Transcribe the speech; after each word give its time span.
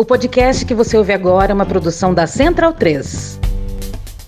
O 0.00 0.04
podcast 0.04 0.64
que 0.64 0.74
você 0.74 0.96
ouve 0.96 1.12
agora 1.12 1.50
é 1.50 1.54
uma 1.54 1.66
produção 1.66 2.14
da 2.14 2.24
Central 2.24 2.72
3. 2.72 3.40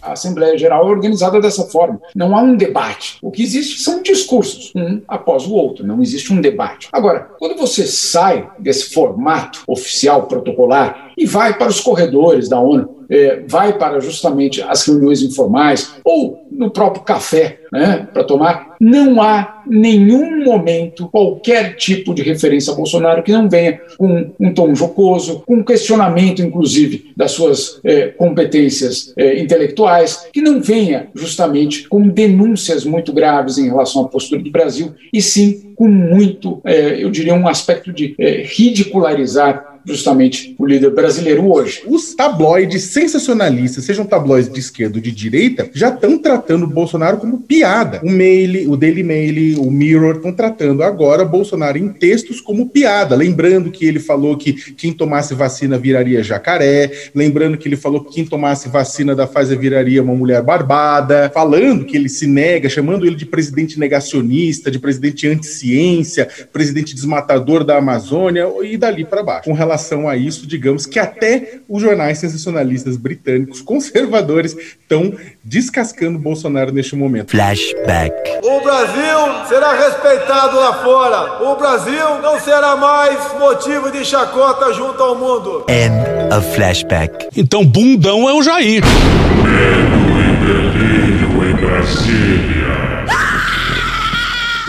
A 0.03 0.15
Assembleia 0.15 0.59
Geral 0.59 0.89
é 0.89 0.91
organizada 0.91 1.41
dessa 1.41 1.63
forma. 1.63 2.03
Não 2.13 2.37
há 2.37 2.43
um 2.43 2.57
debate. 2.57 3.19
O 3.23 3.31
que 3.31 3.41
existe 3.41 3.81
são 3.81 4.03
discursos, 4.03 4.73
um 4.75 5.01
após 5.07 5.47
o 5.47 5.55
outro. 5.55 5.87
Não 5.87 6.03
existe 6.03 6.33
um 6.33 6.41
debate. 6.41 6.89
Agora, 6.91 7.31
quando 7.39 7.57
você 7.57 7.87
sai 7.87 8.51
desse 8.59 8.93
formato 8.93 9.63
oficial, 9.69 10.25
protocolar, 10.25 11.13
e 11.17 11.25
vai 11.25 11.57
para 11.57 11.69
os 11.69 11.79
corredores 11.79 12.49
da 12.49 12.59
ONU, 12.59 13.00
é, 13.11 13.43
vai 13.47 13.77
para 13.77 14.01
justamente 14.01 14.63
as 14.63 14.87
reuniões 14.87 15.23
informais 15.23 15.95
ou 16.05 16.47
no 16.51 16.71
próprio 16.71 17.03
café 17.03 17.61
né, 17.73 18.09
para 18.13 18.25
tomar, 18.25 18.77
não 18.81 19.23
há 19.23 19.63
nenhum 19.67 20.45
momento 20.45 21.09
qualquer 21.09 21.77
tipo 21.77 22.13
de 22.13 22.23
referência 22.23 22.73
a 22.73 22.77
Bolsonaro 22.77 23.23
que 23.23 23.33
não 23.33 23.49
venha 23.49 23.81
com 23.97 24.31
um 24.39 24.53
tom 24.53 24.75
jocoso, 24.75 25.43
com 25.47 25.57
um 25.57 25.63
questionamento, 25.63 26.43
inclusive, 26.43 27.13
das 27.17 27.33
suas 27.33 27.81
é, 27.85 28.09
competências 28.09 29.13
é, 29.17 29.41
intelectuais, 29.41 30.29
que 30.33 30.41
não 30.41 30.61
venha 30.61 31.09
justamente 31.15 31.89
com 31.89 32.09
denúncias 32.09 32.85
muito 32.85 33.13
graves 33.13 33.59
em 33.59 33.69
relação 33.69 34.05
à 34.05 34.09
postura 34.09 34.43
do 34.43 34.51
Brasil, 34.51 34.93
e 35.13 35.23
sim 35.23 35.71
com 35.77 35.89
muito, 35.89 36.61
é, 36.65 37.03
eu 37.03 37.11
diria, 37.11 37.35
um 37.35 37.49
aspecto 37.49 37.91
de 37.91 38.15
é, 38.19 38.43
ridicularizar 38.45 39.70
justamente 39.85 40.55
o 40.59 40.67
líder 40.67 40.91
brasileiro 40.91 41.51
hoje. 41.51 41.83
Os 41.87 42.15
tabloides 42.15 42.85
sensacionalistas, 42.85 43.85
sejam 43.85 44.05
tabloides 44.05 44.53
de 44.53 44.61
esquerda 44.61 44.97
ou 44.97 45.03
de 45.03 45.11
direita, 45.11 45.71
já 45.73 45.89
estão 45.89 46.19
tratando 46.19 46.65
o 46.65 46.69
Bolsonaro 46.69 47.19
como 47.19 47.41
piada. 47.41 48.01
O 48.03 48.11
Mail, 48.11 48.71
o 48.71 48.77
Daily 48.77 49.03
Mail, 49.03 49.63
o 49.63 49.71
Mirror 49.71 50.17
estão 50.17 50.33
tratando 50.33 50.83
agora 50.83 51.25
Bolsonaro 51.25 51.79
em 51.79 51.89
textos 51.89 52.41
como 52.41 52.69
piada, 52.69 53.15
lembrando 53.15 53.71
que 53.71 53.85
ele 53.85 53.99
falou 53.99 54.37
que 54.37 54.53
quem 54.53 54.93
tomasse 54.93 55.35
vacina 55.35 55.79
viraria 55.79 56.23
jacaré, 56.23 56.91
lembrando 57.15 57.57
que 57.57 57.69
ele 57.69 57.77
falou 57.77 58.05
que 58.05 58.15
quem 58.15 58.25
tomasse 58.25 58.69
vacina 58.69 59.15
da 59.15 59.27
Pfizer 59.27 59.59
viraria 59.59 60.03
uma 60.03 60.15
mulher 60.15 60.43
barbada, 60.43 61.31
falando 61.33 61.85
que 61.85 61.97
ele 61.97 62.09
se 62.09 62.27
nega, 62.27 62.69
chamando 62.69 63.07
ele 63.07 63.17
de 63.17 63.27
presidente 63.27 63.79
negacionista, 63.79 64.71
de 64.71 64.79
presidente 64.79 65.27
anti-ciência, 65.27 66.29
presidente 66.53 66.95
desmatador 66.95 67.65
da 67.65 67.77
Amazônia 67.79 68.47
e 68.63 68.77
dali 68.77 69.05
para 69.05 69.23
baixo. 69.23 69.45
Com 69.45 69.53
relação 69.53 69.70
a 70.09 70.17
isso, 70.17 70.47
digamos 70.47 70.87
que 70.87 70.99
até 70.99 71.61
os 71.69 71.83
jornais 71.83 72.19
sensacionalistas 72.19 72.97
britânicos 72.97 73.61
conservadores 73.61 74.57
estão 74.57 75.15
descascando 75.45 76.19
Bolsonaro 76.19 76.73
neste 76.73 76.97
momento. 76.97 77.31
Flashback. 77.31 78.13
O 78.43 78.61
Brasil 78.61 79.47
será 79.49 79.73
respeitado 79.73 80.57
lá 80.57 80.83
fora. 80.83 81.43
O 81.45 81.57
Brasil 81.57 82.19
não 82.23 82.39
será 82.41 82.77
mais 82.77 83.39
motivo 83.39 83.91
de 83.91 84.05
chacota 84.05 84.73
junto 84.73 85.03
ao 85.03 85.15
mundo. 85.17 85.67
End 85.69 86.35
of 86.35 86.55
flashback. 86.55 87.29
Então, 87.37 87.65
bundão 87.65 88.29
é 88.29 88.35
o 88.35 88.43
Jair. 88.43 88.83
Medo 89.45 90.01
e 90.19 90.37
delírio 90.47 91.51
em 91.51 91.55
Brasília. 91.55 92.41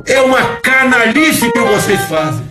É 0.06 0.22
uma 0.22 0.58
canalice 0.58 1.52
que 1.52 1.60
vocês 1.60 2.02
fazem. 2.02 2.51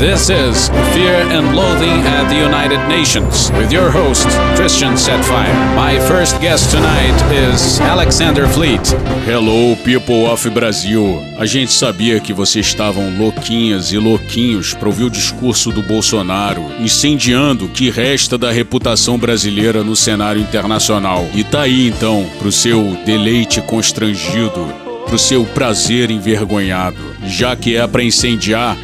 This 0.00 0.30
is 0.30 0.70
Fear 0.94 1.28
and 1.30 1.54
Loathing 1.54 2.00
at 2.06 2.30
the 2.30 2.36
United 2.36 2.88
Nations 2.88 3.50
with 3.50 3.70
your 3.70 3.90
host, 3.90 4.26
Christian 4.56 4.94
Setfire. 4.96 5.52
My 5.76 5.98
first 6.08 6.40
guest 6.40 6.70
tonight 6.70 7.12
is 7.30 7.78
Alexander 7.82 8.48
Fleet. 8.48 8.80
Hello, 9.26 9.76
people 9.84 10.24
of 10.24 10.48
Brasil. 10.48 11.22
A 11.38 11.44
gente 11.44 11.70
sabia 11.74 12.18
que 12.18 12.32
vocês 12.32 12.64
estavam 12.64 13.14
louquinhas 13.18 13.92
e 13.92 13.98
louquinhos 13.98 14.72
para 14.72 14.88
ouvir 14.88 15.04
o 15.04 15.10
discurso 15.10 15.70
do 15.70 15.82
Bolsonaro, 15.82 16.64
incendiando 16.80 17.66
o 17.66 17.68
que 17.68 17.90
resta 17.90 18.38
da 18.38 18.50
reputação 18.50 19.18
brasileira 19.18 19.84
no 19.84 19.94
cenário 19.94 20.40
internacional. 20.40 21.28
E 21.34 21.44
tá 21.44 21.60
aí 21.60 21.88
então, 21.88 22.26
pro 22.38 22.50
seu 22.50 22.96
deleite 23.04 23.60
constrangido, 23.60 24.66
pro 25.04 25.18
seu 25.18 25.44
prazer 25.44 26.10
envergonhado. 26.10 26.96
Já 27.26 27.54
que 27.54 27.76
é 27.76 27.86
para 27.86 28.02
incendiar, 28.02 28.78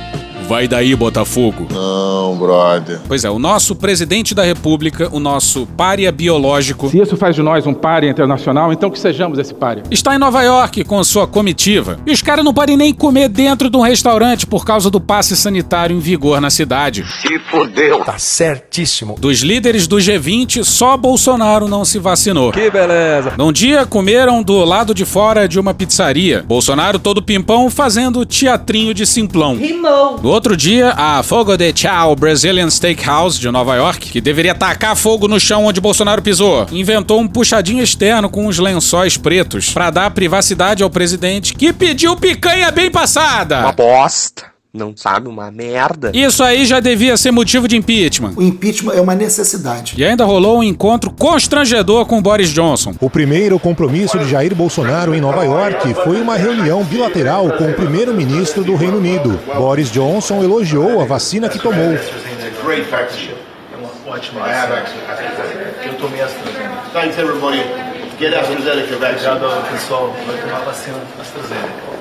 Vai 0.49 0.69
daí, 0.69 0.95
Botafogo. 0.95 1.67
Não, 1.73 2.37
brother. 2.37 3.01
Pois 3.09 3.25
é, 3.25 3.31
o 3.31 3.39
nosso 3.39 3.75
presidente 3.75 4.33
da 4.33 4.45
República, 4.45 5.09
o 5.11 5.19
nosso 5.19 5.67
pária 5.77 6.13
biológico. 6.13 6.89
Se 6.89 7.01
isso 7.01 7.17
faz 7.17 7.35
de 7.35 7.43
nós 7.43 7.67
um 7.67 7.75
pária 7.75 8.09
internacional, 8.09 8.73
então 8.73 8.89
que 8.89 8.99
sejamos 8.99 9.41
esse 9.41 9.53
pária. 9.53 9.83
Está 9.91 10.15
em 10.15 10.19
Nova 10.19 10.43
York 10.45 10.85
com 10.85 11.03
sua 11.03 11.27
comitiva. 11.27 11.99
E 12.07 12.13
os 12.13 12.23
caras 12.23 12.45
não 12.45 12.55
podem 12.55 12.77
nem 12.77 12.95
comer 12.95 13.29
dentro 13.29 13.69
de 13.69 13.77
um 13.77 13.81
restaurante 13.81 14.47
por 14.47 14.65
causa 14.65 14.89
do 14.89 15.01
passe 15.01 15.37
sanitário 15.37 15.97
em 15.97 15.99
vigor 15.99 16.41
na 16.41 16.49
cidade. 16.49 17.05
Se 17.23 17.41
fodeu. 17.41 18.05
Tá 18.05 18.17
certíssimo. 18.17 19.17
Dos 19.19 19.41
líderes 19.41 19.89
do 19.89 19.97
G20, 19.97 20.63
só 20.63 20.97
Bolsonaro 20.97 21.67
não 21.67 21.85
se 21.85 21.99
vacinou. 21.99 22.53
Que 22.53 22.71
beleza. 22.71 23.33
Num 23.37 23.51
dia 23.51 23.85
comeram 23.85 24.45
do 24.45 24.65
lado 24.65 24.95
de 24.95 25.05
fora 25.05 25.49
de 25.49 25.59
uma 25.59 25.75
pizzaria. 25.75 26.45
Bolsonaro 26.47 27.01
todo 27.01 27.21
pimpão 27.21 27.69
fazendo 27.69 28.25
teatrinho 28.25 28.95
de 28.95 29.05
simplão. 29.05 29.57
Rimou. 29.57 30.21
No 30.23 30.36
outro 30.37 30.55
dia, 30.55 30.91
a 30.91 31.23
Fogo 31.23 31.57
de 31.57 31.73
Chao 31.75 32.15
Brazilian 32.15 32.69
Steakhouse 32.69 33.41
de 33.41 33.51
Nova 33.51 33.75
York, 33.75 34.11
que 34.11 34.21
deveria 34.21 34.55
tacar 34.55 34.95
fogo 34.95 35.27
no 35.27 35.41
chão 35.41 35.65
onde 35.65 35.81
Bolsonaro 35.81 36.21
pisou, 36.21 36.67
inventou 36.71 37.19
um 37.21 37.27
puxadinho 37.27 37.83
externo 37.83 38.29
com 38.29 38.47
uns 38.47 38.59
lençóis 38.59 39.17
pretos 39.17 39.71
para 39.71 39.89
dar 39.89 40.11
privacidade 40.11 40.83
ao 40.83 40.91
presidente, 40.91 41.55
que 41.55 41.73
pediu 41.73 42.15
picanha 42.17 42.71
bem 42.71 42.91
passada. 42.91 43.61
Uma 43.61 43.73
bosta 43.73 44.56
não 44.77 44.93
sabe 44.97 45.29
uma 45.29 45.51
merda. 45.51 46.13
Isso 46.15 46.43
aí 46.43 46.67
já 46.67 46.79
devia 46.81 47.17
ser 47.17 47.31
motivo 47.31 47.67
de 47.67 47.77
impeachment. 47.77 48.35
O 48.37 48.43
impeachment 48.43 48.93
é 48.95 49.01
uma 49.01 49.15
necessidade. 49.15 49.95
E 49.97 50.05
ainda 50.05 50.25
rolou 50.25 50.59
um 50.59 50.63
encontro 50.63 51.11
constrangedor 51.11 52.07
com 52.07 52.21
Boris 52.23 52.51
Johnson. 52.51 52.95
O 53.01 53.11
primeiro 53.11 53.59
compromisso 53.59 54.19
de 54.19 54.29
Jair 54.29 54.55
Bolsonaro 54.55 55.15
em 55.15 55.21
Nova 55.21 55.45
York 55.45 55.95
foi 55.95 56.21
uma 56.21 56.37
reunião 56.37 56.85
bilateral 56.85 57.51
com 57.53 57.65
o 57.65 57.75
primeiro-ministro 57.75 58.63
do 58.63 58.77
Reino 58.77 58.99
Unido. 58.99 59.41
Boris 59.57 59.91
Johnson 59.91 60.43
elogiou 60.43 61.01
a 61.01 61.05
vacina 61.05 61.49
que 61.49 61.59
tomou. 61.59 61.97
Ótimo. 64.07 64.41
Eu 65.85 65.95
tomei 65.95 66.21
AstraZeneca. 66.21 66.77
Thanks 66.93 67.19
everybody. 67.19 67.63
Get 68.19 68.33
AstraZeneca 68.35 68.97
vaccine. 68.97 69.31
Obrigado 69.33 69.71
pessoal. 69.71 70.17
Vai 70.27 70.37
tomar 70.41 70.61
vacina 70.61 70.99
AstraZeneca. 71.21 71.96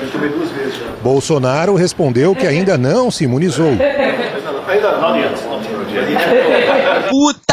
Eu 0.00 0.10
tomei 0.10 0.28
duas 0.30 0.50
vezes 0.50 0.74
já. 0.76 0.86
Bolsonaro 1.02 1.74
respondeu 1.74 2.34
que 2.34 2.46
ainda 2.46 2.76
não 2.78 3.10
se 3.10 3.24
imunizou. 3.24 3.72
Não, 3.72 3.78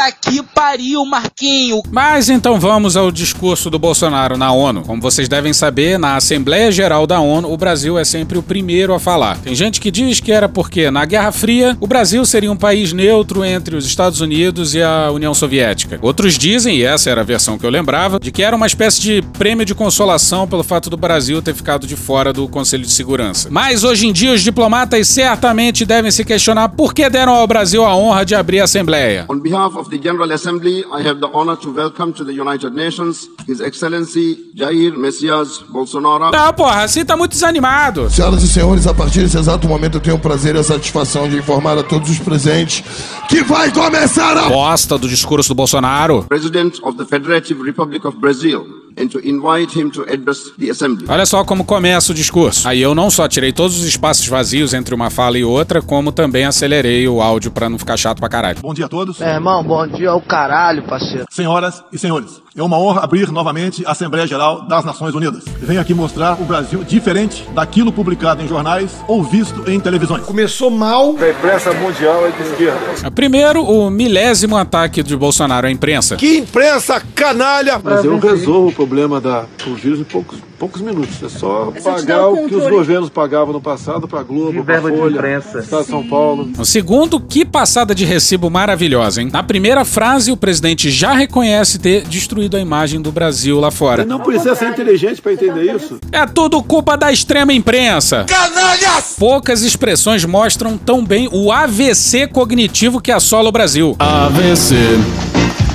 Puta 0.06 0.12
que 0.12 0.42
pariu, 0.42 1.04
Marquinho! 1.04 1.82
Mas 1.90 2.28
então 2.28 2.60
vamos 2.60 2.96
ao 2.96 3.10
discurso 3.10 3.68
do 3.70 3.78
Bolsonaro 3.78 4.36
na 4.36 4.52
ONU. 4.52 4.82
Como 4.82 5.02
vocês 5.02 5.28
devem 5.28 5.52
saber, 5.52 5.98
na 5.98 6.16
Assembleia 6.16 6.70
Geral 6.70 7.06
da 7.06 7.18
ONU, 7.18 7.52
o 7.52 7.56
Brasil 7.56 7.98
é 7.98 8.04
sempre 8.04 8.38
o 8.38 8.42
primeiro 8.42 8.94
a 8.94 9.00
falar. 9.00 9.38
Tem 9.38 9.54
gente 9.54 9.80
que 9.80 9.90
diz 9.90 10.20
que 10.20 10.30
era 10.30 10.48
porque, 10.48 10.90
na 10.90 11.04
Guerra 11.04 11.32
Fria, 11.32 11.76
o 11.80 11.86
Brasil 11.86 12.24
seria 12.24 12.52
um 12.52 12.56
país 12.56 12.92
neutro 12.92 13.44
entre 13.44 13.74
os 13.74 13.84
Estados 13.84 14.20
Unidos 14.20 14.74
e 14.74 14.82
a 14.82 15.10
União 15.10 15.34
Soviética. 15.34 15.98
Outros 16.00 16.38
dizem, 16.38 16.76
e 16.76 16.84
essa 16.84 17.10
era 17.10 17.22
a 17.22 17.24
versão 17.24 17.58
que 17.58 17.66
eu 17.66 17.70
lembrava, 17.70 18.20
de 18.20 18.30
que 18.30 18.42
era 18.42 18.54
uma 18.54 18.66
espécie 18.66 19.00
de 19.00 19.22
prêmio 19.36 19.64
de 19.64 19.74
consolação 19.74 20.46
pelo 20.46 20.62
fato 20.62 20.88
do 20.88 20.96
Brasil 20.96 21.42
ter 21.42 21.54
ficado 21.54 21.86
de 21.86 21.96
fora 21.96 22.32
do 22.32 22.46
Conselho 22.46 22.84
de 22.84 22.92
Segurança. 22.92 23.48
Mas 23.50 23.82
hoje 23.82 24.06
em 24.06 24.12
dia, 24.12 24.32
os 24.32 24.42
diplomatas 24.42 25.08
certamente 25.08 25.84
devem 25.84 26.10
se 26.10 26.24
questionar 26.24 26.68
por 26.68 26.94
que 26.94 27.08
deram 27.10 27.34
ao 27.34 27.46
Brasil 27.46 27.84
a 27.84 27.96
honra 27.96 28.24
de 28.24 28.34
abrir 28.34 28.60
a 28.60 28.64
Assembleia. 28.64 29.26
On 29.28 29.38
behalf 29.38 29.74
of 29.74 29.90
the 29.90 29.95
General 29.98 30.30
Assembly, 30.32 30.84
I 30.92 31.06
have 31.06 31.20
the 31.20 31.28
honor 31.32 31.56
to 31.56 31.72
welcome 31.72 32.12
to 32.14 32.24
the 32.24 32.32
United 32.32 32.74
Nations 32.74 33.28
His 33.48 33.60
Excellency 33.60 34.52
Jair 34.54 34.96
Messias 34.96 35.62
Bolsonaro. 35.68 36.30
Não, 36.30 36.52
porra, 36.52 36.82
assim 36.82 37.04
tá 37.04 37.16
muito 37.16 37.32
desanimado. 37.32 38.08
Senhoras 38.10 38.42
e 38.42 38.48
senhores, 38.48 38.86
a 38.86 38.94
partir 38.94 39.20
desse 39.20 39.38
exato 39.38 39.66
momento 39.66 39.96
eu 39.96 40.00
tenho 40.00 40.16
o 40.16 40.20
prazer 40.20 40.54
e 40.54 40.58
a 40.58 40.64
satisfação 40.64 41.28
de 41.28 41.36
informar 41.36 41.78
a 41.78 41.82
todos 41.82 42.10
os 42.10 42.18
presentes 42.18 42.82
que 43.28 43.42
vai 43.42 43.70
começar 43.70 44.36
a 44.36 44.48
bosta 44.48 44.96
do 44.98 45.08
discurso 45.08 45.48
do 45.50 45.54
Bolsonaro. 45.54 46.24
President 46.28 46.78
of 46.82 46.96
the 46.96 47.04
Federative 47.04 47.62
Republic 47.62 48.06
of 48.06 48.16
Brazil. 48.18 48.85
And 48.96 49.08
to 49.08 49.18
invite 49.18 49.78
him 49.78 49.90
to 49.90 50.02
address 50.02 50.52
the 50.58 50.70
assembly. 50.70 51.06
Olha 51.08 51.26
só 51.26 51.44
como 51.44 51.64
começa 51.64 52.12
o 52.12 52.14
discurso. 52.14 52.66
Aí 52.66 52.80
eu 52.80 52.94
não 52.94 53.10
só 53.10 53.28
tirei 53.28 53.52
todos 53.52 53.78
os 53.78 53.84
espaços 53.84 54.26
vazios 54.26 54.74
entre 54.74 54.94
uma 54.94 55.10
fala 55.10 55.38
e 55.38 55.44
outra, 55.44 55.82
como 55.82 56.12
também 56.12 56.44
acelerei 56.44 57.06
o 57.06 57.20
áudio 57.20 57.50
para 57.50 57.68
não 57.68 57.78
ficar 57.78 57.96
chato 57.96 58.18
pra 58.18 58.28
caralho. 58.28 58.58
Bom 58.60 58.74
dia 58.74 58.86
a 58.86 58.88
todos. 58.88 59.20
É, 59.20 59.34
irmão, 59.34 59.62
bom 59.62 59.86
dia 59.86 60.10
ao 60.10 60.20
caralho, 60.20 60.82
parceiro. 60.84 61.26
Senhoras 61.30 61.82
e 61.92 61.98
senhores, 61.98 62.40
é 62.56 62.62
uma 62.62 62.78
honra 62.78 63.02
abrir 63.04 63.30
novamente 63.30 63.84
a 63.86 63.90
Assembleia 63.90 64.26
Geral 64.26 64.62
das 64.62 64.82
Nações 64.82 65.14
Unidas. 65.14 65.44
Venho 65.58 65.78
aqui 65.78 65.92
mostrar 65.92 66.40
o 66.40 66.44
Brasil 66.44 66.82
diferente 66.82 67.46
daquilo 67.54 67.92
publicado 67.92 68.42
em 68.42 68.48
jornais 68.48 68.92
ou 69.06 69.22
visto 69.22 69.70
em 69.70 69.78
televisões. 69.78 70.24
Começou 70.24 70.70
mal. 70.70 71.14
A 71.20 71.28
imprensa 71.28 71.72
mundial 71.74 72.26
é 72.26 72.30
de 72.30 72.42
esquerda. 72.42 73.10
Primeiro, 73.10 73.62
o 73.62 73.90
milésimo 73.90 74.56
ataque 74.56 75.02
de 75.02 75.14
Bolsonaro 75.14 75.66
à 75.66 75.70
imprensa. 75.70 76.16
Que 76.16 76.38
imprensa 76.38 77.02
canalha! 77.14 77.76
O 77.76 77.82
Brasil 77.82 78.18
resolve 78.18 78.72
o 78.72 78.74
problema 78.74 79.20
da, 79.20 79.44
do 79.62 79.74
vírus 79.74 80.00
em 80.00 80.04
poucos, 80.04 80.38
poucos 80.58 80.80
minutos. 80.80 81.22
É 81.22 81.28
só 81.28 81.70
pagar 81.84 82.28
o 82.28 82.48
que 82.48 82.54
os 82.54 82.70
governos 82.70 83.10
pagavam 83.10 83.52
no 83.52 83.60
passado 83.60 84.08
para 84.08 84.22
Globo, 84.22 84.64
para 84.64 84.80
Folha, 84.80 85.38
Estado 85.38 85.82
de 85.82 85.90
São 85.90 86.08
Paulo. 86.08 86.48
O 86.58 86.64
segundo, 86.64 87.20
que 87.20 87.44
passada 87.44 87.94
de 87.94 88.06
recibo 88.06 88.48
maravilhosa, 88.48 89.20
hein? 89.20 89.28
Na 89.30 89.42
primeira 89.42 89.84
frase, 89.84 90.32
o 90.32 90.36
presidente 90.38 90.90
já 90.90 91.12
reconhece 91.12 91.78
ter 91.78 92.02
destruído 92.06 92.45
a 92.54 92.60
imagem 92.60 93.00
do 93.00 93.10
Brasil 93.10 93.58
lá 93.58 93.70
fora. 93.70 94.04
Não 94.04 94.20
precisa 94.20 94.54
ser 94.54 94.68
inteligente 94.68 95.22
para 95.22 95.32
entender 95.32 95.74
isso. 95.74 95.98
É 96.12 96.26
tudo 96.26 96.62
culpa 96.62 96.96
da 96.96 97.10
extrema 97.10 97.52
imprensa. 97.52 98.24
Canalhas! 98.24 99.16
Poucas 99.18 99.62
expressões 99.62 100.24
mostram 100.24 100.76
tão 100.76 101.02
bem 101.02 101.28
o 101.32 101.50
AVC 101.50 102.26
cognitivo 102.26 103.00
que 103.00 103.10
assola 103.10 103.48
o 103.48 103.52
Brasil. 103.52 103.96
AVC, 103.98 104.74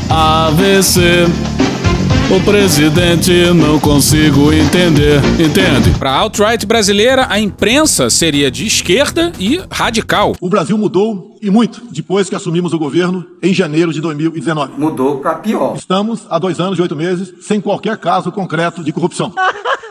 AVC. 0.10 1.26
O 2.32 2.40
presidente 2.46 3.32
não 3.54 3.78
consigo 3.78 4.54
entender, 4.54 5.20
entende? 5.38 5.90
Para 6.00 6.12
a 6.12 6.16
alt-right 6.20 6.66
brasileira, 6.66 7.28
a 7.30 7.38
imprensa 7.38 8.10
seria 8.10 8.50
de 8.50 8.66
esquerda 8.66 9.34
e 9.38 9.60
radical. 9.70 10.34
O 10.40 10.48
Brasil 10.48 10.78
mudou 10.78 11.31
e 11.42 11.50
muito 11.50 11.82
depois 11.92 12.30
que 12.30 12.36
assumimos 12.36 12.72
o 12.72 12.80
governo 12.80 13.26
em 13.42 13.54
janeiro 13.54 13.92
de 13.92 14.00
2019. 14.00 14.74
Mudou 14.78 15.20
para 15.20 15.36
pior. 15.36 15.76
Estamos 15.76 16.26
há 16.30 16.38
dois 16.38 16.60
anos 16.60 16.78
e 16.78 16.82
oito 16.82 16.96
meses 16.96 17.34
sem 17.42 17.60
qualquer 17.60 17.98
caso 17.98 18.32
concreto 18.32 18.84
de 18.84 18.92
corrupção. 18.92 19.34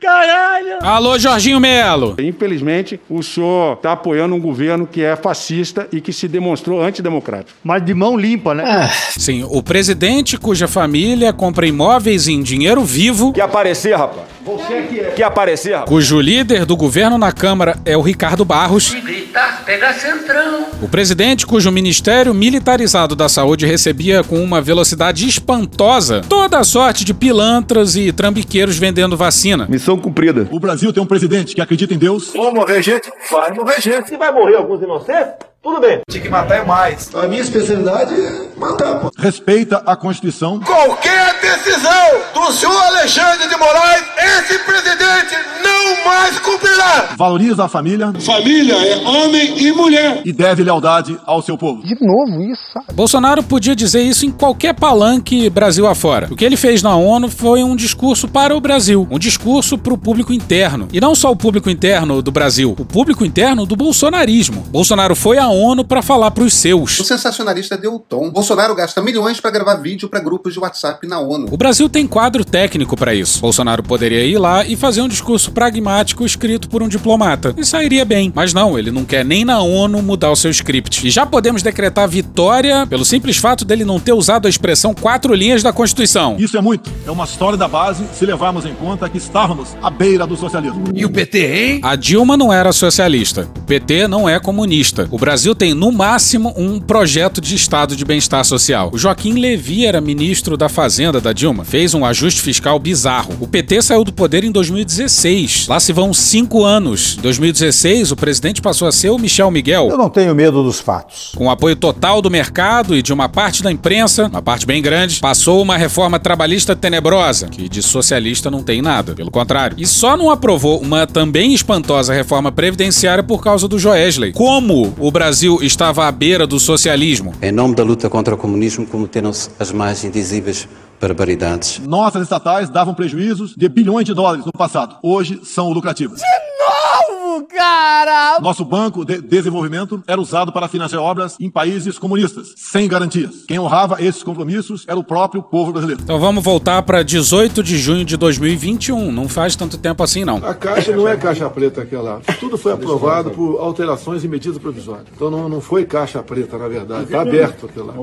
Caralho! 0.00 0.78
Alô, 0.80 1.18
Jorginho 1.18 1.60
Melo! 1.60 2.16
Infelizmente, 2.18 2.98
o 3.08 3.22
senhor 3.22 3.74
está 3.74 3.92
apoiando 3.92 4.34
um 4.34 4.40
governo 4.40 4.86
que 4.86 5.02
é 5.02 5.14
fascista 5.14 5.86
e 5.92 6.00
que 6.00 6.10
se 6.12 6.26
demonstrou 6.26 6.82
antidemocrático. 6.82 7.58
Mas 7.62 7.84
de 7.84 7.92
mão 7.92 8.16
limpa, 8.16 8.54
né? 8.54 8.90
Sim, 9.18 9.44
o 9.48 9.62
presidente 9.62 10.38
cuja 10.38 10.66
família 10.66 11.32
compra 11.34 11.66
imóveis 11.66 12.28
em 12.28 12.42
dinheiro 12.42 12.82
vivo, 12.82 13.32
Quer 13.34 13.42
aparecer, 13.42 13.94
rapaz? 13.94 14.26
Você 14.44 14.82
que 14.88 15.00
é. 15.00 15.10
Quer 15.10 15.24
aparecer, 15.24 15.72
rapaz? 15.72 15.88
cujo 15.90 16.18
líder 16.18 16.64
do 16.64 16.76
governo 16.76 17.18
na 17.18 17.30
Câmara 17.30 17.76
é 17.84 17.94
o 17.94 18.00
Ricardo 18.00 18.42
Barros, 18.44 18.94
Gritar, 18.94 19.62
pega 19.66 19.92
centrão. 19.92 20.66
o 20.80 20.88
presidente 20.88 21.46
cujo 21.46 21.70
Ministério 21.70 22.32
Militarizado 22.32 23.14
da 23.14 23.28
Saúde 23.28 23.66
recebia 23.66 24.24
com 24.24 24.42
uma 24.42 24.62
velocidade 24.62 25.28
espantosa 25.28 26.22
toda 26.26 26.58
a 26.58 26.64
sorte 26.64 27.04
de 27.04 27.12
pilantras 27.12 27.96
e 27.96 28.10
trambiqueiros 28.12 28.78
vendendo 28.78 29.14
vacina. 29.16 29.66
Missão 29.68 29.89
cumprida. 29.98 30.48
O 30.50 30.60
Brasil 30.60 30.92
tem 30.92 31.02
um 31.02 31.06
presidente 31.06 31.54
que 31.54 31.60
acredita 31.60 31.94
em 31.94 31.98
Deus, 31.98 32.32
Vamos 32.34 32.54
morrer 32.54 32.82
gente? 32.82 33.10
Vai 33.30 33.52
morrer 33.52 33.80
gente. 33.80 34.08
Se 34.08 34.16
vai 34.16 34.32
morrer 34.32 34.56
alguns 34.56 34.82
inocentes, 34.82 35.34
tudo 35.62 35.80
bem. 35.80 36.00
Tinha 36.10 36.22
que 36.22 36.28
matar 36.28 36.56
é 36.58 36.64
mais. 36.64 37.10
A 37.14 37.26
minha 37.28 37.42
especialidade 37.42 38.14
é 38.14 38.58
matar, 38.58 39.00
pô. 39.00 39.10
respeita 39.18 39.82
a 39.86 39.94
Constituição, 39.96 40.60
Qualquer 40.60 41.34
decisão 41.40 42.20
do 42.34 42.52
senhor 42.52 42.76
Alexandre 42.84 43.48
de 43.48 43.56
Moraes, 43.56 44.02
esse 44.18 44.58
presidente 44.60 45.34
não 45.62 46.04
mais 46.04 46.38
cumprirá. 46.38 47.10
valoriza 47.16 47.64
a 47.64 47.68
família 47.68 48.12
Família 48.20 48.74
é 48.74 48.96
homem 49.06 49.58
e 49.58 49.72
mulher. 49.72 50.22
e 50.24 50.32
deve 50.32 50.62
lealdade 50.62 51.18
ao 51.26 51.42
seu 51.42 51.56
povo. 51.58 51.82
De 51.82 51.94
novo 52.00 52.42
isso, 52.42 52.62
sabe? 52.72 52.86
Bolsonaro 52.94 53.42
podia 53.42 53.76
dizer 53.76 54.02
isso 54.02 54.24
em 54.26 54.30
qualquer 54.30 54.74
palanque 54.74 55.50
Brasil 55.50 55.86
afora. 55.86 56.28
O 56.30 56.36
que 56.36 56.44
ele 56.44 56.56
fez 56.56 56.82
na 56.82 56.96
ONU 56.96 57.28
foi 57.28 57.62
um 57.62 57.76
discurso 57.76 58.26
para 58.28 58.56
o 58.56 58.60
Brasil, 58.60 59.06
um 59.10 59.18
discurso 59.18 59.76
para 59.76 59.92
o 59.92 59.98
público 59.98 60.32
interno. 60.32 60.88
E 60.92 61.00
não 61.00 61.14
só 61.14 61.30
o 61.30 61.36
público 61.36 61.68
interno 61.68 62.22
do 62.22 62.30
Brasil, 62.32 62.74
o 62.78 62.84
público 62.84 63.24
interno 63.24 63.66
do 63.66 63.76
bolsonarismo. 63.76 64.62
Bolsonaro 64.70 65.14
foi 65.14 65.38
à 65.38 65.49
ONU 65.50 65.84
para 65.84 66.02
falar 66.02 66.30
para 66.30 66.44
os 66.44 66.54
seus. 66.54 66.98
O 66.98 67.04
sensacionalista 67.04 67.76
deu 67.76 67.94
o 67.94 67.98
tom. 67.98 68.30
Bolsonaro 68.30 68.74
gasta 68.74 69.02
milhões 69.02 69.40
para 69.40 69.50
gravar 69.50 69.74
vídeo 69.74 70.08
para 70.08 70.20
grupos 70.20 70.52
de 70.52 70.60
WhatsApp 70.60 71.06
na 71.06 71.20
ONU. 71.20 71.48
O 71.50 71.56
Brasil 71.56 71.88
tem 71.88 72.06
quadro 72.06 72.44
técnico 72.44 72.96
para 72.96 73.14
isso. 73.14 73.40
Bolsonaro 73.40 73.82
poderia 73.82 74.24
ir 74.24 74.38
lá 74.38 74.64
e 74.64 74.76
fazer 74.76 75.02
um 75.02 75.08
discurso 75.08 75.52
pragmático 75.52 76.24
escrito 76.24 76.68
por 76.68 76.82
um 76.82 76.88
diplomata. 76.88 77.54
E 77.56 77.64
sairia 77.64 78.04
bem. 78.04 78.32
Mas 78.34 78.54
não, 78.54 78.78
ele 78.78 78.90
não 78.90 79.04
quer 79.04 79.24
nem 79.24 79.44
na 79.44 79.60
ONU 79.60 80.02
mudar 80.02 80.30
o 80.30 80.36
seu 80.36 80.50
script. 80.50 81.06
E 81.06 81.10
já 81.10 81.26
podemos 81.26 81.62
decretar 81.62 82.08
vitória 82.08 82.86
pelo 82.86 83.04
simples 83.04 83.36
fato 83.36 83.64
dele 83.64 83.84
não 83.84 83.98
ter 83.98 84.12
usado 84.12 84.46
a 84.46 84.50
expressão 84.50 84.94
quatro 84.94 85.34
linhas 85.34 85.62
da 85.62 85.72
Constituição. 85.72 86.36
Isso 86.38 86.56
é 86.56 86.60
muito. 86.60 86.90
É 87.06 87.10
uma 87.10 87.24
história 87.24 87.56
da 87.56 87.68
base 87.68 88.04
se 88.12 88.24
levarmos 88.26 88.64
em 88.66 88.74
conta 88.74 89.08
que 89.08 89.18
estávamos 89.18 89.76
à 89.82 89.90
beira 89.90 90.26
do 90.26 90.36
socialismo. 90.36 90.84
E 90.94 91.04
o 91.04 91.10
PT, 91.10 91.38
hein? 91.38 91.80
A 91.82 91.96
Dilma 91.96 92.36
não 92.36 92.52
era 92.52 92.72
socialista. 92.72 93.48
O 93.56 93.62
PT 93.62 94.06
não 94.08 94.28
é 94.28 94.38
comunista. 94.38 95.08
O 95.10 95.18
Brasil 95.18 95.39
tem, 95.54 95.72
no 95.72 95.90
máximo, 95.90 96.52
um 96.56 96.78
projeto 96.78 97.40
de 97.40 97.54
Estado 97.54 97.96
de 97.96 98.04
bem-estar 98.04 98.44
social. 98.44 98.90
O 98.92 98.98
Joaquim 98.98 99.38
Levy 99.38 99.86
era 99.86 99.98
ministro 99.98 100.54
da 100.56 100.68
Fazenda 100.68 101.18
da 101.18 101.32
Dilma. 101.32 101.64
Fez 101.64 101.94
um 101.94 102.04
ajuste 102.04 102.42
fiscal 102.42 102.78
bizarro. 102.78 103.34
O 103.40 103.48
PT 103.48 103.80
saiu 103.80 104.04
do 104.04 104.12
poder 104.12 104.44
em 104.44 104.52
2016. 104.52 105.66
Lá 105.66 105.80
se 105.80 105.92
vão 105.92 106.12
cinco 106.12 106.62
anos. 106.62 107.16
Em 107.18 107.22
2016, 107.22 108.12
o 108.12 108.16
presidente 108.16 108.60
passou 108.60 108.86
a 108.86 108.92
ser 108.92 109.08
o 109.08 109.18
Michel 109.18 109.50
Miguel. 109.50 109.88
Eu 109.88 109.96
não 109.96 110.10
tenho 110.10 110.34
medo 110.34 110.62
dos 110.62 110.78
fatos. 110.78 111.32
Com 111.34 111.46
o 111.46 111.50
apoio 111.50 111.74
total 111.74 112.20
do 112.20 112.30
mercado 112.30 112.94
e 112.94 113.02
de 113.02 113.12
uma 113.12 113.28
parte 113.28 113.62
da 113.62 113.72
imprensa, 113.72 114.26
uma 114.26 114.42
parte 114.42 114.66
bem 114.66 114.82
grande, 114.82 115.20
passou 115.20 115.62
uma 115.62 115.78
reforma 115.78 116.18
trabalhista 116.18 116.76
tenebrosa, 116.76 117.48
que 117.48 117.68
de 117.68 117.82
socialista 117.82 118.50
não 118.50 118.62
tem 118.62 118.82
nada, 118.82 119.14
pelo 119.14 119.30
contrário. 119.30 119.76
E 119.80 119.86
só 119.86 120.16
não 120.18 120.30
aprovou 120.30 120.80
uma 120.80 121.06
também 121.06 121.54
espantosa 121.54 122.12
reforma 122.12 122.52
previdenciária 122.52 123.22
por 123.24 123.42
causa 123.42 123.66
do 123.66 123.78
Joesley. 123.78 124.32
Como 124.32 124.94
o 124.98 125.10
Brasil 125.10 125.29
estava 125.62 126.06
à 126.06 126.12
beira 126.12 126.46
do 126.46 126.58
socialismo? 126.58 127.34
Em 127.40 127.52
nome 127.52 127.74
da 127.74 127.82
luta 127.82 128.10
contra 128.10 128.34
o 128.34 128.38
comunismo, 128.38 128.86
cometeram-se 128.86 129.50
as 129.58 129.72
mais 129.72 130.04
indizíveis 130.04 130.68
barbaridades. 131.00 131.78
Nossas 131.78 132.22
estatais 132.22 132.68
davam 132.68 132.92
prejuízos 132.92 133.54
de 133.56 133.68
bilhões 133.68 134.04
de 134.04 134.12
dólares 134.12 134.44
no 134.44 134.52
passado. 134.52 134.96
Hoje 135.02 135.40
são 135.44 135.70
lucrativas. 135.70 136.20
Novo, 136.60 137.19
cara! 137.48 138.38
Nosso 138.40 138.64
banco 138.64 139.04
de 139.04 139.20
desenvolvimento 139.20 140.02
era 140.06 140.20
usado 140.20 140.52
para 140.52 140.68
financiar 140.68 141.02
obras 141.02 141.36
em 141.40 141.50
países 141.50 141.98
comunistas, 141.98 142.54
sem 142.56 142.88
garantias. 142.88 143.44
Quem 143.46 143.58
honrava 143.58 144.02
esses 144.02 144.22
compromissos 144.22 144.84
era 144.88 144.98
o 144.98 145.04
próprio 145.04 145.42
povo 145.42 145.72
brasileiro. 145.72 146.02
Então 146.02 146.18
vamos 146.18 146.42
voltar 146.42 146.82
para 146.82 147.02
18 147.02 147.62
de 147.62 147.78
junho 147.78 148.04
de 148.04 148.16
2021. 148.16 149.10
Não 149.10 149.28
faz 149.28 149.56
tanto 149.56 149.78
tempo 149.78 150.02
assim, 150.02 150.24
não. 150.24 150.36
A 150.38 150.54
caixa 150.54 150.94
não 150.94 151.06
é 151.06 151.16
caixa 151.16 151.48
preta 151.50 151.82
aquela. 151.82 152.20
Tudo 152.38 152.56
foi 152.56 152.72
aprovado 152.72 153.30
por 153.30 153.60
alterações 153.60 154.24
e 154.24 154.28
medidas 154.28 154.58
provisórias. 154.58 155.06
Então 155.14 155.30
não, 155.30 155.48
não 155.48 155.60
foi 155.60 155.84
caixa 155.84 156.22
preta, 156.22 156.56
na 156.58 156.68
verdade. 156.68 157.04
Está 157.04 157.22
aberto 157.22 157.66
aquilo 157.66 157.86
lá. 157.86 157.94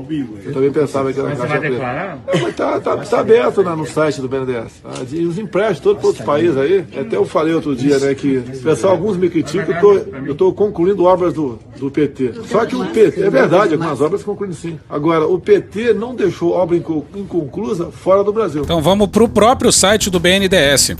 Eu 0.44 0.52
também 0.52 0.70
pensava 0.70 1.12
que 1.12 1.20
era 1.20 1.34
caixa 1.34 1.58
preta. 1.58 1.82
É, 1.82 2.40
mas 2.40 2.56
tá, 2.56 2.80
tá, 2.80 2.96
tá 2.96 3.20
aberto 3.20 3.62
né, 3.62 3.74
no 3.74 3.86
site 3.86 4.20
do 4.20 4.28
BNDES. 4.28 4.80
tá? 4.82 4.90
E 5.10 5.24
os 5.26 5.38
empréstimos 5.38 5.80
todos 5.80 5.98
para 5.98 6.08
outros 6.08 6.26
países 6.26 6.56
aí. 6.56 6.84
Até 6.98 7.16
eu 7.16 7.24
falei 7.24 7.54
outro 7.54 7.74
dia, 7.74 7.98
né, 7.98 8.14
que 8.14 8.38
o 8.38 8.62
pessoal, 8.62 8.92
alguns 8.92 9.16
me 9.16 9.27
eu 9.36 9.80
tô, 9.80 9.94
eu 10.26 10.34
tô 10.34 10.52
concluindo 10.52 11.04
obras 11.04 11.32
do, 11.34 11.58
do 11.78 11.90
PT. 11.90 12.34
Só 12.46 12.64
que 12.66 12.74
o 12.76 12.84
PT, 12.86 13.22
é 13.22 13.30
verdade, 13.30 13.74
algumas 13.74 14.00
obras 14.00 14.22
concluindo 14.22 14.54
sim. 14.54 14.78
Agora, 14.88 15.26
o 15.26 15.38
PT 15.38 15.92
não 15.94 16.14
deixou 16.14 16.52
obra 16.52 16.76
inco- 16.76 17.04
inconclusa 17.14 17.90
fora 17.90 18.22
do 18.24 18.32
Brasil. 18.32 18.62
Então 18.62 18.80
vamos 18.80 19.08
para 19.08 19.24
o 19.24 19.28
próprio 19.28 19.70
site 19.72 20.10
do 20.10 20.18
BNDES. 20.18 20.96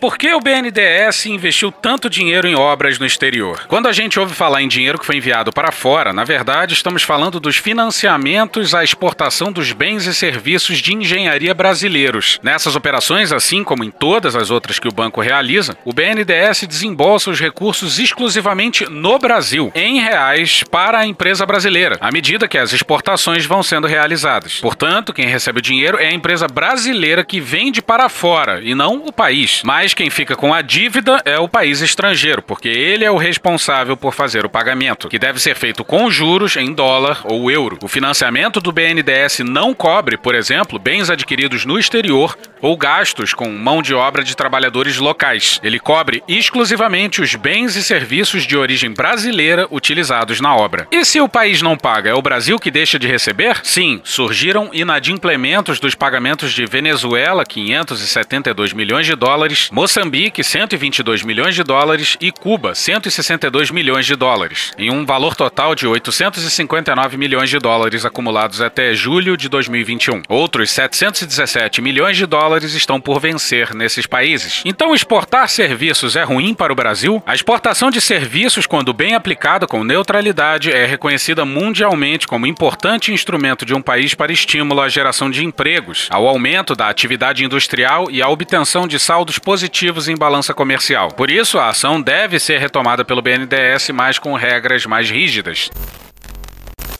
Por 0.00 0.16
que 0.16 0.32
o 0.32 0.40
BNDES 0.40 1.26
investiu 1.26 1.70
tanto 1.70 2.08
dinheiro 2.08 2.48
em 2.48 2.54
obras 2.54 2.98
no 2.98 3.04
exterior? 3.04 3.66
Quando 3.68 3.86
a 3.86 3.92
gente 3.92 4.18
ouve 4.18 4.34
falar 4.34 4.62
em 4.62 4.68
dinheiro 4.68 4.98
que 4.98 5.04
foi 5.04 5.18
enviado 5.18 5.52
para 5.52 5.70
fora, 5.70 6.10
na 6.10 6.24
verdade 6.24 6.72
estamos 6.72 7.02
falando 7.02 7.38
dos 7.38 7.58
financiamentos 7.58 8.74
à 8.74 8.82
exportação 8.82 9.52
dos 9.52 9.72
bens 9.72 10.06
e 10.06 10.14
serviços 10.14 10.78
de 10.78 10.94
engenharia 10.94 11.52
brasileiros. 11.52 12.40
Nessas 12.42 12.74
operações, 12.74 13.30
assim 13.30 13.62
como 13.62 13.84
em 13.84 13.90
todas 13.90 14.34
as 14.34 14.50
outras 14.50 14.78
que 14.78 14.88
o 14.88 14.92
banco 14.92 15.20
realiza, 15.20 15.76
o 15.84 15.92
BNDES 15.92 16.64
desembolsa 16.66 17.30
os 17.30 17.38
recursos 17.38 17.98
exclusivamente 17.98 18.88
no 18.88 19.18
Brasil, 19.18 19.70
em 19.74 20.00
reais, 20.00 20.64
para 20.70 21.00
a 21.00 21.06
empresa 21.06 21.44
brasileira, 21.44 21.98
à 22.00 22.10
medida 22.10 22.48
que 22.48 22.56
as 22.56 22.72
exportações 22.72 23.44
vão 23.44 23.62
sendo 23.62 23.86
realizadas. 23.86 24.60
Portanto, 24.60 25.12
quem 25.12 25.26
recebe 25.26 25.58
o 25.58 25.62
dinheiro 25.62 25.98
é 25.98 26.06
a 26.06 26.14
empresa 26.14 26.46
brasileira 26.46 27.22
que 27.22 27.38
vende 27.38 27.82
para 27.82 28.08
fora 28.08 28.62
e 28.62 28.74
não 28.74 29.04
o 29.04 29.12
país. 29.12 29.60
Mas 29.62 29.89
mas 29.90 29.94
quem 29.94 30.08
fica 30.08 30.36
com 30.36 30.54
a 30.54 30.62
dívida 30.62 31.20
é 31.24 31.36
o 31.36 31.48
país 31.48 31.80
estrangeiro, 31.80 32.40
porque 32.40 32.68
ele 32.68 33.04
é 33.04 33.10
o 33.10 33.16
responsável 33.16 33.96
por 33.96 34.14
fazer 34.14 34.44
o 34.44 34.48
pagamento, 34.48 35.08
que 35.08 35.18
deve 35.18 35.40
ser 35.40 35.56
feito 35.56 35.84
com 35.84 36.08
juros 36.08 36.56
em 36.56 36.72
dólar 36.72 37.22
ou 37.24 37.50
euro. 37.50 37.76
O 37.82 37.88
financiamento 37.88 38.60
do 38.60 38.70
BNDES 38.70 39.40
não 39.40 39.74
cobre, 39.74 40.16
por 40.16 40.36
exemplo, 40.36 40.78
bens 40.78 41.10
adquiridos 41.10 41.64
no 41.64 41.76
exterior 41.76 42.38
ou 42.60 42.76
gastos 42.76 43.34
com 43.34 43.50
mão 43.50 43.82
de 43.82 43.92
obra 43.92 44.22
de 44.22 44.36
trabalhadores 44.36 44.98
locais. 44.98 45.58
Ele 45.62 45.80
cobre 45.80 46.22
exclusivamente 46.28 47.20
os 47.20 47.34
bens 47.34 47.74
e 47.74 47.82
serviços 47.82 48.46
de 48.46 48.56
origem 48.56 48.92
brasileira 48.92 49.66
utilizados 49.72 50.40
na 50.40 50.54
obra. 50.54 50.86
E 50.92 51.04
se 51.04 51.20
o 51.20 51.28
país 51.28 51.62
não 51.62 51.76
paga, 51.76 52.10
é 52.10 52.14
o 52.14 52.22
Brasil 52.22 52.60
que 52.60 52.70
deixa 52.70 52.98
de 52.98 53.08
receber? 53.08 53.58
Sim, 53.64 54.00
surgiram 54.04 54.70
inadimplementos 54.72 55.80
dos 55.80 55.96
pagamentos 55.96 56.52
de 56.52 56.64
Venezuela, 56.64 57.44
572 57.44 58.72
milhões 58.72 59.06
de 59.06 59.16
dólares, 59.16 59.68
Moçambique, 59.80 60.44
122 60.44 61.22
milhões 61.22 61.54
de 61.54 61.62
dólares 61.62 62.14
e 62.20 62.30
Cuba, 62.30 62.74
162 62.74 63.70
milhões 63.70 64.04
de 64.04 64.14
dólares, 64.14 64.72
em 64.76 64.90
um 64.90 65.06
valor 65.06 65.34
total 65.34 65.74
de 65.74 65.86
859 65.86 67.16
milhões 67.16 67.48
de 67.48 67.58
dólares 67.58 68.04
acumulados 68.04 68.60
até 68.60 68.92
julho 68.92 69.38
de 69.38 69.48
2021. 69.48 70.20
Outros 70.28 70.70
717 70.70 71.80
milhões 71.80 72.18
de 72.18 72.26
dólares 72.26 72.74
estão 72.74 73.00
por 73.00 73.18
vencer 73.20 73.74
nesses 73.74 74.06
países. 74.06 74.60
Então, 74.66 74.94
exportar 74.94 75.48
serviços 75.48 76.14
é 76.14 76.24
ruim 76.24 76.52
para 76.52 76.74
o 76.74 76.76
Brasil? 76.76 77.22
A 77.24 77.34
exportação 77.34 77.90
de 77.90 78.02
serviços, 78.02 78.66
quando 78.66 78.92
bem 78.92 79.14
aplicada 79.14 79.66
com 79.66 79.82
neutralidade, 79.82 80.70
é 80.70 80.84
reconhecida 80.84 81.46
mundialmente 81.46 82.28
como 82.28 82.46
importante 82.46 83.14
instrumento 83.14 83.64
de 83.64 83.72
um 83.72 83.80
país 83.80 84.12
para 84.12 84.30
estímulo 84.30 84.82
à 84.82 84.90
geração 84.90 85.30
de 85.30 85.42
empregos, 85.42 86.06
ao 86.10 86.28
aumento 86.28 86.74
da 86.74 86.90
atividade 86.90 87.42
industrial 87.42 88.10
e 88.10 88.20
à 88.20 88.28
obtenção 88.28 88.86
de 88.86 88.98
saldos 88.98 89.38
positivos 89.38 89.69
em 90.08 90.16
balança 90.16 90.52
comercial. 90.52 91.12
Por 91.12 91.30
isso, 91.30 91.58
a 91.58 91.68
ação 91.68 92.00
deve 92.00 92.38
ser 92.38 92.58
retomada 92.58 93.04
pelo 93.04 93.22
BNDES, 93.22 93.90
mas 93.94 94.18
com 94.18 94.34
regras 94.34 94.84
mais 94.86 95.10
rígidas. 95.10 95.70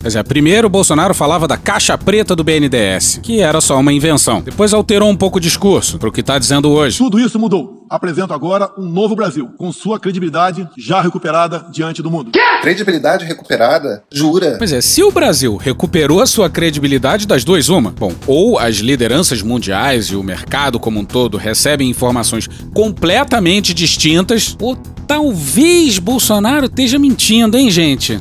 Pois 0.01 0.17
é, 0.17 0.23
primeiro 0.23 0.67
o 0.67 0.71
Bolsonaro 0.71 1.13
falava 1.15 1.47
da 1.47 1.59
caixa 1.59 1.99
preta 1.99 2.35
do 2.35 2.43
BNDES, 2.43 3.21
que 3.23 3.41
era 3.41 3.61
só 3.61 3.79
uma 3.79 3.93
invenção. 3.93 4.41
Depois 4.41 4.73
alterou 4.73 5.11
um 5.11 5.17
pouco 5.17 5.37
o 5.37 5.41
discurso 5.41 5.99
para 5.99 6.09
o 6.09 6.13
que 6.13 6.21
está 6.21 6.39
dizendo 6.39 6.71
hoje. 6.71 6.97
Tudo 6.97 7.21
isso 7.21 7.39
mudou. 7.39 7.80
Apresento 7.91 8.33
agora 8.33 8.71
um 8.79 8.85
novo 8.85 9.17
Brasil, 9.17 9.51
com 9.59 9.73
sua 9.73 9.99
credibilidade 9.99 10.69
já 10.79 11.01
recuperada 11.01 11.67
diante 11.73 12.01
do 12.01 12.09
mundo. 12.09 12.31
Credibilidade 12.63 13.25
recuperada? 13.25 14.05
Jura? 14.13 14.55
Pois 14.59 14.73
é, 14.73 14.81
se 14.81 15.03
o 15.03 15.11
Brasil 15.11 15.57
recuperou 15.57 16.23
a 16.23 16.27
sua 16.27 16.49
credibilidade 16.49 17.27
das 17.27 17.43
duas, 17.43 17.69
uma. 17.69 17.91
Bom, 17.91 18.15
ou 18.29 18.61
as 18.61 18.77
lideranças 18.77 19.43
mundiais 19.43 20.07
e 20.07 20.15
o 20.15 20.23
mercado 20.23 20.79
como 20.79 21.01
um 21.01 21.05
todo 21.05 21.37
recebem 21.37 21.91
informações 21.91 22.49
completamente 22.73 23.75
distintas, 23.75 24.57
ou 24.61 24.77
talvez 25.09 25.99
Bolsonaro 25.99 26.67
esteja 26.67 26.97
mentindo, 26.97 27.59
hein, 27.59 27.69
gente? 27.73 28.21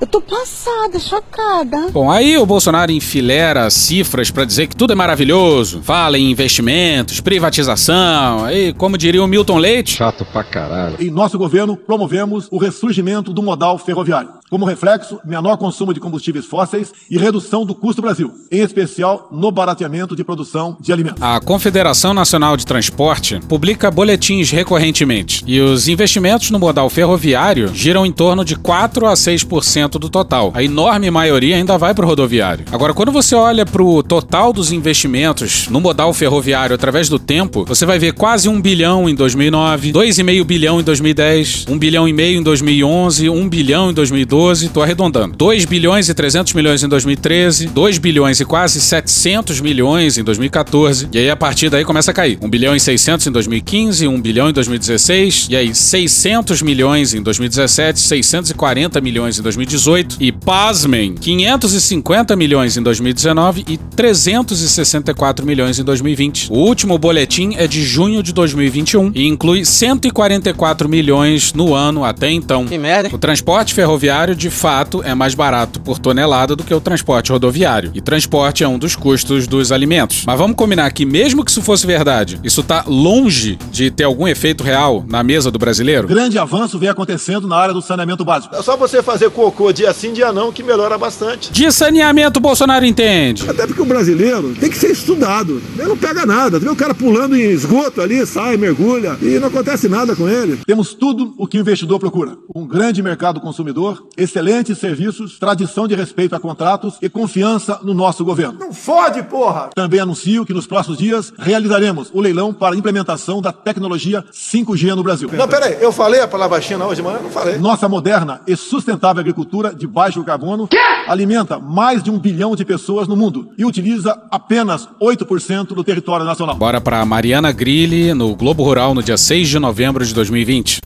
Eu 0.00 0.06
tô 0.06 0.20
passada, 0.20 0.98
chocada. 1.00 1.88
Bom, 1.90 2.08
aí 2.10 2.38
o 2.38 2.46
Bolsonaro 2.46 2.92
enfilera 2.92 3.68
cifras 3.68 4.30
para 4.30 4.44
dizer 4.44 4.68
que 4.68 4.76
tudo 4.76 4.92
é 4.92 4.96
maravilhoso, 4.96 5.82
fala 5.82 6.16
em 6.16 6.30
investimentos, 6.30 7.20
privatização, 7.20 8.44
aí, 8.44 8.72
como 8.72 8.96
diria 8.96 9.22
o 9.22 9.26
Milton 9.26 9.58
Leite. 9.58 9.96
Chato 9.96 10.24
pra 10.24 10.44
caralho. 10.44 10.96
Em 11.00 11.10
nosso 11.10 11.36
governo, 11.36 11.76
promovemos 11.76 12.46
o 12.50 12.58
ressurgimento 12.58 13.32
do 13.32 13.42
modal 13.42 13.76
ferroviário. 13.76 14.37
Como 14.50 14.64
reflexo, 14.64 15.20
menor 15.26 15.58
consumo 15.58 15.92
de 15.92 16.00
combustíveis 16.00 16.46
fósseis 16.46 16.90
e 17.10 17.18
redução 17.18 17.66
do 17.66 17.74
custo 17.74 18.00
Brasil, 18.00 18.32
em 18.50 18.60
especial 18.60 19.28
no 19.30 19.52
barateamento 19.52 20.16
de 20.16 20.24
produção 20.24 20.74
de 20.80 20.90
alimentos. 20.90 21.22
A 21.22 21.38
Confederação 21.38 22.14
Nacional 22.14 22.56
de 22.56 22.64
Transporte 22.64 23.40
publica 23.46 23.90
boletins 23.90 24.50
recorrentemente 24.50 25.44
e 25.46 25.60
os 25.60 25.86
investimentos 25.86 26.50
no 26.50 26.58
modal 26.58 26.88
ferroviário 26.88 27.74
giram 27.74 28.06
em 28.06 28.12
torno 28.12 28.42
de 28.42 28.56
4 28.56 29.06
a 29.06 29.12
6% 29.12 29.98
do 29.98 30.08
total. 30.08 30.50
A 30.54 30.62
enorme 30.62 31.10
maioria 31.10 31.56
ainda 31.56 31.76
vai 31.76 31.92
para 31.92 32.06
o 32.06 32.08
rodoviário. 32.08 32.64
Agora, 32.72 32.94
quando 32.94 33.12
você 33.12 33.34
olha 33.34 33.66
para 33.66 33.82
o 33.82 34.02
total 34.02 34.50
dos 34.50 34.72
investimentos 34.72 35.68
no 35.68 35.78
modal 35.78 36.14
ferroviário 36.14 36.74
através 36.74 37.06
do 37.10 37.18
tempo, 37.18 37.66
você 37.66 37.84
vai 37.84 37.98
ver 37.98 38.14
quase 38.14 38.48
1 38.48 38.62
bilhão 38.62 39.10
em 39.10 39.14
2009, 39.14 39.92
2,5 39.92 40.44
bilhão 40.44 40.80
em 40.80 40.82
2010, 40.82 41.66
1 41.68 41.78
bilhão 41.78 42.08
e 42.08 42.14
meio 42.14 42.38
em 42.38 42.42
2011, 42.42 43.28
1 43.28 43.48
bilhão 43.48 43.90
em 43.90 43.94
2012, 43.94 44.37
tô 44.72 44.82
arredondando. 44.82 45.36
2 45.36 45.64
bilhões 45.64 46.08
e 46.08 46.14
300 46.14 46.52
milhões 46.52 46.82
em 46.82 46.88
2013, 46.88 47.66
2 47.66 47.98
bilhões 47.98 48.40
e 48.40 48.44
quase 48.44 48.80
700 48.80 49.60
milhões 49.60 50.16
em 50.16 50.22
2014, 50.22 51.08
e 51.12 51.18
aí 51.18 51.30
a 51.30 51.36
partir 51.36 51.68
daí 51.68 51.84
começa 51.84 52.10
a 52.10 52.14
cair. 52.14 52.38
1 52.40 52.48
bilhão 52.48 52.76
e 52.76 52.80
600 52.80 53.26
em 53.26 53.32
2015, 53.32 54.06
1 54.06 54.20
bilhão 54.20 54.48
em 54.48 54.52
2016, 54.52 55.48
e 55.50 55.56
aí 55.56 55.74
600 55.74 56.62
milhões 56.62 57.14
em 57.14 57.22
2017, 57.22 57.98
640 57.98 59.00
milhões 59.00 59.38
em 59.38 59.42
2018 59.42 60.16
e, 60.20 60.30
pasmem, 60.30 61.14
550 61.14 62.36
milhões 62.36 62.76
em 62.76 62.82
2019 62.82 63.64
e 63.66 63.76
364 63.76 65.44
milhões 65.44 65.78
em 65.78 65.84
2020. 65.84 66.48
O 66.50 66.56
último 66.56 66.96
boletim 66.98 67.54
é 67.56 67.66
de 67.66 67.82
junho 67.82 68.22
de 68.22 68.32
2021 68.32 69.12
e 69.14 69.26
inclui 69.26 69.64
144 69.64 70.88
milhões 70.88 71.52
no 71.52 71.74
ano 71.74 72.04
até 72.04 72.30
então. 72.30 72.66
Que 72.66 72.78
merda. 72.78 73.08
O 73.12 73.18
transporte 73.18 73.74
ferroviário, 73.74 74.27
de 74.34 74.50
fato, 74.50 75.02
é 75.02 75.14
mais 75.14 75.34
barato 75.34 75.80
por 75.80 75.98
tonelada 75.98 76.54
do 76.54 76.64
que 76.64 76.74
o 76.74 76.80
transporte 76.80 77.32
rodoviário. 77.32 77.90
E 77.94 78.00
transporte 78.00 78.64
é 78.64 78.68
um 78.68 78.78
dos 78.78 78.96
custos 78.96 79.46
dos 79.46 79.72
alimentos. 79.72 80.24
Mas 80.26 80.38
vamos 80.38 80.56
combinar 80.56 80.90
que, 80.92 81.04
mesmo 81.04 81.44
que 81.44 81.50
isso 81.50 81.62
fosse 81.62 81.86
verdade, 81.86 82.38
isso 82.42 82.62
tá 82.62 82.84
longe 82.86 83.58
de 83.70 83.90
ter 83.90 84.04
algum 84.04 84.26
efeito 84.26 84.62
real 84.64 85.04
na 85.08 85.22
mesa 85.22 85.50
do 85.50 85.58
brasileiro? 85.58 86.08
Grande 86.08 86.38
avanço 86.38 86.78
vem 86.78 86.88
acontecendo 86.88 87.46
na 87.46 87.56
área 87.56 87.74
do 87.74 87.82
saneamento 87.82 88.24
básico. 88.24 88.54
É 88.54 88.62
só 88.62 88.76
você 88.76 89.02
fazer 89.02 89.30
cocô 89.30 89.72
dia 89.72 89.92
sim, 89.92 90.12
dia 90.12 90.32
não, 90.32 90.52
que 90.52 90.62
melhora 90.62 90.98
bastante. 90.98 91.52
De 91.52 91.70
saneamento, 91.72 92.40
Bolsonaro 92.40 92.84
entende. 92.84 93.48
Até 93.48 93.66
porque 93.66 93.82
o 93.82 93.86
brasileiro 93.86 94.54
tem 94.58 94.70
que 94.70 94.76
ser 94.76 94.90
estudado. 94.90 95.62
Ele 95.76 95.88
não 95.88 95.96
pega 95.96 96.24
nada. 96.26 96.58
Vê 96.58 96.68
o 96.68 96.76
cara 96.76 96.94
pulando 96.94 97.36
em 97.36 97.50
esgoto 97.50 98.00
ali, 98.00 98.24
sai, 98.26 98.56
mergulha 98.56 99.16
e 99.20 99.38
não 99.38 99.48
acontece 99.48 99.88
nada 99.88 100.14
com 100.14 100.28
ele. 100.28 100.58
Temos 100.66 100.94
tudo 100.94 101.34
o 101.38 101.46
que 101.46 101.58
o 101.58 101.60
investidor 101.60 101.98
procura: 101.98 102.36
um 102.54 102.66
grande 102.66 103.02
mercado 103.02 103.40
consumidor, 103.40 104.06
excelentes 104.18 104.78
serviços, 104.78 105.38
tradição 105.38 105.86
de 105.86 105.94
respeito 105.94 106.34
a 106.34 106.40
contratos 106.40 106.98
e 107.00 107.08
confiança 107.08 107.80
no 107.82 107.94
nosso 107.94 108.24
governo. 108.24 108.58
Não 108.58 108.72
fode, 108.72 109.22
porra! 109.22 109.70
Também 109.74 110.00
anuncio 110.00 110.44
que 110.44 110.52
nos 110.52 110.66
próximos 110.66 110.98
dias 110.98 111.32
realizaremos 111.38 112.10
o 112.12 112.20
leilão 112.20 112.52
para 112.52 112.74
a 112.74 112.78
implementação 112.78 113.40
da 113.40 113.52
tecnologia 113.52 114.24
5G 114.32 114.94
no 114.94 115.02
Brasil. 115.02 115.30
Não, 115.32 115.48
peraí, 115.48 115.78
eu 115.80 115.92
falei 115.92 116.20
a 116.20 116.28
palavra 116.28 116.60
China 116.60 116.86
hoje 116.86 116.96
de 116.96 117.02
manhã? 117.02 117.20
Não 117.22 117.30
falei. 117.30 117.58
Nossa 117.58 117.88
moderna 117.88 118.40
e 118.46 118.56
sustentável 118.56 119.20
agricultura 119.20 119.74
de 119.74 119.86
baixo 119.86 120.22
carbono 120.24 120.68
alimenta 121.06 121.58
mais 121.58 122.02
de 122.02 122.10
um 122.10 122.18
bilhão 122.18 122.56
de 122.56 122.64
pessoas 122.64 123.06
no 123.06 123.16
mundo 123.16 123.50
e 123.56 123.64
utiliza 123.64 124.20
apenas 124.30 124.88
8% 125.00 125.68
do 125.68 125.84
território 125.84 126.26
nacional. 126.26 126.56
Bora 126.56 126.80
para 126.80 127.04
Mariana 127.04 127.52
Grilli 127.52 128.12
no 128.14 128.34
Globo 128.34 128.62
Rural 128.62 128.94
no 128.94 129.02
dia 129.02 129.16
6 129.16 129.48
de 129.48 129.58
novembro 129.58 130.04
de 130.04 130.12
2020. 130.12 130.80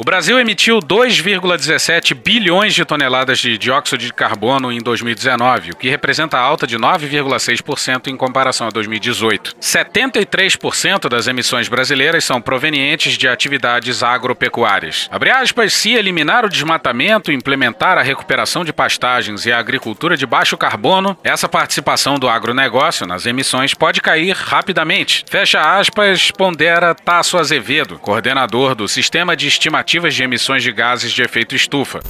O 0.00 0.02
Brasil 0.02 0.40
emitiu 0.40 0.78
2,17 0.78 2.14
bilhões 2.14 2.72
de 2.72 2.86
toneladas 2.86 3.38
de 3.38 3.58
dióxido 3.58 3.98
de 3.98 4.10
carbono 4.10 4.72
em 4.72 4.80
2019, 4.80 5.72
o 5.72 5.76
que 5.76 5.90
representa 5.90 6.38
alta 6.38 6.66
de 6.66 6.78
9,6% 6.78 8.06
em 8.06 8.16
comparação 8.16 8.68
a 8.68 8.70
2018. 8.70 9.56
73% 9.60 11.06
das 11.06 11.26
emissões 11.26 11.68
brasileiras 11.68 12.24
são 12.24 12.40
provenientes 12.40 13.18
de 13.18 13.28
atividades 13.28 14.02
agropecuárias. 14.02 15.06
Abre 15.12 15.28
aspas, 15.28 15.74
se 15.74 15.92
eliminar 15.92 16.46
o 16.46 16.48
desmatamento, 16.48 17.30
implementar 17.30 17.98
a 17.98 18.02
recuperação 18.02 18.64
de 18.64 18.72
pastagens 18.72 19.44
e 19.44 19.52
a 19.52 19.58
agricultura 19.58 20.16
de 20.16 20.24
baixo 20.24 20.56
carbono, 20.56 21.14
essa 21.22 21.46
participação 21.46 22.18
do 22.18 22.26
agronegócio 22.26 23.06
nas 23.06 23.26
emissões 23.26 23.74
pode 23.74 24.00
cair 24.00 24.34
rapidamente. 24.34 25.26
Fecha 25.28 25.60
aspas, 25.60 26.30
pondera 26.30 26.94
Tasso 26.94 27.36
Azevedo, 27.36 27.98
coordenador 27.98 28.74
do 28.74 28.88
Sistema 28.88 29.36
de 29.36 29.46
Estimativa 29.46 29.89
de 29.98 30.22
emissões 30.22 30.62
de 30.62 30.70
gases 30.72 31.10
de 31.10 31.22
efeito 31.22 31.54
estufa. 31.54 32.00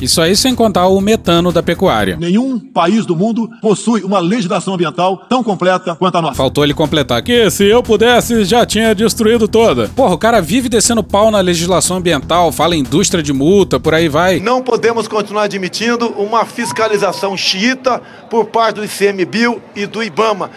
Isso 0.00 0.20
aí 0.22 0.36
sem 0.36 0.54
contar 0.54 0.86
o 0.86 1.00
metano 1.00 1.50
da 1.50 1.60
pecuária. 1.60 2.16
Nenhum 2.20 2.56
país 2.56 3.04
do 3.04 3.16
mundo 3.16 3.50
possui 3.60 4.02
uma 4.02 4.20
legislação 4.20 4.74
ambiental 4.74 5.16
tão 5.28 5.42
completa 5.42 5.96
quanto 5.96 6.16
a 6.16 6.22
nossa. 6.22 6.36
Faltou 6.36 6.62
ele 6.62 6.72
completar 6.72 7.20
que 7.20 7.50
se 7.50 7.64
eu 7.64 7.82
pudesse 7.82 8.44
já 8.44 8.64
tinha 8.64 8.94
destruído 8.94 9.48
toda. 9.48 9.88
Porra, 9.88 10.14
o 10.14 10.18
cara 10.18 10.40
vive 10.40 10.68
descendo 10.68 11.02
pau 11.02 11.32
na 11.32 11.40
legislação 11.40 11.96
ambiental, 11.96 12.52
fala 12.52 12.76
em 12.76 12.78
indústria 12.78 13.24
de 13.24 13.32
multa, 13.32 13.80
por 13.80 13.92
aí 13.92 14.08
vai. 14.08 14.38
Não 14.38 14.62
podemos 14.62 15.08
continuar 15.08 15.42
admitindo 15.42 16.10
uma 16.10 16.44
fiscalização 16.44 17.36
xiita 17.36 18.00
por 18.30 18.44
parte 18.46 18.76
do 18.76 18.84
ICMBio 18.84 19.60
e 19.74 19.84
do 19.84 20.00
IBAMA 20.00 20.48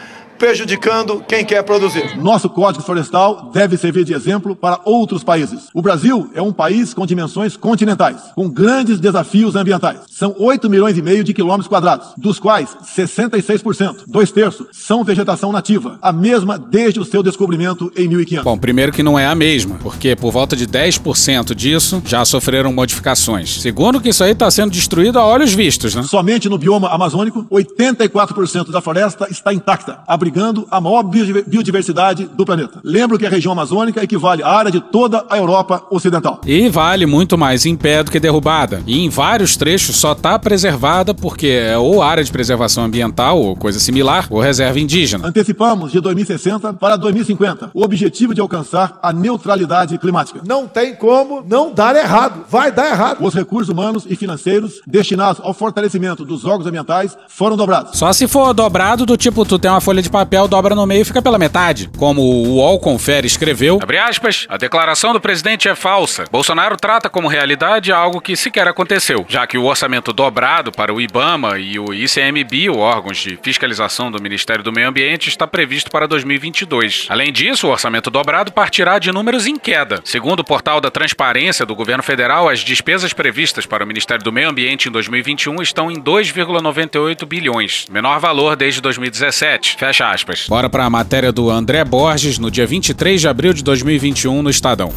prejudicando 0.42 1.24
quem 1.28 1.46
quer 1.46 1.62
produzir. 1.62 2.18
Nosso 2.18 2.50
Código 2.50 2.84
Florestal 2.84 3.52
deve 3.54 3.78
servir 3.78 4.04
de 4.04 4.16
exemplo 4.16 4.56
para 4.56 4.82
outros 4.86 5.24
países. 5.24 5.68
O 5.72 5.84
Brasil 5.84 6.32
é 6.34 6.42
um 6.42 6.52
país 6.52 6.96
com 6.96 7.06
dimensões 7.06 7.56
continentais, 7.56 8.20
com 8.34 8.50
grandes 8.50 9.00
desafios 9.00 9.56
ambientais. 9.56 10.00
São 10.10 10.36
8 10.40 10.68
milhões 10.68 10.98
e 10.98 11.02
meio 11.04 11.24
de 11.24 11.32
quilômetros 11.32 11.68
quadrados, 11.68 12.08
dos 12.18 12.40
quais 12.40 12.76
66%, 12.98 14.06
dois 14.08 14.32
terços, 14.32 14.66
são 14.72 15.04
vegetação 15.04 15.52
nativa, 15.52 16.00
a 16.02 16.12
mesma 16.12 16.58
desde 16.58 17.00
o 17.00 17.06
seu 17.06 17.22
descobrimento 17.22 17.92
em 17.96 18.08
1500. 18.08 18.44
Bom, 18.44 18.58
primeiro 18.58 18.92
que 18.92 19.04
não 19.04 19.20
é 19.20 19.28
a 19.28 19.36
mesma, 19.36 19.78
porque 19.84 20.16
por 20.16 20.32
volta 20.32 20.56
de 20.56 20.66
10% 20.66 21.54
disso 21.54 22.02
já 22.04 22.26
sofreram 22.26 22.74
modificações. 22.74 23.62
Segundo 23.62 24.02
que 24.02 24.10
isso 24.10 24.24
aí 24.24 24.32
está 24.32 24.50
sendo 24.50 24.72
destruído 24.72 25.20
a 25.20 25.24
olhos 25.24 25.54
vistos, 25.54 25.94
né? 25.94 26.02
Somente 26.02 26.50
no 26.50 26.58
bioma 26.58 26.90
amazônico, 26.90 27.46
84% 27.52 28.72
da 28.72 28.82
floresta 28.82 29.28
está 29.30 29.54
intacta, 29.54 30.00
abrigando 30.08 30.31
a 30.70 30.82
maior 30.82 31.04
biodiversidade 31.04 32.26
do 32.26 32.46
planeta. 32.46 32.80
Lembro 32.84 33.18
que 33.18 33.26
a 33.26 33.30
região 33.30 33.52
amazônica 33.52 34.04
equivale 34.04 34.44
à 34.44 34.50
área 34.50 34.72
de 34.72 34.80
toda 34.80 35.26
a 35.30 35.38
Europa 35.38 35.84
Ocidental. 35.90 36.42
E 36.46 36.70
vale 36.70 37.06
muito 37.06 37.38
mais 37.38 37.66
em 37.66 37.76
pé 37.76 38.04
do 38.04 38.12
que 38.12 38.20
derrubada. 38.20 38.82
E 38.86 39.00
em 39.00 39.10
vários 39.10 39.56
trechos 39.56 39.96
só 39.96 40.14
está 40.14 40.38
preservada 40.38 41.14
porque 41.14 41.48
é 41.48 41.78
ou 41.78 42.02
área 42.02 42.24
de 42.24 42.32
preservação 42.32 42.84
ambiental 42.84 43.40
ou 43.40 43.56
coisa 43.56 43.80
similar, 43.80 44.28
ou 44.30 44.40
reserva 44.40 44.80
indígena. 44.80 45.28
Antecipamos 45.28 45.92
de 45.92 46.00
2060 46.00 46.74
para 46.74 46.96
2050 46.96 47.72
o 47.74 47.84
objetivo 47.84 48.34
de 48.34 48.42
alcançar 48.42 49.00
a 49.02 49.12
neutralidade 49.12 49.98
climática. 49.98 50.42
Não 50.48 50.68
tem 50.68 50.96
como 50.96 51.44
não 51.48 51.74
dar 51.74 51.96
errado. 51.96 52.46
Vai 52.50 52.72
dar 52.72 52.88
errado. 52.88 53.24
Os 53.24 53.34
recursos 53.34 53.70
humanos 53.70 54.06
e 54.08 54.16
financeiros 54.16 54.82
destinados 54.86 55.42
ao 55.44 55.54
fortalecimento 55.54 56.26
dos 56.26 56.46
órgãos 56.46 56.68
ambientais 56.68 57.18
foram 57.28 57.58
dobrados. 57.58 57.98
Só 57.98 58.12
se 58.14 58.28
for 58.28 58.54
dobrado 58.54 59.06
do 59.06 59.18
tipo, 59.18 59.46
tu 59.46 59.60
tem 59.60 59.70
uma 59.70 59.82
folha 59.82 60.02
de 60.02 60.10
papel, 60.10 60.21
dobra 60.48 60.76
no 60.76 60.86
meio 60.86 61.02
e 61.02 61.06
fica 61.06 61.22
pela 61.22 61.38
metade. 61.38 61.90
Como 61.98 62.22
o 62.22 62.56
UOL 62.56 62.80
Confere 62.80 63.28
escreveu, 63.28 63.80
abre 63.82 63.98
aspas, 63.98 64.46
a 64.50 64.58
declaração 64.58 65.14
do 65.14 65.22
presidente 65.22 65.68
é 65.68 65.76
falsa. 65.76 66.26
Bolsonaro 66.32 66.78
trata 66.78 67.10
como 67.10 67.28
realidade 67.28 67.92
algo 67.92 68.22
que 68.22 68.36
sequer 68.36 68.68
aconteceu, 68.68 69.26
já 69.28 69.46
que 69.48 69.58
o 69.58 69.66
orçamento 69.66 70.14
dobrado 70.14 70.72
para 70.72 70.94
o 70.94 71.00
IBAMA 71.00 71.60
e 71.60 71.80
o 71.80 71.94
ICMBio, 71.94 72.78
órgãos 72.78 73.18
de 73.18 73.38
fiscalização 73.42 74.12
do 74.12 74.22
Ministério 74.22 74.64
do 74.64 74.72
Meio 74.72 74.90
Ambiente, 74.90 75.30
está 75.30 75.48
previsto 75.48 75.90
para 75.92 76.08
2022. 76.08 77.08
Além 77.10 77.32
disso, 77.32 77.68
o 77.68 77.72
orçamento 77.72 78.10
dobrado 78.10 78.52
partirá 78.52 79.00
de 79.00 79.12
números 79.12 79.48
em 79.48 79.58
queda. 79.58 80.02
Segundo 80.04 80.42
o 80.42 80.44
portal 80.44 80.82
da 80.82 80.92
Transparência 80.92 81.66
do 81.66 81.76
governo 81.76 82.04
federal, 82.04 82.50
as 82.50 82.60
despesas 82.60 83.14
previstas 83.14 83.66
para 83.66 83.84
o 83.84 83.88
Ministério 83.88 84.24
do 84.24 84.32
Meio 84.32 84.50
Ambiente 84.50 84.90
em 84.90 84.92
2021 84.92 85.62
estão 85.62 85.92
em 85.92 86.02
2,98 86.02 87.26
bilhões, 87.26 87.86
menor 87.90 88.20
valor 88.20 88.56
desde 88.56 88.82
2017. 88.82 89.76
Fecha 89.78 90.11
aspas. 90.14 90.46
Bora 90.48 90.70
para 90.70 90.86
a 90.86 90.90
matéria 90.90 91.32
do 91.32 91.50
André 91.50 91.84
Borges 91.84 92.38
no 92.38 92.52
dia 92.52 92.66
23 92.66 93.22
de 93.22 93.28
abril 93.28 93.54
de 93.54 93.64
2021 93.64 94.42
no 94.42 94.50
Estadão. 94.50 94.94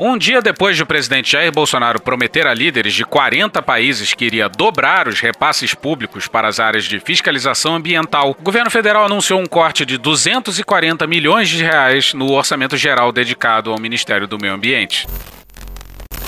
Um 0.00 0.16
dia 0.16 0.40
depois 0.40 0.74
de 0.74 0.82
o 0.82 0.86
presidente 0.86 1.32
Jair 1.32 1.52
Bolsonaro 1.52 2.00
prometer 2.00 2.46
a 2.46 2.54
líderes 2.54 2.94
de 2.94 3.04
40 3.04 3.60
países 3.62 4.14
que 4.14 4.24
iria 4.24 4.48
dobrar 4.48 5.06
os 5.06 5.20
repasses 5.20 5.74
públicos 5.74 6.26
para 6.26 6.48
as 6.48 6.58
áreas 6.58 6.84
de 6.84 6.98
fiscalização 6.98 7.76
ambiental, 7.76 8.30
o 8.30 8.42
governo 8.42 8.70
federal 8.70 9.04
anunciou 9.04 9.38
um 9.38 9.46
corte 9.46 9.84
de 9.84 9.98
240 9.98 11.06
milhões 11.06 11.48
de 11.48 11.62
reais 11.62 12.14
no 12.14 12.32
orçamento 12.32 12.76
geral 12.76 13.12
dedicado 13.12 13.70
ao 13.70 13.78
Ministério 13.78 14.26
do 14.26 14.38
Meio 14.38 14.54
Ambiente. 14.54 15.06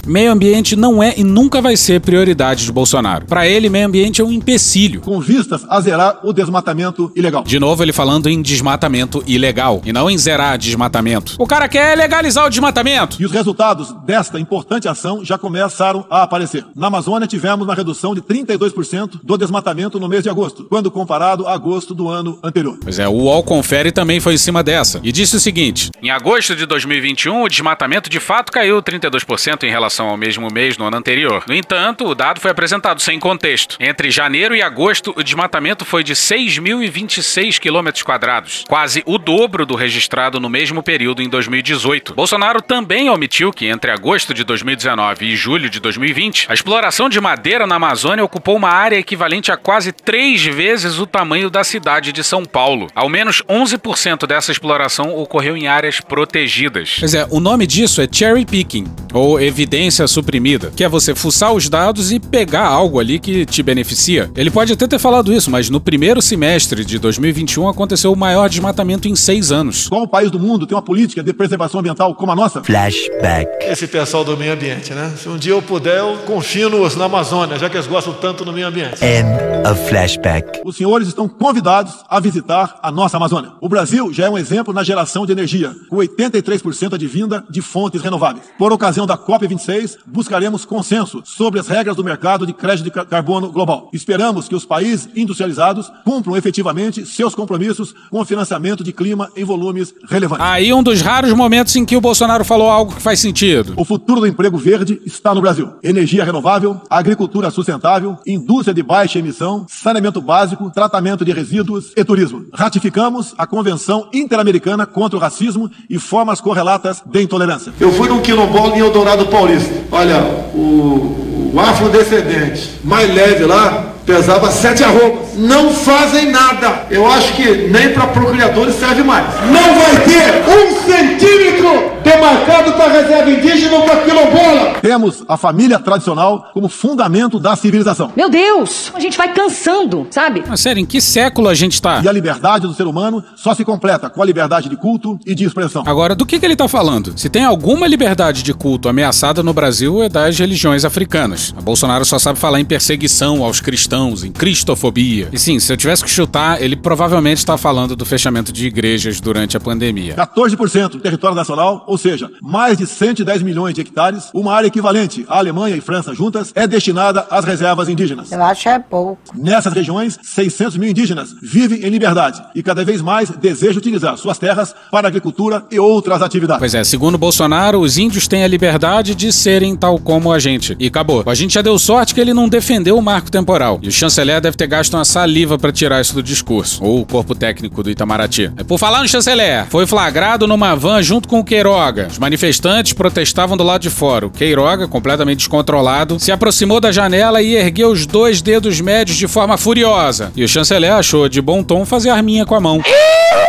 Meio 0.06 0.32
ambiente 0.32 0.76
não 0.76 1.02
é 1.02 1.14
e 1.16 1.24
nunca 1.24 1.62
vai 1.62 1.76
ser 1.76 2.00
prioridade 2.00 2.64
de 2.64 2.72
Bolsonaro. 2.72 3.26
Para 3.26 3.48
ele, 3.48 3.68
meio 3.68 3.86
ambiente 3.86 4.20
é 4.20 4.24
um 4.24 4.30
empecilho. 4.30 5.00
Com 5.00 5.20
vistas 5.20 5.64
a 5.68 5.80
zerar 5.80 6.20
o 6.22 6.32
desmatamento 6.32 7.10
ilegal. 7.16 7.42
De 7.42 7.58
novo, 7.58 7.82
ele 7.82 7.92
falando 7.92 8.28
em 8.28 8.42
desmatamento 8.42 9.22
ilegal 9.26 9.80
e 9.84 9.92
não 9.92 10.10
em 10.10 10.18
zerar 10.18 10.58
desmatamento. 10.58 11.36
O 11.38 11.46
cara 11.46 11.68
quer 11.68 11.96
legalizar 11.96 12.44
o 12.46 12.50
desmatamento. 12.50 13.16
E 13.20 13.24
os 13.24 13.32
resultados 13.32 13.94
desta 14.04 14.38
importante 14.38 14.88
ação 14.88 15.24
já 15.24 15.38
começaram 15.38 16.04
a 16.10 16.22
aparecer. 16.22 16.64
Na 16.76 16.88
Amazônia, 16.88 17.26
tivemos 17.26 17.66
uma 17.66 17.74
redução 17.74 18.14
de 18.14 18.20
32% 18.20 19.20
do 19.22 19.38
desmatamento 19.38 19.98
no 19.98 20.08
mês 20.08 20.22
de 20.22 20.28
agosto, 20.28 20.64
quando 20.64 20.90
comparado 20.90 21.46
a 21.46 21.54
agosto 21.54 21.94
do 21.94 22.08
ano 22.08 22.38
anterior. 22.42 22.78
Pois 22.82 22.98
é, 22.98 23.08
o 23.08 23.12
UOL 23.12 23.42
Confere 23.42 23.90
também 23.90 24.20
foi 24.20 24.34
em 24.34 24.38
cima 24.38 24.62
dessa 24.62 25.00
e 25.02 25.10
disse 25.10 25.36
o 25.36 25.40
seguinte: 25.40 25.90
em 26.02 26.10
agosto 26.10 26.54
de 26.54 26.66
2021, 26.66 27.42
o 27.42 27.48
desmatamento 27.48 28.10
de 28.10 28.20
fato 28.20 28.52
caiu 28.52 28.82
32% 28.82 29.62
em 29.62 29.70
relação 29.70 29.93
ao 30.02 30.16
mesmo 30.16 30.48
mês 30.52 30.76
no 30.76 30.86
ano 30.86 30.96
anterior. 30.96 31.44
No 31.46 31.54
entanto, 31.54 32.06
o 32.06 32.14
dado 32.14 32.40
foi 32.40 32.50
apresentado 32.50 33.00
sem 33.00 33.18
contexto. 33.18 33.76
Entre 33.80 34.10
janeiro 34.10 34.54
e 34.54 34.62
agosto, 34.62 35.12
o 35.16 35.22
desmatamento 35.22 35.84
foi 35.84 36.02
de 36.02 36.14
6.026 36.14 37.58
quilômetros 37.58 38.02
quadrados, 38.02 38.64
quase 38.68 39.02
o 39.06 39.18
dobro 39.18 39.64
do 39.64 39.74
registrado 39.74 40.40
no 40.40 40.48
mesmo 40.48 40.82
período 40.82 41.22
em 41.22 41.28
2018. 41.28 42.14
Bolsonaro 42.14 42.60
também 42.60 43.10
omitiu 43.10 43.52
que 43.52 43.66
entre 43.66 43.90
agosto 43.90 44.34
de 44.34 44.44
2019 44.44 45.26
e 45.26 45.36
julho 45.36 45.70
de 45.70 45.80
2020, 45.80 46.46
a 46.48 46.54
exploração 46.54 47.08
de 47.08 47.20
madeira 47.20 47.66
na 47.66 47.76
Amazônia 47.76 48.24
ocupou 48.24 48.56
uma 48.56 48.70
área 48.70 48.96
equivalente 48.96 49.52
a 49.52 49.56
quase 49.56 49.92
três 49.92 50.44
vezes 50.44 50.98
o 50.98 51.06
tamanho 51.06 51.50
da 51.50 51.62
cidade 51.62 52.12
de 52.12 52.24
São 52.24 52.44
Paulo. 52.44 52.88
Ao 52.94 53.08
menos 53.08 53.42
11% 53.42 54.26
dessa 54.26 54.52
exploração 54.52 55.16
ocorreu 55.16 55.56
em 55.56 55.66
áreas 55.66 56.00
protegidas. 56.00 56.96
Pois 56.98 57.14
é, 57.14 57.26
o 57.30 57.40
nome 57.40 57.66
disso 57.66 58.00
é 58.00 58.08
cherry 58.10 58.44
picking, 58.44 58.84
ou 59.12 59.40
evidência 59.40 59.83
suprimida, 59.90 60.72
que 60.74 60.84
é 60.84 60.88
você 60.88 61.14
fuçar 61.14 61.52
os 61.52 61.68
dados 61.68 62.12
e 62.12 62.18
pegar 62.18 62.66
algo 62.66 62.98
ali 62.98 63.18
que 63.18 63.44
te 63.46 63.62
beneficia. 63.62 64.30
Ele 64.36 64.50
pode 64.50 64.72
até 64.72 64.86
ter 64.86 64.98
falado 64.98 65.32
isso, 65.32 65.50
mas 65.50 65.70
no 65.70 65.80
primeiro 65.80 66.20
semestre 66.20 66.84
de 66.84 66.98
2021 66.98 67.68
aconteceu 67.68 68.12
o 68.12 68.16
maior 68.16 68.48
desmatamento 68.48 69.08
em 69.08 69.16
seis 69.16 69.50
anos. 69.50 69.88
Qual 69.88 70.06
país 70.06 70.30
do 70.30 70.38
mundo 70.38 70.66
tem 70.66 70.76
uma 70.76 70.82
política 70.82 71.22
de 71.22 71.32
preservação 71.32 71.80
ambiental 71.80 72.14
como 72.14 72.32
a 72.32 72.36
nossa? 72.36 72.62
Flashback. 72.62 73.48
Esse 73.60 73.86
pessoal 73.86 74.24
do 74.24 74.36
meio 74.36 74.52
ambiente, 74.52 74.92
né? 74.92 75.12
Se 75.16 75.28
um 75.28 75.36
dia 75.36 75.52
eu 75.52 75.62
puder, 75.62 75.98
eu 75.98 76.18
confino-os 76.26 76.96
na 76.96 77.06
Amazônia, 77.06 77.58
já 77.58 77.68
que 77.68 77.76
eles 77.76 77.86
gostam 77.86 78.12
tanto 78.14 78.44
do 78.44 78.52
meio 78.52 78.66
ambiente. 78.66 79.04
End 79.04 79.28
of 79.68 79.88
flashback. 79.88 80.60
Os 80.64 80.76
senhores 80.76 81.08
estão 81.08 81.28
convidados 81.28 81.94
a 82.08 82.20
visitar 82.20 82.78
a 82.82 82.92
nossa 82.92 83.16
Amazônia. 83.16 83.52
O 83.60 83.68
Brasil 83.68 84.12
já 84.12 84.26
é 84.26 84.30
um 84.30 84.38
exemplo 84.38 84.72
na 84.72 84.82
geração 84.82 85.26
de 85.26 85.32
energia, 85.32 85.74
com 85.88 85.96
83% 85.96 86.96
de 86.96 87.06
vinda 87.06 87.44
de 87.50 87.60
fontes 87.60 88.02
renováveis. 88.02 88.46
Por 88.58 88.72
ocasião 88.72 89.06
da 89.06 89.16
COP26, 89.16 89.73
buscaremos 90.06 90.64
consenso 90.64 91.22
sobre 91.24 91.60
as 91.60 91.68
regras 91.68 91.96
do 91.96 92.04
mercado 92.04 92.46
de 92.46 92.52
crédito 92.52 92.84
de 92.84 92.90
carbono 92.90 93.50
global. 93.50 93.88
Esperamos 93.92 94.48
que 94.48 94.54
os 94.54 94.64
países 94.64 95.08
industrializados 95.14 95.90
cumpram 96.04 96.36
efetivamente 96.36 97.04
seus 97.06 97.34
compromissos 97.34 97.94
com 98.10 98.20
o 98.20 98.24
financiamento 98.24 98.84
de 98.84 98.92
clima 98.92 99.30
em 99.36 99.44
volumes 99.44 99.94
relevantes. 100.08 100.44
Aí 100.44 100.72
um 100.72 100.82
dos 100.82 101.00
raros 101.00 101.32
momentos 101.32 101.74
em 101.76 101.84
que 101.84 101.96
o 101.96 102.00
Bolsonaro 102.00 102.44
falou 102.44 102.68
algo 102.68 102.94
que 102.94 103.02
faz 103.02 103.20
sentido. 103.20 103.74
O 103.76 103.84
futuro 103.84 104.20
do 104.20 104.26
emprego 104.26 104.58
verde 104.58 105.00
está 105.04 105.34
no 105.34 105.40
Brasil. 105.40 105.74
Energia 105.82 106.24
renovável, 106.24 106.80
agricultura 106.88 107.50
sustentável, 107.50 108.18
indústria 108.26 108.74
de 108.74 108.82
baixa 108.82 109.18
emissão, 109.18 109.66
saneamento 109.68 110.20
básico, 110.20 110.70
tratamento 110.70 111.24
de 111.24 111.32
resíduos 111.32 111.92
e 111.96 112.04
turismo. 112.04 112.46
Ratificamos 112.52 113.34
a 113.36 113.46
Convenção 113.46 114.08
Interamericana 114.12 114.86
contra 114.86 115.16
o 115.16 115.20
Racismo 115.20 115.70
e 115.88 115.98
formas 115.98 116.40
correlatas 116.40 117.02
de 117.04 117.22
intolerância. 117.22 117.72
Eu 117.80 117.92
fui 117.92 118.08
num 118.08 118.20
quilombola 118.20 118.76
em 118.76 118.80
Eldorado 118.80 119.26
Paulista. 119.26 119.53
Olha, 119.90 120.22
o, 120.54 121.52
o 121.54 121.60
afrodescendente 121.60 122.70
mais 122.82 123.12
leve 123.14 123.44
lá 123.44 123.93
pesava 124.04 124.50
sete 124.50 124.84
arrobas. 124.84 125.34
Não 125.36 125.70
fazem 125.70 126.30
nada. 126.30 126.86
Eu 126.90 127.06
acho 127.06 127.32
que 127.34 127.68
nem 127.68 127.92
para 127.92 128.06
procriadores 128.08 128.74
serve 128.76 129.02
mais. 129.02 129.26
Não 129.46 129.74
vai 129.74 130.04
ter 130.04 130.44
um 130.48 130.86
centímetro 130.86 131.94
demarcado 132.04 132.72
para 132.72 132.92
reserva 132.92 133.30
indígena 133.30 133.76
ou 133.76 133.82
para 133.82 133.96
quilombola. 134.02 134.74
Temos 134.80 135.24
a 135.26 135.36
família 135.36 135.78
tradicional 135.78 136.50
como 136.52 136.68
fundamento 136.68 137.40
da 137.40 137.56
civilização. 137.56 138.12
Meu 138.14 138.28
Deus, 138.28 138.92
a 138.94 139.00
gente 139.00 139.16
vai 139.16 139.32
cansando, 139.32 140.06
sabe? 140.10 140.44
Mas 140.46 140.60
sério, 140.60 140.80
em 140.80 140.86
que 140.86 141.00
século 141.00 141.48
a 141.48 141.54
gente 141.54 141.80
tá? 141.80 142.00
E 142.04 142.08
a 142.08 142.12
liberdade 142.12 142.66
do 142.66 142.74
ser 142.74 142.86
humano 142.86 143.24
só 143.34 143.54
se 143.54 143.64
completa 143.64 144.10
com 144.10 144.22
a 144.22 144.24
liberdade 144.24 144.68
de 144.68 144.76
culto 144.76 145.18
e 145.26 145.34
de 145.34 145.44
expressão. 145.44 145.82
Agora, 145.86 146.14
do 146.14 146.26
que, 146.26 146.38
que 146.38 146.44
ele 146.44 146.54
tá 146.54 146.68
falando? 146.68 147.14
Se 147.16 147.28
tem 147.30 147.44
alguma 147.44 147.86
liberdade 147.86 148.42
de 148.42 148.52
culto 148.52 148.88
ameaçada 148.88 149.42
no 149.42 149.54
Brasil, 149.54 150.02
é 150.02 150.08
das 150.08 150.38
religiões 150.38 150.84
africanas. 150.84 151.54
A 151.56 151.62
Bolsonaro 151.62 152.04
só 152.04 152.18
sabe 152.18 152.38
falar 152.38 152.60
em 152.60 152.64
perseguição 152.64 153.42
aos 153.42 153.60
cristãos, 153.60 153.93
em 153.94 154.32
cristofobia. 154.32 155.28
E 155.32 155.38
sim, 155.38 155.58
se 155.60 155.72
eu 155.72 155.76
tivesse 155.76 156.02
que 156.02 156.10
chutar, 156.10 156.60
ele 156.60 156.74
provavelmente 156.74 157.38
está 157.38 157.56
falando 157.56 157.94
do 157.94 158.04
fechamento 158.04 158.52
de 158.52 158.66
igrejas 158.66 159.20
durante 159.20 159.56
a 159.56 159.60
pandemia. 159.60 160.14
14% 160.14 160.88
do 160.90 161.00
território 161.00 161.36
nacional, 161.36 161.84
ou 161.86 161.96
seja, 161.96 162.28
mais 162.42 162.76
de 162.76 162.86
110 162.86 163.42
milhões 163.42 163.74
de 163.74 163.80
hectares, 163.80 164.30
uma 164.34 164.52
área 164.52 164.66
equivalente 164.66 165.24
à 165.28 165.38
Alemanha 165.38 165.76
e 165.76 165.80
França 165.80 166.14
juntas, 166.14 166.52
é 166.54 166.66
destinada 166.66 167.26
às 167.30 167.44
reservas 167.44 167.88
indígenas. 167.88 168.32
Eu 168.32 168.42
acho 168.42 168.68
é 168.68 168.78
pouco. 168.78 169.18
Nessas 169.34 169.72
regiões, 169.72 170.18
600 170.22 170.76
mil 170.76 170.90
indígenas 170.90 171.34
vivem 171.42 171.84
em 171.84 171.88
liberdade 171.88 172.42
e 172.54 172.62
cada 172.62 172.84
vez 172.84 173.00
mais 173.00 173.30
desejam 173.30 173.78
utilizar 173.78 174.16
suas 174.16 174.38
terras 174.38 174.74
para 174.90 175.08
agricultura 175.08 175.64
e 175.70 175.78
outras 175.78 176.20
atividades. 176.20 176.58
Pois 176.58 176.74
é, 176.74 176.82
segundo 176.82 177.16
Bolsonaro, 177.16 177.80
os 177.80 177.98
índios 177.98 178.26
têm 178.26 178.44
a 178.44 178.48
liberdade 178.48 179.14
de 179.14 179.32
serem 179.32 179.76
tal 179.76 179.98
como 179.98 180.32
a 180.32 180.38
gente. 180.38 180.76
E 180.78 180.86
acabou. 180.86 181.22
A 181.26 181.34
gente 181.34 181.54
já 181.54 181.62
deu 181.62 181.78
sorte 181.78 182.14
que 182.14 182.20
ele 182.20 182.34
não 182.34 182.48
defendeu 182.48 182.96
o 182.96 183.02
marco 183.02 183.30
temporal. 183.30 183.78
E 183.84 183.88
o 183.88 183.92
chanceler 183.92 184.40
deve 184.40 184.56
ter 184.56 184.66
gasto 184.66 184.94
uma 184.94 185.04
saliva 185.04 185.58
pra 185.58 185.70
tirar 185.70 186.00
isso 186.00 186.14
do 186.14 186.22
discurso, 186.22 186.82
ou 186.82 187.02
o 187.02 187.04
corpo 187.04 187.34
técnico 187.34 187.82
do 187.82 187.90
Itamaraty. 187.90 188.50
É, 188.56 188.64
Por 188.64 188.78
falar 188.78 189.02
no 189.02 189.08
chanceler, 189.08 189.66
foi 189.68 189.86
flagrado 189.86 190.46
numa 190.46 190.74
van 190.74 191.02
junto 191.02 191.28
com 191.28 191.38
o 191.40 191.44
Queiroga. 191.44 192.08
Os 192.10 192.18
manifestantes 192.18 192.94
protestavam 192.94 193.58
do 193.58 193.62
lado 193.62 193.82
de 193.82 193.90
fora. 193.90 194.26
O 194.26 194.30
Queiroga, 194.30 194.88
completamente 194.88 195.40
descontrolado, 195.40 196.18
se 196.18 196.32
aproximou 196.32 196.80
da 196.80 196.90
janela 196.90 197.42
e 197.42 197.56
ergueu 197.56 197.90
os 197.90 198.06
dois 198.06 198.40
dedos 198.40 198.80
médios 198.80 199.18
de 199.18 199.28
forma 199.28 199.58
furiosa. 199.58 200.32
E 200.34 200.42
o 200.42 200.48
chanceler 200.48 200.92
achou 200.92 201.28
de 201.28 201.42
bom 201.42 201.62
tom 201.62 201.84
fazer 201.84 202.08
arminha 202.08 202.46
com 202.46 202.54
a 202.54 202.60
mão. 202.60 202.80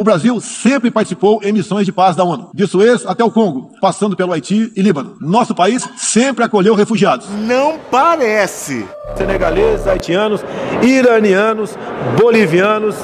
O 0.00 0.02
Brasil 0.02 0.40
sempre 0.40 0.90
participou 0.90 1.42
em 1.44 1.52
missões 1.52 1.84
de 1.84 1.92
paz 1.92 2.16
da 2.16 2.24
ONU, 2.24 2.52
de 2.54 2.66
Suez 2.66 3.04
até 3.04 3.22
o 3.22 3.30
Congo, 3.30 3.70
passando 3.82 4.16
pelo 4.16 4.32
Haiti 4.32 4.72
e 4.74 4.80
Líbano. 4.80 5.18
Nosso 5.20 5.54
país 5.54 5.86
sempre 5.98 6.42
acolheu 6.42 6.74
refugiados. 6.74 7.28
Não 7.28 7.78
parece. 7.90 8.88
Senegaleses, 9.14 9.86
haitianos, 9.86 10.42
iranianos, 10.82 11.76
bolivianos 12.18 12.96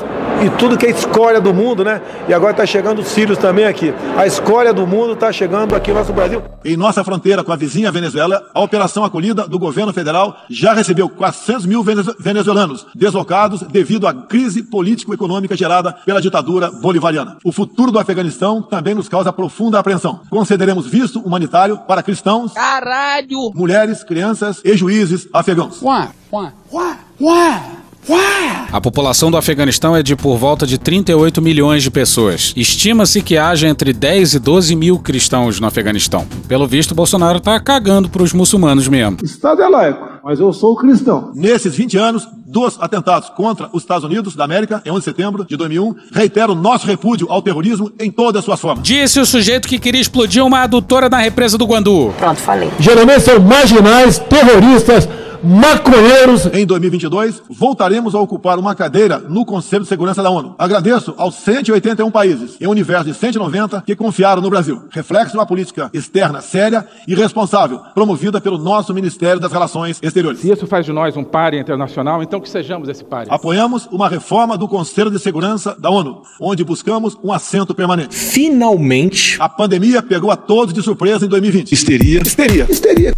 e 0.45 0.51
tudo 0.59 0.77
que 0.77 0.87
é 0.87 0.91
escória 0.91 1.41
do 1.41 1.53
mundo, 1.55 1.83
né? 1.85 2.01
E 2.29 2.35
agora 2.35 2.53
está 2.53 2.67
chegando 2.67 3.01
os 3.01 3.09
sírios 3.09 3.39
também 3.39 3.65
aqui. 3.65 3.93
A 4.17 4.27
escória 4.27 4.73
do 4.73 4.87
mundo 4.87 5.13
está 5.15 5.33
chegando 5.33 5.75
aqui 5.75 5.91
no 5.91 5.99
nosso 5.99 6.13
Brasil. 6.13 6.43
Em 6.65 6.77
nossa 6.77 7.03
fronteira 7.03 7.43
com 7.43 7.53
a 7.53 7.57
vizinha 7.57 7.91
Venezuela, 7.91 8.43
a 8.55 8.61
operação 8.61 9.05
acolhida 9.05 9.47
do 9.49 9.59
governo 9.59 9.93
federal 9.93 10.37
já 10.51 10.73
recebeu 10.75 11.09
400 11.09 11.65
mil 11.67 11.83
venez- 11.83 12.15
venezuelanos 12.19 12.87
deslocados 12.95 13.63
devido 13.63 14.07
à 14.07 14.13
crise 14.15 14.63
político-econômica 14.63 15.57
gerada 15.57 15.93
pela 16.05 16.21
ditadura 16.21 16.71
bolivariana. 16.71 17.37
O 17.45 17.53
futuro 17.53 17.91
do 17.91 17.99
Afeganistão 17.99 18.61
também 18.63 18.95
nos 18.95 19.09
causa 19.09 19.33
profunda 19.33 19.79
apreensão. 19.79 20.21
Concederemos 20.29 20.87
visto 20.87 21.21
humanitário 21.21 21.79
para 21.79 22.03
cristãos, 22.03 22.53
Caralho! 22.53 23.53
mulheres, 23.55 24.05
crianças 24.05 24.61
e 24.65 24.77
juízes 24.77 25.29
afegãos. 25.33 25.81
Ué, 25.83 26.09
ué, 26.33 26.53
ué, 26.73 26.97
ué. 27.21 27.63
A 28.09 28.81
população 28.81 29.31
do 29.31 29.37
Afeganistão 29.37 29.97
é 29.97 30.03
de 30.03 30.15
por 30.15 30.37
volta 30.37 30.67
de 30.67 30.79
38 30.79 31.41
milhões 31.41 31.83
de 31.83 31.91
pessoas. 31.91 32.53
Estima-se 32.57 33.23
que 33.23 33.37
haja 33.37 33.67
entre 33.67 33.93
10 33.93 34.35
e 34.35 34.39
12 34.39 34.77
mil 34.77 34.99
cristãos 34.99 35.59
no 35.59 35.67
Afeganistão. 35.67 36.27
Pelo 36.47 36.67
visto, 36.67 36.95
Bolsonaro 36.95 37.41
tá 37.41 37.59
cagando 37.59 38.09
pros 38.09 38.33
muçulmanos 38.33 38.87
mesmo. 38.87 39.17
Estado 39.23 39.63
é 39.63 39.69
laico, 39.69 40.21
mas 40.23 40.39
eu 40.39 40.53
sou 40.53 40.77
cristão. 40.77 41.33
Nesses 41.35 41.75
20 41.75 41.97
anos, 41.97 42.29
dos 42.47 42.79
atentados 42.81 43.31
contra 43.31 43.69
os 43.73 43.83
Estados 43.83 44.05
Unidos 44.05 44.37
da 44.37 44.45
América, 44.45 44.83
em 44.85 44.91
11 44.91 44.99
de 44.99 45.05
setembro 45.05 45.45
de 45.45 45.57
2001, 45.57 45.95
reitero 46.13 46.55
nosso 46.55 46.87
repúdio 46.87 47.27
ao 47.31 47.43
terrorismo 47.43 47.91
em 47.99 48.11
todas 48.11 48.41
as 48.41 48.45
suas 48.45 48.61
formas. 48.61 48.87
Disse 48.87 49.19
o 49.19 49.27
sujeito 49.27 49.67
que 49.67 49.79
queria 49.79 50.01
explodir 50.01 50.45
uma 50.45 50.61
adutora 50.61 51.09
na 51.09 51.19
represa 51.19 51.59
do 51.59 51.67
Guandu. 51.67 52.15
Pronto, 52.19 52.41
falei. 52.41 52.71
Geralmente 52.79 53.23
são 53.23 53.41
marginais, 53.41 54.19
terroristas, 54.19 55.09
maconheiros. 55.43 56.47
Em 56.53 56.67
2022, 56.67 57.43
voltaremos 57.49 58.15
a 58.15 58.21
ocupar 58.21 58.59
uma 58.59 58.75
cadeira 58.75 59.19
no 59.19 59.45
Conselho 59.45 59.83
de 59.83 59.89
Segurança 59.89 60.23
da 60.23 60.31
ONU. 60.31 60.55
Agradeço 60.59 61.15
aos 61.17 61.35
181 61.37 62.11
países, 62.11 62.57
em 62.61 62.67
um 62.67 62.71
universo 62.71 63.05
de 63.05 63.15
190, 63.15 63.83
que 63.87 63.97
confiaram 63.97 64.43
no 64.43 64.51
Brasil. 64.51 64.83
Reflexo 64.91 65.33
de 65.33 65.39
uma 65.39 65.47
política 65.47 65.91
externa 65.93 66.41
séria 66.41 66.87
e 67.07 67.15
responsável, 67.15 67.81
promovida 67.95 68.41
pelo 68.41 68.59
nosso 68.59 68.93
Ministério 68.95 69.41
das 69.41 69.53
Relações 69.53 69.99
Exteriores. 70.03 70.41
Se 70.41 70.51
isso 70.51 70.67
faz 70.67 70.85
de 70.85 70.93
nós 70.93 71.17
um 71.17 71.25
páreo 71.25 71.61
internacional, 71.61 72.23
então 72.23 72.41
que 72.41 72.49
sejamos 72.49 72.89
esse 72.89 73.05
páreo. 73.05 73.33
Apoiamos 73.33 73.87
uma 73.91 74.09
reforma 74.09 74.57
do 74.57 74.69
Conselho 74.69 75.11
de 75.11 75.19
Segurança 75.19 75.77
da 75.79 75.91
ONU, 75.91 76.23
onde 76.41 76.65
buscamos 76.65 77.17
um 77.23 77.33
assento 77.33 77.75
permanente. 77.75 78.15
Finalmente. 78.15 79.37
A 79.41 79.49
pandemia 79.49 80.03
pegou 80.03 80.31
a 80.31 80.37
todos 80.37 80.73
de 80.73 80.83
surpresa 80.83 81.25
em 81.25 81.29
2020. 81.29 81.73
Histeria. 81.73 82.23
Histeria. 82.23 82.67
Histeria. 82.69 83.13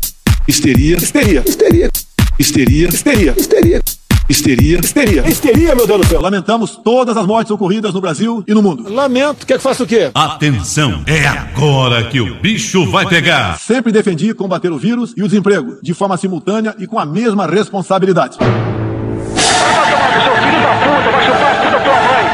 Histeria. 0.49 0.97
Histeria. 0.97 1.45
Histeria. 1.47 1.98
Histeria. 2.39 2.89
Histeria. 2.89 3.35
Histeria. 3.37 3.81
Histeria. 4.29 4.79
Histeria. 4.79 5.29
Histeria, 5.29 5.75
meu 5.75 5.89
Deus 5.89 6.03
do 6.03 6.07
céu. 6.07 6.21
Lamentamos 6.21 6.77
todas 6.77 7.17
as 7.17 7.27
mortes 7.27 7.51
ocorridas 7.51 7.93
no 7.93 8.01
Brasil 8.01 8.45
e 8.47 8.55
no 8.55 8.63
mundo. 8.63 8.93
Lamento, 8.93 9.45
quer 9.45 9.57
que 9.57 9.63
faça 9.63 9.83
o 9.83 9.87
quê? 9.87 10.13
Atenção, 10.15 11.03
é 11.05 11.27
agora 11.27 12.05
que 12.05 12.21
o 12.21 12.37
bicho 12.37 12.89
vai 12.89 13.09
pegar. 13.09 13.59
Sempre 13.59 13.91
defendi 13.91 14.33
combater 14.35 14.71
o 14.71 14.79
vírus 14.79 15.15
e 15.17 15.23
o 15.23 15.27
desemprego, 15.27 15.79
de 15.83 15.93
forma 15.93 16.17
simultânea 16.17 16.77
e 16.79 16.87
com 16.87 16.99
a 17.01 17.05
mesma 17.05 17.45
responsabilidade. 17.45 18.39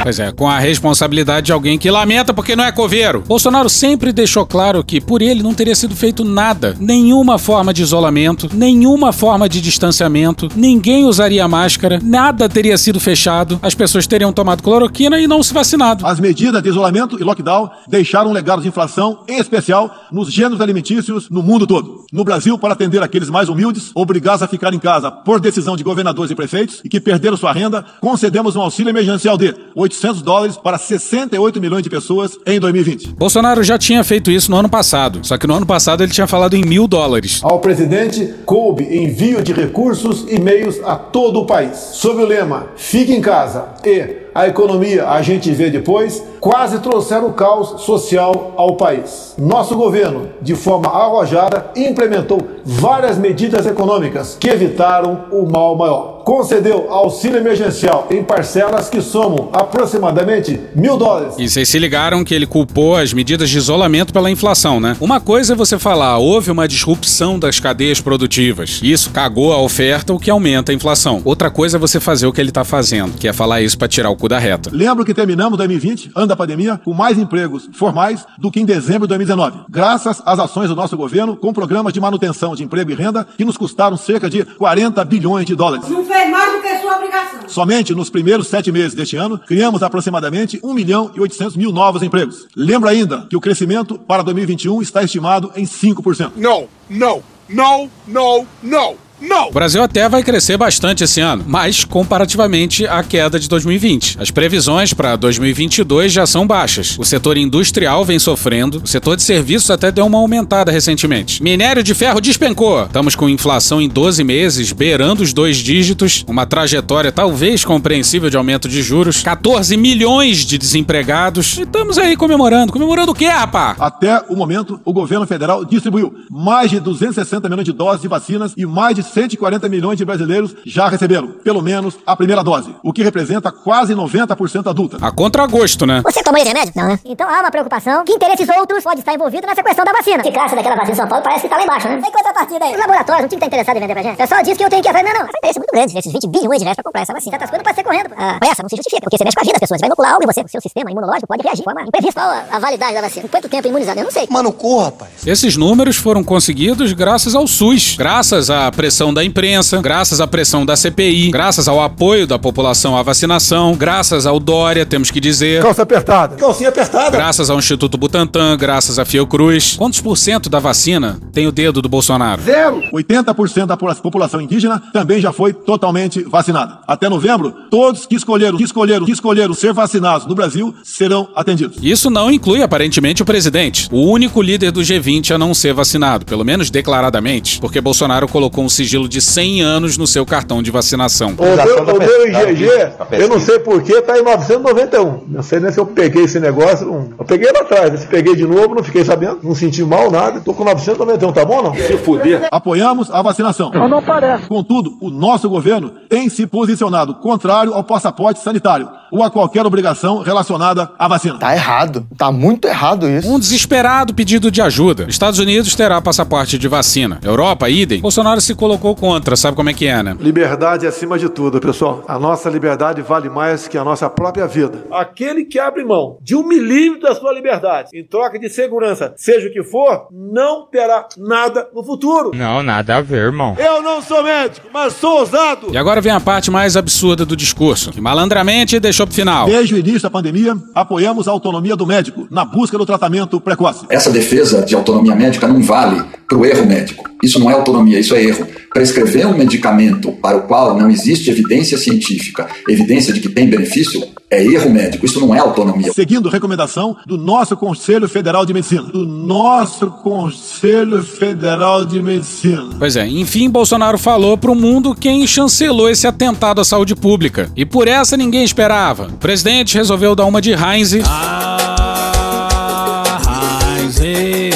Pois 0.04 0.18
é, 0.18 0.30
com 0.30 0.46
a 0.46 0.58
responsabilidade 0.58 1.46
de 1.46 1.52
alguém 1.52 1.78
que 1.78 1.90
lamenta 1.90 2.34
porque 2.34 2.54
não 2.54 2.62
é 2.62 2.70
coveiro. 2.70 3.24
Bolsonaro 3.26 3.70
sempre 3.70 4.12
deixou 4.12 4.44
claro 4.44 4.84
que 4.84 5.00
por 5.00 5.22
ele 5.22 5.42
não 5.42 5.54
teria 5.54 5.74
sido 5.74 5.96
feito 5.96 6.22
nada, 6.22 6.76
nenhuma 6.78 7.38
forma 7.38 7.72
de 7.72 7.80
isolamento, 7.80 8.50
nenhuma 8.52 9.14
forma 9.14 9.48
de 9.48 9.62
distanciamento, 9.62 10.50
ninguém 10.54 11.06
usaria 11.06 11.48
máscara, 11.48 11.98
nada 12.02 12.50
teria 12.50 12.76
sido 12.76 13.00
fechado, 13.00 13.58
as 13.62 13.74
pessoas 13.74 14.06
teriam 14.06 14.30
tomado 14.30 14.62
cloroquina 14.62 15.18
e 15.18 15.26
não 15.26 15.42
se 15.42 15.54
vacinado. 15.54 16.06
As 16.06 16.20
medidas 16.20 16.62
de 16.62 16.68
isolamento 16.68 17.18
e 17.18 17.24
lockdown 17.24 17.70
deixaram 17.88 18.28
um 18.28 18.34
legado 18.34 18.60
de 18.60 18.68
inflação, 18.68 19.20
em 19.26 19.38
especial 19.38 19.90
nos 20.12 20.30
gêneros 20.30 20.60
alimentícios 20.60 21.30
no 21.30 21.42
mundo 21.42 21.66
todo. 21.66 22.04
No 22.12 22.24
Brasil, 22.24 22.58
para 22.58 22.74
atender 22.74 23.02
aqueles 23.02 23.30
mais 23.30 23.48
humildes, 23.48 23.90
obrigados 23.94 24.42
a 24.42 24.48
ficar 24.48 24.74
em 24.74 24.78
casa 24.78 25.10
por 25.10 25.40
decisão 25.40 25.76
de 25.76 25.82
governadores 25.82 26.30
e 26.30 26.34
prefeitos 26.34 26.82
e 26.84 26.90
que 26.90 27.00
perderam 27.00 27.38
sua 27.38 27.54
renda, 27.54 27.82
concedemos 28.02 28.54
um 28.54 28.60
auxílio 28.60 28.90
emergencial 28.90 29.38
de 29.38 29.54
800 29.74 29.93
dólares 30.22 30.57
para 30.57 30.78
68 30.78 31.61
milhões 31.61 31.83
de 31.83 31.90
pessoas 31.90 32.38
em 32.46 32.59
2020. 32.59 33.14
Bolsonaro 33.14 33.62
já 33.62 33.78
tinha 33.78 34.02
feito 34.04 34.30
isso 34.30 34.50
no 34.50 34.57
ano 34.57 34.68
passado, 34.68 35.20
só 35.22 35.37
que 35.37 35.46
no 35.46 35.54
ano 35.54 35.66
passado 35.66 36.02
ele 36.02 36.12
tinha 36.12 36.26
falado 36.26 36.54
em 36.54 36.64
mil 36.64 36.87
dólares. 36.87 37.40
Ao 37.42 37.61
presidente 37.61 38.35
coube 38.44 38.85
envio 38.85 39.42
de 39.42 39.52
recursos 39.52 40.26
e 40.28 40.38
meios 40.38 40.80
a 40.85 40.96
todo 40.96 41.40
o 41.40 41.46
país. 41.46 41.76
Sob 41.76 42.22
o 42.22 42.26
lema 42.26 42.68
Fique 42.76 43.12
em 43.12 43.20
casa 43.20 43.68
e 43.85 44.23
a 44.35 44.49
economia 44.49 45.09
a 45.09 45.23
gente 45.23 45.51
vê 45.53 45.70
depois, 45.70 46.23
quase 46.40 46.81
trouxeram 46.81 47.29
o 47.29 47.33
caos 47.33 47.83
social 47.83 48.53
ao 48.57 48.77
país. 48.77 49.35
Nosso 49.38 49.77
governo, 49.77 50.29
de 50.42 50.55
forma 50.55 50.88
arrojada, 50.88 51.70
implementou 51.77 52.42
várias 52.64 53.16
medidas 53.16 53.64
econômicas 53.64 54.37
que 54.38 54.49
evitaram 54.49 55.27
o 55.31 55.47
mal 55.47 55.77
maior. 55.77 56.23
Concedeu 56.25 56.87
auxílio 56.90 57.38
emergencial 57.38 58.07
em 58.11 58.25
parcelas 58.25 58.88
que 58.88 59.03
somam 59.03 59.51
aproximadamente 59.53 60.59
mil 60.75 60.97
dólares. 60.97 61.35
E 61.38 61.49
vocês 61.49 61.68
se 61.68 61.79
ligaram 61.79 62.25
que 62.25 62.35
ele 62.35 62.47
culpou 62.47 62.97
as 62.97 63.12
medidas 63.12 63.51
de 63.51 63.59
isolamento 63.59 64.12
pela 64.12 64.31
inflação, 64.31 64.81
né? 64.81 64.97
Uma 65.01 65.20
coisa 65.20 65.53
é 65.53 65.57
você 65.57 65.79
falar, 65.79 66.18
houve 66.18 66.51
uma 66.51 66.66
disrupção 66.66 67.38
das 67.38 67.61
cadeias 67.61 68.01
produtivas. 68.01 68.81
Isso 68.83 69.11
cagou 69.11 69.53
a 69.53 69.61
oferta, 69.61 70.14
o 70.14 70.18
que 70.18 70.31
aumenta 70.31 70.73
a 70.73 70.75
inflação. 70.75 71.20
Outra 71.25 71.51
coisa 71.51 71.77
é 71.77 71.81
você 71.81 72.01
fazer 72.01 72.27
o 72.27 72.33
que 72.33 72.40
ele 72.40 72.51
tá 72.51 72.64
fazendo, 72.64 73.12
que 73.18 73.29
é 73.29 73.33
falar 73.33 73.61
isso 73.61 73.77
pra 73.77 73.87
tirar 73.87 74.09
o 74.09 74.16
da 74.28 74.38
reta. 74.38 74.70
Lembro 74.72 75.04
que 75.04 75.14
terminamos 75.14 75.56
2020, 75.58 76.12
ano 76.14 76.26
da 76.26 76.37
pandemia, 76.37 76.80
com 76.84 76.92
mais 76.92 77.18
empregos 77.18 77.68
formais 77.72 78.26
do 78.38 78.50
que 78.50 78.60
em 78.60 78.64
dezembro 78.64 79.06
de 79.06 79.08
2019. 79.08 79.64
Graças 79.68 80.22
às 80.24 80.38
ações 80.38 80.68
do 80.68 80.76
nosso 80.76 80.96
governo, 80.96 81.37
com 81.37 81.52
programas 81.52 81.92
de 81.92 82.00
manutenção 82.00 82.54
de 82.54 82.62
emprego 82.62 82.90
e 82.90 82.94
renda 82.94 83.26
que 83.37 83.44
nos 83.44 83.56
custaram 83.56 83.96
cerca 83.96 84.28
de 84.28 84.44
40 84.44 85.04
bilhões 85.04 85.46
de 85.46 85.54
dólares. 85.54 85.88
Não 85.88 86.04
fez 86.04 86.30
mais 86.30 86.52
do 86.52 86.62
que 86.62 86.78
sua 86.80 86.96
obrigação. 86.96 87.48
Somente 87.48 87.94
nos 87.94 88.10
primeiros 88.10 88.48
sete 88.48 88.72
meses 88.72 88.94
deste 88.94 89.16
ano, 89.16 89.38
criamos 89.38 89.82
aproximadamente 89.82 90.58
1 90.62 90.72
milhão 90.72 91.10
e 91.14 91.20
800 91.20 91.56
mil 91.56 91.72
novos 91.72 92.02
empregos. 92.02 92.46
Lembro 92.56 92.88
ainda 92.88 93.26
que 93.28 93.37
o 93.37 93.40
crescimento 93.40 93.98
para 93.98 94.22
2021 94.22 94.82
está 94.82 95.02
estimado 95.02 95.52
em 95.54 95.64
5%. 95.64 96.32
Não, 96.37 96.66
não, 96.88 97.22
não, 97.48 97.90
não, 98.06 98.46
não. 98.62 99.03
Não! 99.20 99.48
O 99.48 99.53
Brasil 99.53 99.83
até 99.83 100.09
vai 100.09 100.22
crescer 100.22 100.57
bastante 100.57 101.05
esse 101.05 101.20
ano, 101.20 101.44
mas 101.46 101.85
comparativamente 101.85 102.87
à 102.87 103.03
queda 103.03 103.38
de 103.38 103.48
2020. 103.48 104.18
As 104.20 104.31
previsões 104.31 104.92
para 104.92 105.16
2022 105.16 106.12
já 106.12 106.27
são 106.27 106.46
baixas. 106.46 106.96
O 106.98 107.05
setor 107.05 107.37
industrial 107.37 108.05
vem 108.05 108.18
sofrendo, 108.18 108.83
o 108.83 108.87
setor 108.87 109.16
de 109.16 109.22
serviços 109.22 109.70
até 109.70 109.92
deu 109.92 110.07
uma 110.07 110.18
aumentada 110.18 110.72
recentemente. 110.72 111.42
Minério 111.42 111.83
de 111.83 111.94
ferro 111.94 112.20
despencou. 112.20 112.85
Estamos 112.85 113.14
com 113.14 113.29
inflação 113.29 113.81
em 113.81 113.88
12 113.88 114.24
meses, 114.24 114.72
beirando 114.72 115.22
os 115.22 115.33
dois 115.33 115.59
dígitos, 115.59 116.24
uma 116.29 116.46
trajetória 116.46 117.12
talvez 117.12 117.64
compreensível 117.64 118.29
de 118.29 118.37
aumento 118.37 118.68
de 118.68 118.83
juros, 118.83 119.22
14 119.22 119.77
milhões 119.77 120.38
de 120.38 120.59
desempregados. 120.59 121.59
E 121.59 121.62
estamos 121.62 121.98
aí 121.98 122.16
comemorando. 122.16 122.72
Comemorando 122.72 123.12
o 123.12 123.14
quê, 123.14 123.27
rapá? 123.27 123.77
Até 123.79 124.22
o 124.29 124.37
momento, 124.37 124.81
o 124.85 124.92
governo 124.92 125.27
federal 125.27 125.64
distribuiu 125.64 126.14
mais 126.31 126.70
de 126.70 126.81
260 126.81 127.48
milhões 127.48 127.64
de 127.64 127.72
doses 127.72 128.03
de 128.03 128.09
vacinas 128.09 128.53
e 128.57 128.66
mais 128.66 128.96
de 128.96 129.03
140 129.06 129.68
milhões 129.68 129.98
de 129.98 130.04
brasileiros 130.04 130.54
já 130.64 130.88
receberam, 130.88 131.28
pelo 131.28 131.62
menos, 131.62 131.96
a 132.06 132.16
primeira 132.16 132.42
dose, 132.42 132.74
o 132.82 132.92
que 132.92 133.02
representa 133.02 133.50
quase 133.52 133.94
90% 133.94 134.68
adulta. 134.68 134.98
A 135.00 135.10
contragosto, 135.10 135.86
né? 135.86 136.02
Você 136.04 136.22
tomou 136.22 136.40
esse 136.40 136.48
remédio? 136.48 136.72
Não, 136.76 136.88
né? 136.88 136.98
Então 137.04 137.28
há 137.28 137.40
uma 137.40 137.50
preocupação 137.50 138.04
que 138.04 138.12
interesses 138.12 138.48
outros 138.48 138.82
podem 138.82 138.98
estar 139.00 139.14
envolvidos 139.14 139.46
nessa 139.48 139.62
questão 139.62 139.84
da 139.84 139.92
vacina. 139.92 140.16
A 140.16 140.20
eficácia 140.20 140.56
daquela 140.56 140.76
vacina 140.76 140.92
em 140.92 140.96
São 140.96 141.08
Paulo 141.08 141.22
parece 141.22 141.42
que 141.42 141.48
tá 141.48 141.56
lá 141.56 141.64
embaixo, 141.64 141.88
né? 141.88 142.00
Tem 142.00 142.12
contrapartida 142.12 142.64
aí. 142.64 142.72
Os 142.72 142.78
laboratórios 142.78 143.22
não 143.22 143.28
tinham 143.28 143.40
que 143.40 143.46
estar 143.46 143.46
interessados 143.46 143.78
em 143.78 143.80
vender 143.80 143.94
pra 143.94 144.02
gente. 144.02 144.22
É 144.22 144.26
só 144.26 144.40
disso 144.42 144.56
que 144.56 144.64
eu 144.64 144.70
tenho 144.70 144.82
que 144.82 144.92
fazer. 144.92 145.02
Não, 145.04 145.12
não. 145.12 145.20
Faz 145.20 145.34
interesse 145.38 145.58
muito 145.58 145.72
grande, 145.72 145.98
esses 145.98 146.12
20 146.12 146.26
bilhões 146.28 146.58
de 146.58 146.64
reais 146.64 146.76
pra 146.76 146.84
comprar 146.84 147.02
essa 147.02 147.12
vacina. 147.12 147.32
Certas 147.32 147.50
coisas 147.50 147.64
não 147.64 147.64
pode 147.64 147.76
ser 147.76 147.84
correndo. 147.84 148.10
Ah, 148.16 148.38
essa 148.50 148.62
não 148.62 148.68
se 148.68 148.76
justifica, 148.76 149.02
porque 149.02 149.16
você 149.18 149.24
mexe 149.24 149.34
com 149.34 149.40
a 149.40 149.44
vida 149.44 149.54
das 149.54 149.60
pessoas. 149.60 149.80
Vai 149.80 149.88
inocular 149.88 150.12
algo 150.12 150.24
e 150.24 150.26
você, 150.26 150.40
o 150.40 150.48
seu 150.48 150.60
sistema 150.60 150.90
imunológico 150.90 151.26
pode 151.26 151.42
reagir 151.42 151.58
de 151.58 151.64
forma 151.64 151.82
imprevista. 151.82 152.20
Qual 152.20 152.30
a, 152.30 152.44
a 152.50 152.58
validade 152.58 152.94
da 152.94 153.00
vacina? 153.00 153.28
Quanto 153.28 153.48
tempo 153.48 153.68
imunizado? 153.68 154.00
Eu 154.00 154.04
não 154.04 154.12
sei. 154.12 154.26
Mano, 154.30 154.52
corra, 154.52 154.86
rapaz. 154.86 155.26
Esses 155.26 155.56
números 155.56 155.96
foram 155.96 156.22
conseguidos 156.22 156.92
graças 156.92 157.34
ao 157.34 157.46
SUS, 157.46 157.96
graças 157.96 158.50
à 158.50 158.70
pressão 158.70 158.93
pressão 158.94 159.12
da 159.12 159.24
imprensa, 159.24 159.83
graças 159.83 160.20
à 160.20 160.26
pressão 160.26 160.64
da 160.64 160.76
CPI, 160.76 161.33
graças 161.33 161.66
ao 161.66 161.83
apoio 161.83 162.28
da 162.28 162.38
população 162.38 162.96
à 162.96 163.02
vacinação, 163.02 163.74
graças 163.74 164.24
ao 164.24 164.38
Dória, 164.38 164.87
temos 164.87 165.11
que 165.11 165.18
dizer. 165.18 165.62
Calça 165.62 165.83
apertada. 165.83 166.37
Calcinha 166.37 166.68
apertada. 166.68 167.11
Graças 167.11 167.50
ao 167.50 167.59
Instituto 167.59 167.98
Butantan, 167.98 168.57
graças 168.57 168.96
à 168.96 169.04
Fiocruz. 169.04 169.74
Quantos 169.76 170.00
por 170.00 170.16
cento 170.16 170.48
da 170.48 170.61
vacina 170.61 171.18
tem 171.33 171.44
o 171.48 171.50
dedo 171.50 171.83
do 171.83 171.88
Bolsonaro? 171.88 172.40
Zero. 172.42 172.85
80% 172.92 173.66
da 173.66 173.76
população 173.76 174.40
indígena 174.40 174.80
também 174.92 175.20
já 175.20 175.33
foi 175.33 175.52
totalmente 175.52 176.22
vacinada. 176.22 176.78
Até 176.87 177.09
novembro, 177.09 177.52
todos 177.72 178.07
que 178.07 178.14
escolheram, 178.14 178.57
que 178.57 178.62
escolheram, 178.62 179.04
que 179.04 179.12
escolheram 179.12 179.54
ser 179.54 179.72
vacinados 179.72 180.24
no 180.28 180.37
Brasil 180.37 180.72
serão 180.85 181.28
atendidos. 181.35 181.78
Isso 181.83 182.09
não 182.11 182.30
inclui 182.30 182.62
aparentemente 182.62 183.22
o 183.22 183.26
presidente, 183.26 183.88
o 183.90 184.09
único 184.09 184.40
líder 184.40 184.70
do 184.70 184.83
G20 184.83 185.35
a 185.35 185.38
não 185.38 185.52
ser 185.52 185.74
vacinado, 185.74 186.24
pelo 186.24 186.44
menos 186.44 186.70
declaradamente, 186.70 187.59
porque 187.59 187.80
Bolsonaro 187.80 188.28
colocou 188.28 188.62
um 188.62 188.68
sigilo 188.85 189.09
de 189.09 189.20
100 189.20 189.62
anos 189.62 189.97
no 189.97 190.07
seu 190.07 190.27
cartão 190.27 190.62
de 190.62 190.70
vacinação. 190.70 191.35
O 191.38 191.42
meu, 191.42 191.94
o 191.94 191.99
meu 191.99 192.29
IgG, 192.29 192.68
eu 193.12 193.29
não 193.29 193.40
sei 193.40 193.59
porquê, 193.59 194.01
tá 194.03 194.18
em 194.18 194.23
991. 194.23 195.25
Não 195.29 195.42
sei 195.42 195.59
nem 195.59 195.73
se 195.73 195.81
eu 195.81 195.87
peguei 195.87 196.25
esse 196.25 196.38
negócio. 196.38 197.14
Eu 197.18 197.25
peguei 197.25 197.51
lá 197.51 197.61
atrás, 197.61 198.01
se 198.01 198.07
peguei 198.07 198.37
de 198.37 198.47
novo, 198.47 198.75
não 198.75 198.85
fiquei 198.85 199.05
sabendo, 199.05 199.40
não 199.42 199.55
senti 199.55 199.83
mal, 199.83 200.11
nada. 200.11 200.40
Tô 200.40 200.53
com 200.53 200.64
991, 200.64 201.33
tá 201.33 201.44
bom 201.44 201.62
não? 201.62 201.75
Se 201.75 201.97
fuder. 201.97 202.47
Apoiamos 202.51 203.11
a 203.11 203.23
vacinação. 203.23 203.70
Mas 203.75 203.90
não 203.90 204.03
parece. 204.03 204.47
Contudo, 204.47 204.97
o 205.01 205.11
nosso 205.11 205.49
governo 205.49 205.90
tem 206.09 206.29
se 206.29 206.47
posicionado 206.47 207.14
contrário 207.14 207.73
ao 207.73 207.83
passaporte 207.83 208.40
sanitário 208.40 208.88
ou 209.14 209.22
a 209.22 209.31
qualquer 209.31 209.64
obrigação 209.64 210.18
relacionada 210.18 210.90
à 210.98 211.07
vacina. 211.07 211.38
Tá 211.38 211.55
errado. 211.55 212.05
Tá 212.18 212.33
muito 212.33 212.66
errado 212.66 213.09
isso. 213.09 213.33
Um 213.33 213.38
desesperado 213.38 214.12
pedido 214.12 214.50
de 214.50 214.61
ajuda. 214.61 215.07
Estados 215.09 215.38
Unidos 215.38 215.72
terá 215.77 216.03
passaporte 216.03 216.59
de 216.59 216.66
vacina. 216.66 217.20
Europa, 217.22 217.70
idem. 217.70 218.00
Bolsonaro 218.00 218.40
se 218.40 218.57
colocou 218.57 218.96
contra, 218.96 219.37
sabe 219.37 219.57
como 219.57 219.70
é 219.70 219.72
que 219.72 219.87
é, 219.87 220.03
né? 220.03 220.16
Liberdade 220.18 220.85
acima 220.85 221.16
de 221.16 221.29
tudo, 221.29 221.61
pessoal. 221.61 222.03
A 222.09 222.18
nossa 222.18 222.50
liberdade 222.50 223.03
vale 223.03 223.29
mais 223.29 223.68
que 223.68 223.79
a 223.79 223.85
nossa 223.85 224.11
própria 224.11 224.48
vida. 224.48 224.85
Aquele 224.90 225.44
que 225.44 225.61
abre 225.61 225.85
mão 225.85 226.18
de 226.20 226.35
um 226.35 226.44
milímetro 226.44 227.09
da 227.09 227.14
sua 227.14 227.33
liberdade 227.33 227.90
em 227.94 228.05
troca 228.05 228.37
de 228.37 228.48
segurança, 228.48 229.14
seja 229.16 229.46
o 229.46 229.53
que 229.53 229.62
for, 229.62 230.09
não 230.11 230.66
terá 230.66 231.07
nada 231.16 231.68
no 231.72 231.85
futuro. 231.85 232.33
Não, 232.35 232.64
nada 232.64 232.96
a 232.96 233.00
ver, 233.00 233.27
irmão. 233.27 233.55
Eu 233.61 233.81
não 233.81 234.03
sou 234.03 234.24
médico, 234.24 234.66
mas 234.74 234.94
sou 234.94 235.20
ousado. 235.20 235.68
E 235.72 235.77
agora 235.77 236.00
vem 236.00 236.11
a 236.12 236.18
parte 236.18 236.50
mais 236.50 236.77
absurda 236.77 237.24
do 237.24 237.37
discurso, 237.37 237.92
que 237.92 238.00
malandramente 238.00 238.81
deixou 238.81 239.03
final. 239.12 239.46
Desde 239.46 239.74
o 239.74 239.78
início 239.78 240.02
da 240.02 240.10
pandemia, 240.10 240.56
apoiamos 240.74 241.28
a 241.28 241.30
autonomia 241.30 241.76
do 241.76 241.86
médico 241.86 242.26
na 242.30 242.44
busca 242.44 242.78
do 242.78 242.86
tratamento 242.86 243.40
precoce. 243.40 243.84
Essa 243.88 244.10
defesa 244.10 244.64
de 244.64 244.74
autonomia 244.74 245.14
médica 245.14 245.46
não 245.46 245.62
vale 245.62 246.02
para 246.28 246.38
o 246.38 246.46
erro 246.46 246.66
médico. 246.66 247.04
Isso 247.22 247.38
não 247.38 247.50
é 247.50 247.54
autonomia, 247.54 247.98
isso 247.98 248.14
é 248.14 248.22
erro. 248.22 248.46
Prescrever 248.72 249.26
um 249.26 249.36
medicamento 249.36 250.12
para 250.12 250.36
o 250.36 250.42
qual 250.42 250.76
não 250.76 250.90
existe 250.90 251.30
evidência 251.30 251.78
científica, 251.78 252.46
evidência 252.68 253.12
de 253.12 253.20
que 253.20 253.28
tem 253.28 253.48
benefício, 253.48 254.02
é 254.30 254.42
erro 254.42 254.70
médico. 254.70 255.06
Isso 255.06 255.20
não 255.20 255.34
é 255.34 255.38
autonomia. 255.38 255.92
Seguindo 255.92 256.28
recomendação 256.28 256.96
do 257.06 257.16
nosso 257.16 257.56
Conselho 257.56 258.08
Federal 258.08 258.44
de 258.44 258.52
Medicina. 258.52 258.82
Do 258.82 259.06
nosso 259.06 259.90
Conselho 259.90 261.02
Federal 261.02 261.84
de 261.84 262.02
Medicina. 262.02 262.70
Pois 262.78 262.96
é, 262.96 263.06
enfim, 263.06 263.48
Bolsonaro 263.48 263.96
falou 263.96 264.36
pro 264.36 264.54
mundo 264.54 264.94
quem 264.94 265.26
chancelou 265.26 265.88
esse 265.88 266.06
atentado 266.06 266.60
à 266.60 266.64
saúde 266.64 266.94
pública. 266.94 267.50
E 267.56 267.64
por 267.64 267.86
essa 267.86 268.16
ninguém 268.16 268.44
esperava. 268.44 268.93
O 269.02 269.16
presidente 269.18 269.76
resolveu 269.76 270.14
dar 270.14 270.24
uma 270.24 270.40
de 270.40 270.52
Heinz. 270.52 270.92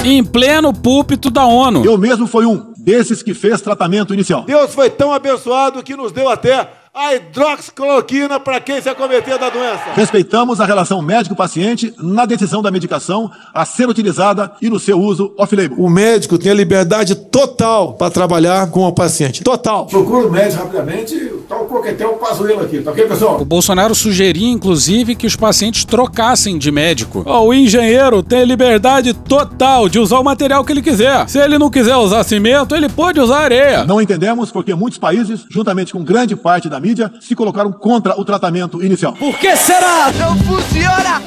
Em 0.05 0.25
pleno 0.25 0.73
púlpito 0.73 1.31
da 1.31 1.45
ONU. 1.45 1.85
Eu 1.85 1.99
mesmo 1.99 2.27
fui 2.27 2.47
um 2.47 2.73
desses 2.79 3.23
que 3.23 3.35
fez 3.35 3.61
tratamento 3.61 4.15
inicial. 4.15 4.45
Deus 4.45 4.73
foi 4.75 4.89
tão 4.89 5.13
abençoado 5.13 5.83
que 5.83 5.97
nos 5.97 6.13
deu 6.13 6.29
até 6.29 6.71
a 6.99 7.15
hidroxicloroquina 7.15 8.41
para 8.41 8.61
quem 8.61 8.83
se 8.83 8.89
acometer 8.89 9.39
da 9.39 9.49
doença. 9.49 9.93
Respeitamos 9.95 10.61
a 10.61 10.67
relação 10.67 11.01
médico-paciente 11.01 11.95
na 11.97 12.27
decisão 12.27 12.61
da 12.61 12.73
medicação 12.73 13.31
a 13.55 13.65
ser 13.65 13.89
utilizada 13.89 14.51
e 14.61 14.69
no 14.69 14.81
seu 14.81 14.99
uso 15.01 15.33
off-label. 15.39 15.79
O 15.79 15.89
médico 15.89 16.37
tem 16.37 16.51
a 16.51 16.55
liberdade 16.55 17.15
total 17.15 17.93
para 17.93 18.11
trabalhar 18.11 18.69
com 18.73 18.81
o 18.81 18.93
paciente. 18.93 19.45
Total. 19.45 19.87
Procura 19.87 20.27
o 20.27 20.33
médico 20.33 20.65
rapidamente, 20.65 21.15
tá 21.49 21.57
o 21.57 21.67
coquetel 21.67 22.15
pazuelo 22.15 22.63
aqui, 22.63 22.81
tá 22.81 22.91
ok, 22.91 23.07
pessoal? 23.07 23.41
O 23.41 23.45
Bolsonaro 23.45 23.95
sugeria, 23.95 24.49
inclusive, 24.49 25.15
que 25.15 25.27
os 25.27 25.37
pacientes 25.37 25.85
trocassem 25.85 26.59
de 26.59 26.73
médico. 26.73 27.23
Oh, 27.25 27.47
o 27.47 27.55
engenheiro 27.55 28.25
tem 28.25 28.45
liberdade 28.45 29.15
total 29.15 29.89
de 29.89 30.01
usar 30.01 30.19
o 30.19 30.25
material 30.25 30.65
que 30.65 30.73
ele 30.73 30.83
quiser. 30.83 31.29
Se 31.29 31.39
ele 31.39 31.59
não 31.59 31.71
quiser 31.71 31.95
usar 31.95 32.25
cimento, 32.25 32.75
ele 32.75 32.89
pode 32.89 33.21
usar 33.21 33.39
areia. 33.39 33.85
Não 33.85 34.03
entendemos 34.03 34.51
porque 34.51 34.75
muitos 34.75 34.99
países, 34.99 35.47
juntamente 35.49 35.93
com 35.93 36.03
grande 36.03 36.35
parte 36.35 36.69
da 36.69 36.81
mídia, 36.81 36.88
se 37.21 37.35
colocaram 37.35 37.73
contra 37.73 38.19
o 38.19 38.25
tratamento 38.25 38.83
inicial. 38.83 39.13
Por 39.15 39.39
que 39.39 39.57
será? 39.57 40.13
Não 40.19 40.37
funciona! 40.39 41.23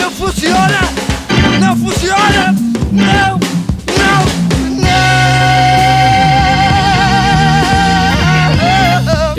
Não 0.00 0.10
funciona! 0.10 0.80
Não 1.60 1.76
funciona! 1.76 2.54
Não! 2.92 3.49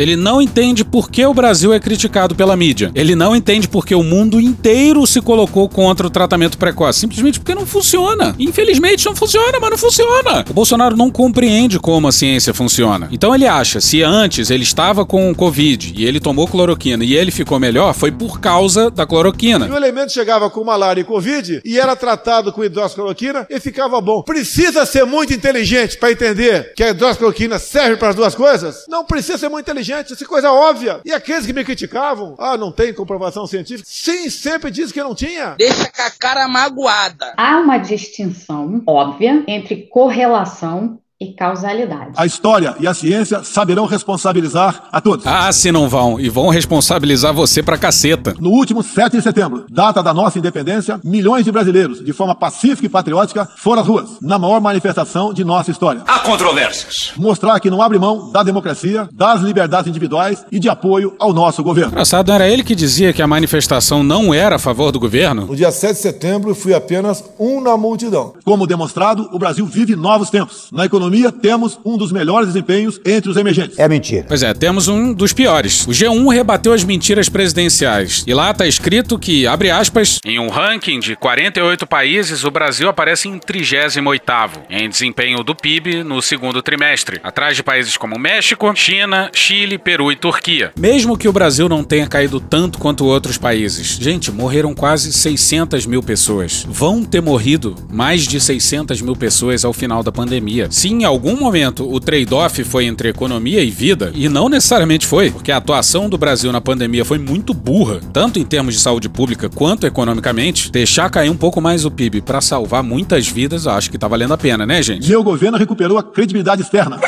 Ele 0.01 0.15
não 0.15 0.41
entende 0.41 0.83
por 0.83 1.11
que 1.11 1.23
o 1.23 1.33
Brasil 1.33 1.71
é 1.71 1.79
criticado 1.79 2.33
pela 2.33 2.55
mídia. 2.55 2.91
Ele 2.95 3.15
não 3.15 3.35
entende 3.35 3.67
por 3.67 3.85
que 3.85 3.93
o 3.93 4.01
mundo 4.01 4.41
inteiro 4.41 5.05
se 5.05 5.21
colocou 5.21 5.69
contra 5.69 6.07
o 6.07 6.09
tratamento 6.09 6.57
precoce. 6.57 7.01
Simplesmente 7.01 7.39
porque 7.39 7.53
não 7.53 7.67
funciona. 7.67 8.35
Infelizmente 8.39 9.05
não 9.05 9.15
funciona, 9.15 9.59
mas 9.61 9.69
não 9.69 9.77
funciona. 9.77 10.43
O 10.49 10.53
Bolsonaro 10.53 10.97
não 10.97 11.11
compreende 11.11 11.77
como 11.77 12.07
a 12.07 12.11
ciência 12.11 12.51
funciona. 12.51 13.09
Então 13.11 13.35
ele 13.35 13.45
acha, 13.45 13.79
se 13.79 14.01
antes 14.01 14.49
ele 14.49 14.63
estava 14.63 15.05
com 15.05 15.35
Covid 15.35 15.93
e 15.95 16.03
ele 16.03 16.19
tomou 16.19 16.47
cloroquina 16.47 17.05
e 17.05 17.15
ele 17.15 17.29
ficou 17.29 17.59
melhor, 17.59 17.93
foi 17.93 18.11
por 18.11 18.39
causa 18.39 18.89
da 18.89 19.05
cloroquina. 19.05 19.67
E 19.67 19.71
o 19.71 19.77
elemento 19.77 20.11
chegava 20.11 20.49
com 20.49 20.63
malária 20.63 21.01
e 21.01 21.03
Covid 21.03 21.61
e 21.63 21.79
era 21.79 21.95
tratado 21.95 22.51
com 22.51 22.63
hidroxicloroquina 22.63 23.45
e 23.47 23.59
ficava 23.59 24.01
bom. 24.01 24.23
Precisa 24.23 24.83
ser 24.83 25.05
muito 25.05 25.31
inteligente 25.31 25.95
para 25.99 26.11
entender 26.11 26.73
que 26.75 26.83
a 26.83 26.89
hidroxicloroquina 26.89 27.59
serve 27.59 27.97
para 27.97 28.09
as 28.09 28.15
duas 28.15 28.33
coisas? 28.33 28.85
Não 28.89 29.05
precisa 29.05 29.37
ser 29.37 29.49
muito 29.49 29.69
inteligente 29.69 29.90
inteligente, 29.91 30.13
isso 30.13 30.23
é 30.23 30.27
coisa 30.27 30.51
óbvia. 30.51 31.01
E 31.03 31.11
aqueles 31.11 31.45
que 31.45 31.53
me 31.53 31.63
criticavam, 31.63 32.35
ah, 32.39 32.57
não 32.57 32.71
tem 32.71 32.93
comprovação 32.93 33.45
científica. 33.45 33.87
Sim, 33.89 34.29
sempre 34.29 34.71
disse 34.71 34.93
que 34.93 35.03
não 35.03 35.13
tinha. 35.13 35.55
Deixa 35.57 35.91
com 35.91 36.01
a 36.01 36.11
cara 36.11 36.47
magoada. 36.47 37.33
Há 37.37 37.57
uma 37.57 37.77
distinção 37.77 38.81
óbvia 38.87 39.43
entre 39.47 39.87
correlação 39.87 40.99
e 41.21 41.33
causalidade. 41.33 42.13
A 42.17 42.25
história 42.25 42.75
e 42.79 42.87
a 42.87 42.93
ciência 42.95 43.43
saberão 43.43 43.85
responsabilizar 43.85 44.85
a 44.91 44.99
todos. 44.99 45.27
Ah, 45.27 45.51
se 45.51 45.71
não 45.71 45.87
vão. 45.87 46.19
E 46.19 46.27
vão 46.29 46.49
responsabilizar 46.49 47.31
você 47.31 47.61
pra 47.61 47.77
caceta. 47.77 48.33
No 48.39 48.49
último 48.49 48.81
7 48.81 49.17
de 49.17 49.21
setembro, 49.21 49.65
data 49.69 50.01
da 50.01 50.15
nossa 50.15 50.39
independência, 50.39 50.99
milhões 51.03 51.45
de 51.45 51.51
brasileiros, 51.51 52.03
de 52.03 52.11
forma 52.11 52.33
pacífica 52.33 52.87
e 52.87 52.89
patriótica, 52.89 53.47
foram 53.57 53.83
às 53.83 53.87
ruas, 53.87 54.09
na 54.19 54.39
maior 54.39 54.59
manifestação 54.59 55.31
de 55.31 55.43
nossa 55.43 55.69
história. 55.69 56.01
Há 56.07 56.19
controvérsias. 56.19 57.11
Mostrar 57.17 57.59
que 57.59 57.69
não 57.69 57.83
abre 57.83 57.99
mão 57.99 58.31
da 58.31 58.41
democracia, 58.41 59.07
das 59.13 59.41
liberdades 59.41 59.87
individuais 59.87 60.43
e 60.51 60.59
de 60.59 60.69
apoio 60.69 61.13
ao 61.19 61.31
nosso 61.31 61.63
governo. 61.63 61.91
Engraçado, 61.91 62.29
não 62.29 62.35
era 62.35 62.49
ele 62.49 62.63
que 62.63 62.73
dizia 62.73 63.13
que 63.13 63.21
a 63.21 63.27
manifestação 63.27 64.01
não 64.01 64.33
era 64.33 64.55
a 64.55 64.59
favor 64.59 64.91
do 64.91 64.99
governo? 64.99 65.45
No 65.45 65.55
dia 65.55 65.71
7 65.71 65.93
de 65.93 65.99
setembro, 65.99 66.55
fui 66.55 66.73
apenas 66.73 67.23
um 67.39 67.61
na 67.61 67.77
multidão. 67.77 68.33
Como 68.43 68.65
demonstrado, 68.65 69.29
o 69.31 69.37
Brasil 69.37 69.67
vive 69.67 69.95
novos 69.95 70.31
tempos. 70.31 70.69
Na 70.71 70.85
economia, 70.85 71.10
temos 71.41 71.79
um 71.83 71.97
dos 71.97 72.11
melhores 72.11 72.47
desempenhos 72.47 72.99
entre 73.05 73.29
os 73.29 73.37
emergentes. 73.37 73.77
É 73.79 73.87
mentira. 73.87 74.25
Pois 74.27 74.43
é, 74.43 74.53
temos 74.53 74.87
um 74.87 75.13
dos 75.13 75.33
piores. 75.33 75.85
O 75.87 75.91
G1 75.91 76.33
rebateu 76.33 76.73
as 76.73 76.83
mentiras 76.83 77.29
presidenciais. 77.29 78.23
E 78.27 78.33
lá 78.33 78.53
tá 78.53 78.67
escrito 78.67 79.17
que, 79.17 79.47
abre 79.47 79.69
aspas, 79.69 80.19
em 80.25 80.39
um 80.39 80.49
ranking 80.49 80.99
de 80.99 81.15
48 81.15 81.87
países, 81.87 82.43
o 82.43 82.51
Brasil 82.51 82.89
aparece 82.89 83.27
em 83.27 83.39
38º 83.39 84.49
em 84.69 84.89
desempenho 84.89 85.43
do 85.43 85.55
PIB 85.55 86.03
no 86.03 86.21
segundo 86.21 86.61
trimestre, 86.61 87.19
atrás 87.23 87.55
de 87.55 87.63
países 87.63 87.97
como 87.97 88.19
México, 88.19 88.71
China, 88.75 89.29
Chile, 89.33 89.77
Peru 89.77 90.11
e 90.11 90.15
Turquia. 90.15 90.71
Mesmo 90.77 91.17
que 91.17 91.27
o 91.27 91.33
Brasil 91.33 91.67
não 91.67 91.83
tenha 91.83 92.07
caído 92.07 92.39
tanto 92.39 92.79
quanto 92.79 93.05
outros 93.05 93.37
países. 93.37 93.97
Gente, 93.99 94.31
morreram 94.31 94.73
quase 94.73 95.11
600 95.11 95.85
mil 95.85 96.01
pessoas. 96.01 96.65
Vão 96.67 97.03
ter 97.03 97.21
morrido 97.21 97.75
mais 97.91 98.27
de 98.27 98.39
600 98.39 99.01
mil 99.01 99.15
pessoas 99.15 99.65
ao 99.65 99.73
final 99.73 100.03
da 100.03 100.11
pandemia. 100.11 100.67
Sim, 100.69 101.00
em 101.01 101.03
algum 101.03 101.35
momento 101.35 101.91
o 101.91 101.99
trade-off 101.99 102.63
foi 102.63 102.85
entre 102.85 103.09
economia 103.09 103.63
e 103.63 103.71
vida, 103.71 104.11
e 104.13 104.29
não 104.29 104.47
necessariamente 104.47 105.07
foi, 105.07 105.31
porque 105.31 105.51
a 105.51 105.57
atuação 105.57 106.07
do 106.07 106.17
Brasil 106.17 106.51
na 106.51 106.61
pandemia 106.61 107.03
foi 107.03 107.17
muito 107.17 107.53
burra, 107.53 107.99
tanto 108.13 108.37
em 108.37 108.45
termos 108.45 108.75
de 108.75 108.79
saúde 108.79 109.09
pública 109.09 109.49
quanto 109.49 109.87
economicamente. 109.87 110.71
Deixar 110.71 111.09
cair 111.09 111.29
um 111.29 111.37
pouco 111.37 111.59
mais 111.59 111.85
o 111.85 111.91
PIB 111.91 112.21
para 112.21 112.39
salvar 112.39 112.83
muitas 112.83 113.27
vidas, 113.27 113.65
acho 113.65 113.89
que 113.89 113.97
tá 113.97 114.07
valendo 114.07 114.33
a 114.33 114.37
pena, 114.37 114.65
né, 114.65 114.81
gente? 114.83 115.09
Meu 115.09 115.23
governo 115.23 115.57
recuperou 115.57 115.97
a 115.97 116.03
credibilidade 116.03 116.61
externa. 116.61 116.99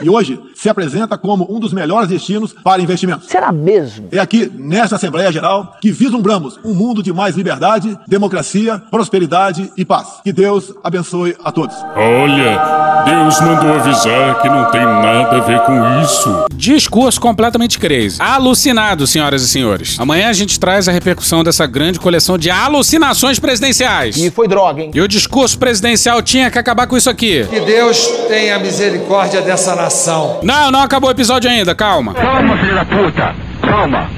E 0.00 0.08
hoje, 0.08 0.38
se 0.54 0.68
apresenta 0.68 1.16
como 1.16 1.46
um 1.48 1.58
dos 1.58 1.72
melhores 1.72 2.08
destinos 2.08 2.54
para 2.64 2.82
investimentos. 2.82 3.28
Será 3.28 3.52
mesmo? 3.52 4.08
É 4.12 4.18
aqui, 4.18 4.50
nesta 4.54 4.96
Assembleia 4.96 5.30
Geral, 5.32 5.76
que 5.80 5.90
vislumbramos 5.90 6.58
um 6.64 6.74
mundo 6.74 7.02
de 7.02 7.12
mais 7.12 7.36
liberdade, 7.36 7.98
democracia, 8.06 8.82
prosperidade 8.90 9.72
e 9.76 9.84
paz. 9.84 10.20
Que 10.22 10.32
Deus 10.32 10.72
abençoe 10.82 11.36
a 11.42 11.50
todos. 11.50 11.76
Olha, 11.96 13.04
Deus 13.04 13.40
mandou 13.40 13.72
avisar 13.72 14.40
que 14.40 14.48
não 14.48 14.70
tem 14.70 14.84
nada 14.84 15.36
a 15.36 15.40
ver 15.40 15.60
com 15.60 16.02
isso. 16.02 16.44
Discurso 16.54 17.20
completamente 17.20 17.78
crazy. 17.78 18.20
Alucinado, 18.20 19.06
senhoras 19.06 19.42
e 19.42 19.48
senhores. 19.48 19.98
Amanhã 19.98 20.28
a 20.28 20.32
gente 20.32 20.58
traz 20.58 20.88
a 20.88 20.92
repercussão 20.92 21.42
dessa 21.42 21.66
grande 21.66 21.98
coleção 21.98 22.36
de 22.36 22.50
alucinações 22.50 23.38
presidenciais. 23.38 24.16
E 24.16 24.30
foi 24.30 24.48
droga, 24.48 24.82
hein? 24.82 24.90
E 24.94 25.00
o 25.00 25.08
discurso 25.08 25.58
presidencial 25.58 26.22
tinha 26.22 26.50
que 26.50 26.58
acabar 26.58 26.86
com 26.86 26.96
isso 26.96 27.10
aqui. 27.10 27.46
Que 27.46 27.60
Deus 27.60 28.06
tenha 28.28 28.58
misericórdia 28.58 29.40
dessa 29.40 29.74
nação. 29.74 29.87
Não, 30.42 30.70
não 30.70 30.82
acabou 30.82 31.08
o 31.08 31.12
episódio 31.12 31.50
ainda, 31.50 31.74
calma. 31.74 32.14
Calma, 32.14 32.56
filho 32.58 32.74
da 32.74 32.84
puta. 32.84 33.34
Calma. 33.62 34.08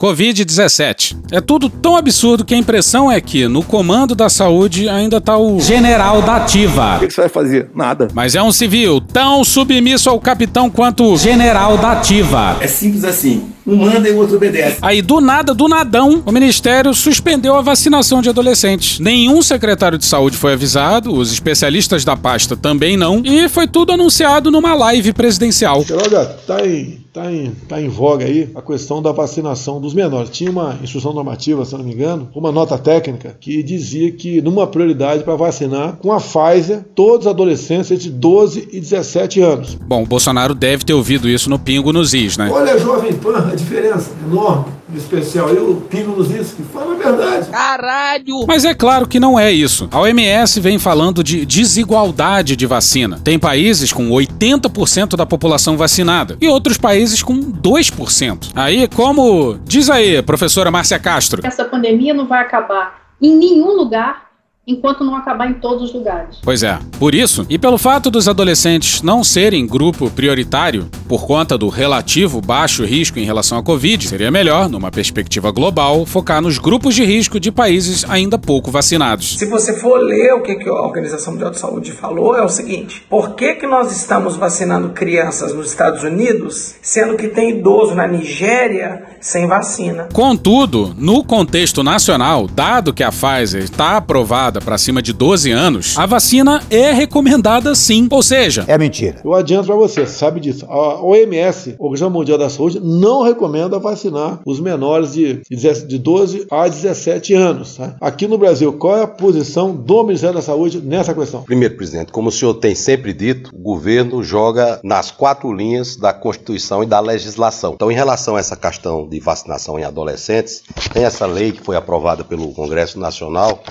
Covid-17. 0.00 1.14
É 1.30 1.42
tudo 1.42 1.68
tão 1.68 1.94
absurdo 1.94 2.42
que 2.42 2.54
a 2.54 2.56
impressão 2.56 3.12
é 3.12 3.20
que 3.20 3.46
no 3.46 3.62
comando 3.62 4.14
da 4.14 4.30
saúde 4.30 4.88
ainda 4.88 5.20
tá 5.20 5.36
o 5.36 5.60
general 5.60 6.22
da 6.22 6.36
ativa. 6.36 6.96
O 6.96 7.00
que 7.00 7.12
você 7.12 7.20
vai 7.20 7.28
fazer? 7.28 7.68
Nada. 7.74 8.08
Mas 8.14 8.34
é 8.34 8.42
um 8.42 8.50
civil 8.50 8.98
tão 9.00 9.44
submisso 9.44 10.08
ao 10.08 10.18
capitão 10.18 10.70
quanto 10.70 11.04
o 11.04 11.18
general 11.18 11.76
da 11.76 11.92
ativa. 11.92 12.56
É 12.60 12.66
simples 12.66 13.04
assim. 13.04 13.50
Um 13.66 13.76
manda 13.76 14.08
e 14.08 14.12
o 14.12 14.16
outro 14.16 14.36
obedece. 14.36 14.78
Aí, 14.80 15.02
do 15.02 15.20
nada, 15.20 15.54
do 15.54 15.68
nadão, 15.68 16.22
o 16.24 16.32
ministério 16.32 16.92
suspendeu 16.94 17.54
a 17.54 17.60
vacinação 17.60 18.22
de 18.22 18.28
adolescentes. 18.28 18.98
Nenhum 18.98 19.42
secretário 19.42 19.98
de 19.98 20.06
saúde 20.06 20.36
foi 20.36 20.54
avisado, 20.54 21.14
os 21.14 21.32
especialistas 21.32 22.04
da 22.04 22.16
pasta 22.16 22.56
também 22.56 22.96
não, 22.96 23.22
e 23.24 23.48
foi 23.48 23.68
tudo 23.68 23.92
anunciado 23.92 24.50
numa 24.50 24.74
live 24.74 25.12
presidencial. 25.12 25.84
Olha, 25.92 26.24
tá 26.24 26.66
em, 26.66 27.04
tá, 27.12 27.30
em, 27.30 27.52
tá 27.68 27.80
em 27.80 27.88
voga 27.88 28.24
aí 28.24 28.48
a 28.54 28.62
questão 28.62 29.02
da 29.02 29.12
vacinação 29.12 29.80
dos 29.90 29.94
menores. 29.94 30.30
Tinha 30.30 30.50
uma 30.50 30.78
instrução 30.82 31.12
normativa, 31.12 31.64
se 31.64 31.76
não 31.76 31.84
me 31.84 31.92
engano, 31.92 32.28
uma 32.34 32.50
nota 32.50 32.78
técnica 32.78 33.36
que 33.38 33.62
dizia 33.62 34.10
que 34.12 34.40
numa 34.40 34.66
prioridade 34.66 35.22
para 35.24 35.36
vacinar 35.36 35.96
com 35.96 36.12
a 36.12 36.20
Pfizer 36.20 36.84
todos 36.94 37.26
os 37.26 37.30
adolescentes 37.30 37.90
entre 37.90 38.10
12 38.10 38.68
e 38.72 38.80
17 38.80 39.40
anos. 39.40 39.74
Bom, 39.74 40.02
o 40.02 40.06
Bolsonaro 40.06 40.54
deve 40.54 40.84
ter 40.84 40.94
ouvido 40.94 41.28
isso 41.28 41.50
no 41.50 41.58
Pingo 41.58 41.92
nos 41.92 42.14
Is, 42.14 42.36
né? 42.36 42.50
Olha, 42.50 42.78
Jovem 42.78 43.12
Pan, 43.12 43.48
a 43.50 43.54
diferença 43.54 44.10
enorme, 44.26 44.66
em 44.66 44.79
especial 44.96 45.48
eu, 45.50 45.82
Pingo 45.88 46.16
nos 46.16 46.30
Is, 46.30 46.52
que 46.52 46.62
fala 46.62 46.94
a 46.94 46.96
verdade. 46.96 47.50
Caralho! 47.50 48.44
Mas 48.46 48.64
é 48.64 48.74
claro 48.74 49.06
que 49.06 49.20
não 49.20 49.38
é 49.38 49.50
isso. 49.50 49.88
A 49.90 50.00
OMS 50.00 50.60
vem 50.60 50.78
falando 50.78 51.22
de 51.22 51.44
desigualdade 51.44 52.56
de 52.56 52.66
vacina. 52.66 53.20
Tem 53.22 53.38
países 53.38 53.92
com 53.92 54.08
80% 54.10 55.16
da 55.16 55.26
população 55.26 55.76
vacinada 55.76 56.36
e 56.40 56.48
outros 56.48 56.78
países 56.78 57.22
com 57.22 57.40
2%. 57.40 58.52
Aí, 58.54 58.88
como 58.88 59.58
diz 59.64 59.88
aí, 59.90 60.22
professora 60.22 60.70
Márcia 60.70 60.98
Castro, 60.98 61.40
Essa 61.44 61.64
pandemia 61.64 62.14
não 62.14 62.26
vai 62.26 62.40
acabar 62.40 63.00
em 63.20 63.36
nenhum 63.36 63.76
lugar 63.76 64.29
enquanto 64.66 65.04
não 65.04 65.16
acabar 65.16 65.50
em 65.50 65.54
todos 65.54 65.82
os 65.82 65.92
lugares. 65.92 66.38
Pois 66.42 66.62
é. 66.62 66.78
Por 66.98 67.14
isso, 67.14 67.46
e 67.48 67.58
pelo 67.58 67.78
fato 67.78 68.10
dos 68.10 68.28
adolescentes 68.28 69.02
não 69.02 69.24
serem 69.24 69.66
grupo 69.66 70.10
prioritário, 70.10 70.88
por 71.08 71.26
conta 71.26 71.58
do 71.58 71.68
relativo 71.68 72.40
baixo 72.40 72.84
risco 72.84 73.18
em 73.18 73.24
relação 73.24 73.58
à 73.58 73.62
Covid, 73.62 74.06
seria 74.06 74.30
melhor, 74.30 74.68
numa 74.68 74.90
perspectiva 74.90 75.50
global, 75.50 76.06
focar 76.06 76.40
nos 76.40 76.58
grupos 76.58 76.94
de 76.94 77.04
risco 77.04 77.40
de 77.40 77.50
países 77.50 78.04
ainda 78.08 78.38
pouco 78.38 78.70
vacinados. 78.70 79.38
Se 79.38 79.46
você 79.46 79.72
for 79.78 79.98
ler 79.98 80.34
o 80.34 80.42
que 80.42 80.54
que 80.54 80.68
a 80.68 80.72
Organização 80.72 81.32
Mundial 81.32 81.50
de 81.50 81.58
Saúde 81.58 81.92
falou, 81.92 82.36
é 82.36 82.42
o 82.42 82.48
seguinte: 82.48 83.04
por 83.08 83.34
que, 83.34 83.54
que 83.54 83.66
nós 83.66 83.90
estamos 83.90 84.36
vacinando 84.36 84.90
crianças 84.90 85.54
nos 85.54 85.68
Estados 85.68 86.04
Unidos, 86.04 86.76
sendo 86.82 87.16
que 87.16 87.28
tem 87.28 87.58
idoso 87.58 87.94
na 87.94 88.06
Nigéria 88.06 89.02
sem 89.20 89.46
vacina? 89.46 90.08
Contudo, 90.12 90.94
no 90.96 91.24
contexto 91.24 91.82
nacional, 91.82 92.46
dado 92.46 92.92
que 92.92 93.02
a 93.02 93.10
Pfizer 93.10 93.62
está 93.62 93.96
aprovada 93.96 94.59
para 94.60 94.78
cima 94.78 95.02
de 95.02 95.12
12 95.12 95.50
anos, 95.50 95.96
a 95.96 96.06
vacina 96.06 96.62
é 96.70 96.92
recomendada 96.92 97.74
sim. 97.74 98.06
Ou 98.10 98.22
seja, 98.22 98.64
É 98.68 98.78
mentira. 98.78 99.20
Eu 99.24 99.34
adianto 99.34 99.66
para 99.66 99.76
você, 99.76 100.06
sabe 100.06 100.40
disso. 100.40 100.66
A 100.68 101.02
OMS, 101.02 101.74
Organização 101.78 102.10
Mundial 102.10 102.38
da 102.38 102.48
Saúde, 102.48 102.80
não 102.82 103.22
recomenda 103.22 103.78
vacinar 103.78 104.40
os 104.44 104.60
menores 104.60 105.12
de, 105.12 105.42
de 105.50 105.98
12 105.98 106.46
a 106.50 106.68
17 106.68 107.34
anos. 107.34 107.76
tá? 107.76 107.96
Aqui 108.00 108.26
no 108.26 108.38
Brasil, 108.38 108.72
qual 108.72 108.96
é 108.96 109.02
a 109.02 109.06
posição 109.06 109.74
do 109.74 110.04
Ministério 110.04 110.36
da 110.36 110.42
Saúde 110.42 110.80
nessa 110.80 111.14
questão? 111.14 111.42
Primeiro, 111.42 111.76
presidente, 111.76 112.12
como 112.12 112.28
o 112.28 112.32
senhor 112.32 112.54
tem 112.54 112.74
sempre 112.74 113.12
dito, 113.12 113.50
o 113.54 113.58
governo 113.58 114.22
joga 114.22 114.80
nas 114.84 115.10
quatro 115.10 115.52
linhas 115.52 115.96
da 115.96 116.12
Constituição 116.12 116.82
e 116.82 116.86
da 116.86 117.00
legislação. 117.00 117.72
Então, 117.74 117.90
em 117.90 117.94
relação 117.94 118.36
a 118.36 118.40
essa 118.40 118.56
questão 118.56 119.08
de 119.08 119.18
vacinação 119.20 119.78
em 119.78 119.84
adolescentes, 119.84 120.62
tem 120.92 121.04
essa 121.04 121.26
lei 121.26 121.52
que 121.52 121.62
foi 121.62 121.76
aprovada 121.76 122.24
pelo 122.24 122.52
Congresso 122.52 122.98
Nacional 122.98 123.62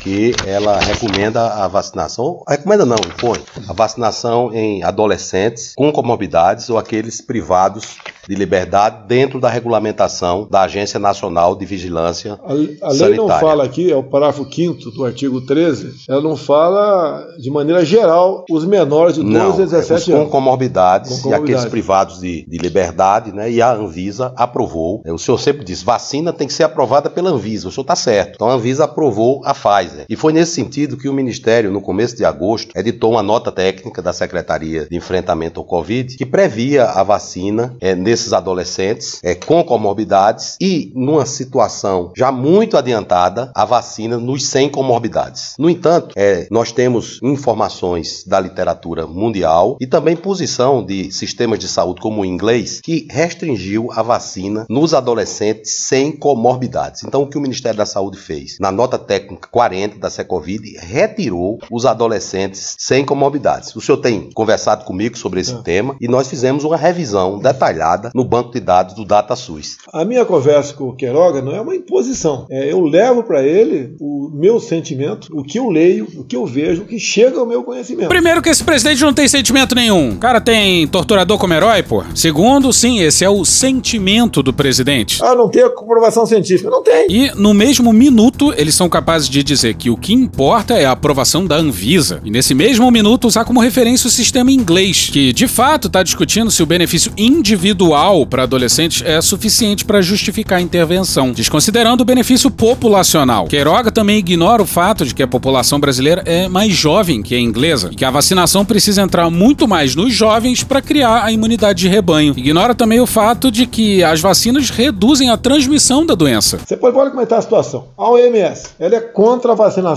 que 0.00 0.27
ela 0.46 0.78
recomenda 0.78 1.46
a 1.64 1.68
vacinação, 1.68 2.42
recomenda 2.48 2.84
não, 2.84 2.96
impõe, 2.96 3.38
a 3.68 3.72
vacinação 3.72 4.52
em 4.52 4.82
adolescentes 4.82 5.72
com 5.76 5.90
comorbidades 5.92 6.68
ou 6.70 6.78
aqueles 6.78 7.20
privados 7.20 7.96
de 8.28 8.34
liberdade 8.34 9.06
dentro 9.08 9.40
da 9.40 9.48
regulamentação 9.48 10.46
da 10.50 10.62
Agência 10.62 10.98
Nacional 11.00 11.56
de 11.56 11.64
Vigilância 11.64 12.38
A, 12.44 12.50
a 12.50 12.54
lei 12.54 12.76
Sanitária. 12.78 13.16
não 13.16 13.28
fala 13.28 13.64
aqui, 13.64 13.90
é 13.90 13.96
o 13.96 14.02
parágrafo 14.02 14.46
5 14.50 14.90
do 14.90 15.04
artigo 15.04 15.40
13, 15.40 15.94
ela 16.08 16.20
não 16.20 16.36
fala 16.36 17.24
de 17.38 17.50
maneira 17.50 17.84
geral 17.84 18.44
os 18.50 18.64
menores 18.66 19.14
de 19.14 19.22
12 19.22 19.34
Não, 19.34 19.52
a 19.52 19.56
17 19.56 19.92
os 19.92 20.04
com 20.04 20.20
anos. 20.20 20.30
comorbidades, 20.30 21.10
Com 21.10 21.16
e 21.16 21.22
comorbidades. 21.22 21.54
aqueles 21.56 21.70
privados 21.70 22.20
de, 22.20 22.44
de 22.46 22.58
liberdade, 22.58 23.32
né? 23.32 23.50
E 23.50 23.62
a 23.62 23.72
Anvisa 23.72 24.32
aprovou. 24.36 25.02
O 25.06 25.18
senhor 25.18 25.38
sempre 25.38 25.64
diz, 25.64 25.82
vacina 25.82 26.32
tem 26.32 26.46
que 26.46 26.52
ser 26.52 26.64
aprovada 26.64 27.08
pela 27.08 27.30
Anvisa. 27.30 27.68
O 27.68 27.72
senhor 27.72 27.82
está 27.82 27.96
certo. 27.96 28.32
Então 28.34 28.48
a 28.48 28.54
Anvisa 28.54 28.84
aprovou 28.84 29.40
a 29.44 29.54
Pfizer. 29.54 30.04
E 30.08 30.16
foi 30.18 30.32
nesse 30.32 30.52
sentido 30.52 30.96
que 30.96 31.08
o 31.08 31.12
Ministério, 31.12 31.70
no 31.70 31.80
começo 31.80 32.16
de 32.16 32.24
agosto, 32.24 32.76
editou 32.76 33.12
uma 33.12 33.22
nota 33.22 33.52
técnica 33.52 34.02
da 34.02 34.12
Secretaria 34.12 34.84
de 34.90 34.96
Enfrentamento 34.96 35.60
ao 35.60 35.64
Covid 35.64 36.16
que 36.16 36.26
previa 36.26 36.86
a 36.86 37.04
vacina 37.04 37.76
eh, 37.80 37.94
nesses 37.94 38.32
adolescentes 38.32 39.20
eh, 39.22 39.36
com 39.36 39.62
comorbidades 39.62 40.56
e, 40.60 40.90
numa 40.96 41.24
situação 41.24 42.12
já 42.16 42.32
muito 42.32 42.76
adiantada, 42.76 43.52
a 43.54 43.64
vacina 43.64 44.18
nos 44.18 44.44
sem 44.44 44.68
comorbidades. 44.68 45.54
No 45.56 45.70
entanto, 45.70 46.14
eh, 46.16 46.48
nós 46.50 46.72
temos 46.72 47.20
informações 47.22 48.24
da 48.26 48.40
literatura 48.40 49.06
mundial 49.06 49.76
e 49.80 49.86
também 49.86 50.16
posição 50.16 50.84
de 50.84 51.12
sistemas 51.12 51.60
de 51.60 51.68
saúde 51.68 52.00
como 52.00 52.22
o 52.22 52.24
inglês 52.24 52.80
que 52.82 53.06
restringiu 53.08 53.88
a 53.92 54.02
vacina 54.02 54.66
nos 54.68 54.94
adolescentes 54.94 55.76
sem 55.76 56.10
comorbidades. 56.10 57.04
Então, 57.04 57.22
o 57.22 57.28
que 57.28 57.38
o 57.38 57.40
Ministério 57.40 57.78
da 57.78 57.86
Saúde 57.86 58.18
fez? 58.18 58.56
Na 58.58 58.72
nota 58.72 58.98
técnica 58.98 59.48
40 59.48 59.98
da 59.98 60.07
Secovid, 60.10 60.76
retirou 60.78 61.58
os 61.70 61.86
adolescentes 61.86 62.76
sem 62.78 63.04
comorbidades. 63.04 63.74
O 63.74 63.80
senhor 63.80 63.98
tem 63.98 64.30
conversado 64.32 64.84
comigo 64.84 65.16
sobre 65.16 65.40
esse 65.40 65.62
tema 65.62 65.96
e 66.00 66.08
nós 66.08 66.28
fizemos 66.28 66.64
uma 66.64 66.76
revisão 66.76 67.38
detalhada 67.38 68.10
no 68.14 68.24
banco 68.24 68.52
de 68.52 68.60
dados 68.60 68.94
do 68.94 69.04
DataSUS. 69.04 69.78
A 69.92 70.04
minha 70.04 70.24
conversa 70.24 70.74
com 70.74 70.88
o 70.88 70.94
Queiroga 70.94 71.42
não 71.42 71.54
é 71.54 71.60
uma 71.60 71.74
imposição. 71.74 72.46
É, 72.50 72.72
eu 72.72 72.80
levo 72.84 73.22
para 73.22 73.42
ele 73.42 73.96
o 74.00 74.30
meu 74.32 74.60
sentimento, 74.60 75.28
o 75.32 75.42
que 75.42 75.58
eu 75.58 75.68
leio, 75.68 76.06
o 76.16 76.24
que 76.24 76.36
eu 76.36 76.46
vejo, 76.46 76.82
o 76.82 76.86
que 76.86 76.98
chega 76.98 77.38
ao 77.38 77.46
meu 77.46 77.62
conhecimento. 77.62 78.08
Primeiro 78.08 78.42
que 78.42 78.48
esse 78.48 78.64
presidente 78.64 79.02
não 79.02 79.12
tem 79.12 79.28
sentimento 79.28 79.74
nenhum. 79.74 80.12
O 80.12 80.18
cara 80.18 80.40
tem 80.40 80.86
torturador 80.88 81.38
como 81.38 81.54
herói, 81.54 81.82
pô. 81.82 82.04
Segundo, 82.14 82.72
sim, 82.72 83.00
esse 83.00 83.24
é 83.24 83.30
o 83.30 83.44
sentimento 83.44 84.42
do 84.42 84.52
presidente. 84.52 85.22
Ah, 85.22 85.34
não 85.34 85.48
tem 85.48 85.62
a 85.62 85.70
comprovação 85.70 86.26
científica. 86.26 86.70
Não 86.70 86.82
tem. 86.82 87.06
E 87.10 87.30
no 87.34 87.52
mesmo 87.52 87.92
minuto, 87.92 88.52
eles 88.56 88.74
são 88.74 88.88
capazes 88.88 89.28
de 89.28 89.42
dizer 89.42 89.74
que 89.74 89.90
o 89.90 89.96
que 90.00 90.12
importa 90.12 90.74
é 90.74 90.84
a 90.84 90.92
aprovação 90.92 91.46
da 91.46 91.56
Anvisa. 91.56 92.20
E 92.24 92.30
nesse 92.30 92.54
mesmo 92.54 92.90
minuto, 92.90 93.26
usar 93.26 93.44
como 93.44 93.60
referência 93.60 94.08
o 94.08 94.10
sistema 94.10 94.50
inglês, 94.50 95.10
que 95.12 95.32
de 95.32 95.46
fato 95.46 95.88
está 95.88 96.02
discutindo 96.02 96.50
se 96.50 96.62
o 96.62 96.66
benefício 96.66 97.12
individual 97.16 98.24
para 98.26 98.44
adolescentes 98.44 99.02
é 99.04 99.20
suficiente 99.20 99.84
para 99.84 100.00
justificar 100.00 100.58
a 100.58 100.62
intervenção, 100.62 101.32
desconsiderando 101.32 102.02
o 102.02 102.06
benefício 102.06 102.50
populacional. 102.50 103.46
Queiroga 103.46 103.90
também 103.90 104.18
ignora 104.18 104.62
o 104.62 104.66
fato 104.66 105.04
de 105.04 105.14
que 105.14 105.22
a 105.22 105.28
população 105.28 105.80
brasileira 105.80 106.22
é 106.24 106.48
mais 106.48 106.72
jovem 106.72 107.22
que 107.22 107.34
a 107.34 107.40
inglesa 107.40 107.90
e 107.92 107.96
que 107.96 108.04
a 108.04 108.10
vacinação 108.10 108.64
precisa 108.64 109.02
entrar 109.02 109.28
muito 109.30 109.66
mais 109.66 109.94
nos 109.94 110.14
jovens 110.14 110.62
para 110.62 110.80
criar 110.80 111.24
a 111.24 111.32
imunidade 111.32 111.80
de 111.80 111.88
rebanho. 111.88 112.34
Ignora 112.36 112.74
também 112.74 113.00
o 113.00 113.06
fato 113.06 113.50
de 113.50 113.66
que 113.66 114.02
as 114.02 114.20
vacinas 114.20 114.70
reduzem 114.70 115.30
a 115.30 115.36
transmissão 115.36 116.06
da 116.06 116.14
doença. 116.14 116.58
Você 116.64 116.76
pode 116.76 116.96
tá 117.26 117.38
a 117.38 117.42
situação. 117.42 117.88
A 117.96 118.10
OMS, 118.10 118.68
ela 118.78 118.96
é 118.96 119.00
contra 119.00 119.52
a 119.52 119.54
vacinação 119.54 119.87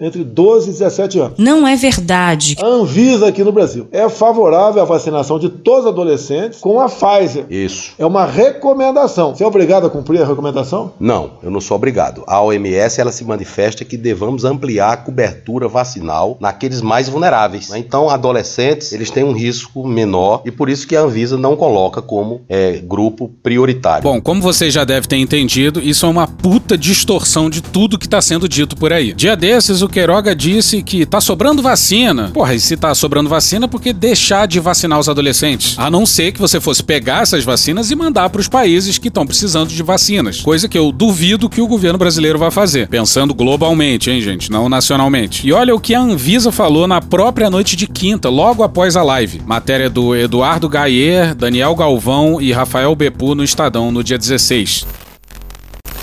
entre 0.00 0.24
12 0.24 0.70
e 0.70 0.72
17 0.72 1.18
anos. 1.18 1.38
Não 1.38 1.66
é 1.66 1.76
verdade. 1.76 2.56
A 2.60 2.66
Anvisa 2.66 3.28
aqui 3.28 3.44
no 3.44 3.52
Brasil 3.52 3.86
é 3.92 4.08
favorável 4.08 4.82
à 4.82 4.84
vacinação 4.84 5.38
de 5.38 5.48
todos 5.48 5.84
os 5.84 5.90
adolescentes 5.90 6.60
com 6.60 6.80
a 6.80 6.88
Pfizer. 6.88 7.46
Isso. 7.48 7.92
É 7.98 8.04
uma 8.04 8.26
recomendação. 8.26 9.34
Você 9.34 9.44
é 9.44 9.46
obrigado 9.46 9.86
a 9.86 9.90
cumprir 9.90 10.22
a 10.22 10.26
recomendação? 10.26 10.92
Não, 10.98 11.32
eu 11.42 11.50
não 11.50 11.60
sou 11.60 11.76
obrigado. 11.76 12.22
A 12.26 12.42
OMS 12.42 13.00
ela 13.00 13.12
se 13.12 13.24
manifesta 13.24 13.84
que 13.84 13.96
devamos 13.96 14.44
ampliar 14.44 14.92
a 14.92 14.96
cobertura 14.96 15.68
vacinal 15.68 16.36
naqueles 16.40 16.80
mais 16.80 17.08
vulneráveis. 17.08 17.70
Então, 17.74 18.10
adolescentes 18.10 18.92
eles 18.92 19.10
têm 19.10 19.24
um 19.24 19.32
risco 19.32 19.86
menor 19.86 20.42
e 20.44 20.50
por 20.50 20.68
isso 20.68 20.86
que 20.86 20.96
a 20.96 21.02
Anvisa 21.02 21.36
não 21.36 21.56
coloca 21.56 22.02
como 22.02 22.42
é, 22.48 22.78
grupo 22.78 23.30
prioritário. 23.42 24.02
Bom, 24.02 24.20
como 24.20 24.40
você 24.40 24.70
já 24.70 24.84
deve 24.84 25.06
ter 25.06 25.16
entendido, 25.16 25.80
isso 25.80 26.06
é 26.06 26.08
uma 26.08 26.26
puta 26.26 26.76
distorção 26.76 27.48
de 27.48 27.62
tudo 27.62 27.98
que 27.98 28.08
tá 28.08 28.20
sendo 28.20 28.48
dito 28.48 28.76
por 28.76 28.92
aí. 28.92 29.12
Dia 29.30 29.36
desses, 29.36 29.80
o 29.80 29.88
Queiroga 29.88 30.34
disse 30.34 30.82
que 30.82 31.06
tá 31.06 31.20
sobrando 31.20 31.62
vacina. 31.62 32.32
Porra, 32.34 32.52
e 32.52 32.58
se 32.58 32.76
tá 32.76 32.92
sobrando 32.96 33.30
vacina, 33.30 33.68
por 33.68 33.80
que 33.80 33.92
deixar 33.92 34.48
de 34.48 34.58
vacinar 34.58 34.98
os 34.98 35.08
adolescentes? 35.08 35.78
A 35.78 35.88
não 35.88 36.04
ser 36.04 36.32
que 36.32 36.40
você 36.40 36.60
fosse 36.60 36.82
pegar 36.82 37.22
essas 37.22 37.44
vacinas 37.44 37.92
e 37.92 37.94
mandar 37.94 38.28
para 38.28 38.40
os 38.40 38.48
países 38.48 38.98
que 38.98 39.06
estão 39.06 39.24
precisando 39.24 39.68
de 39.68 39.82
vacinas. 39.84 40.40
Coisa 40.40 40.68
que 40.68 40.76
eu 40.76 40.90
duvido 40.90 41.48
que 41.48 41.60
o 41.60 41.68
governo 41.68 41.96
brasileiro 41.96 42.40
vai 42.40 42.50
fazer. 42.50 42.88
Pensando 42.88 43.32
globalmente, 43.32 44.10
hein, 44.10 44.20
gente? 44.20 44.50
Não 44.50 44.68
nacionalmente. 44.68 45.46
E 45.46 45.52
olha 45.52 45.76
o 45.76 45.80
que 45.80 45.94
a 45.94 46.00
Anvisa 46.00 46.50
falou 46.50 46.88
na 46.88 47.00
própria 47.00 47.48
noite 47.48 47.76
de 47.76 47.86
quinta, 47.86 48.28
logo 48.28 48.64
após 48.64 48.96
a 48.96 49.02
live. 49.04 49.40
Matéria 49.46 49.88
do 49.88 50.12
Eduardo 50.12 50.68
Gayer, 50.68 51.36
Daniel 51.36 51.76
Galvão 51.76 52.40
e 52.40 52.50
Rafael 52.50 52.96
Bepu 52.96 53.36
no 53.36 53.44
Estadão 53.44 53.92
no 53.92 54.02
dia 54.02 54.18
16. 54.18 54.84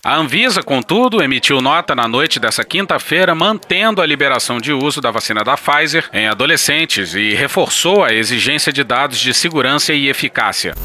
A 0.04 0.16
Anvisa, 0.16 0.64
contudo, 0.64 1.22
emitiu 1.22 1.62
nota 1.62 1.96
na 1.96 2.08
noite 2.08 2.40
dessa 2.40 2.64
quinta-feira 2.64 3.36
mantendo 3.36 4.02
a 4.02 4.06
liberação 4.06 4.60
de 4.60 4.72
uso 4.72 5.02
da 5.02 5.12
vacina 5.12 5.44
da 5.44 5.58
Pfizer 5.58 6.10
em 6.14 6.28
adolescentes 6.28 7.14
e 7.14 7.34
reforçou 7.34 8.04
a 8.04 8.14
exigência 8.14 8.72
de 8.72 8.84
dados 8.84 9.20
de 9.20 9.34
segurança 9.34 9.94
e 9.94 10.08
eficácia. 10.08 10.76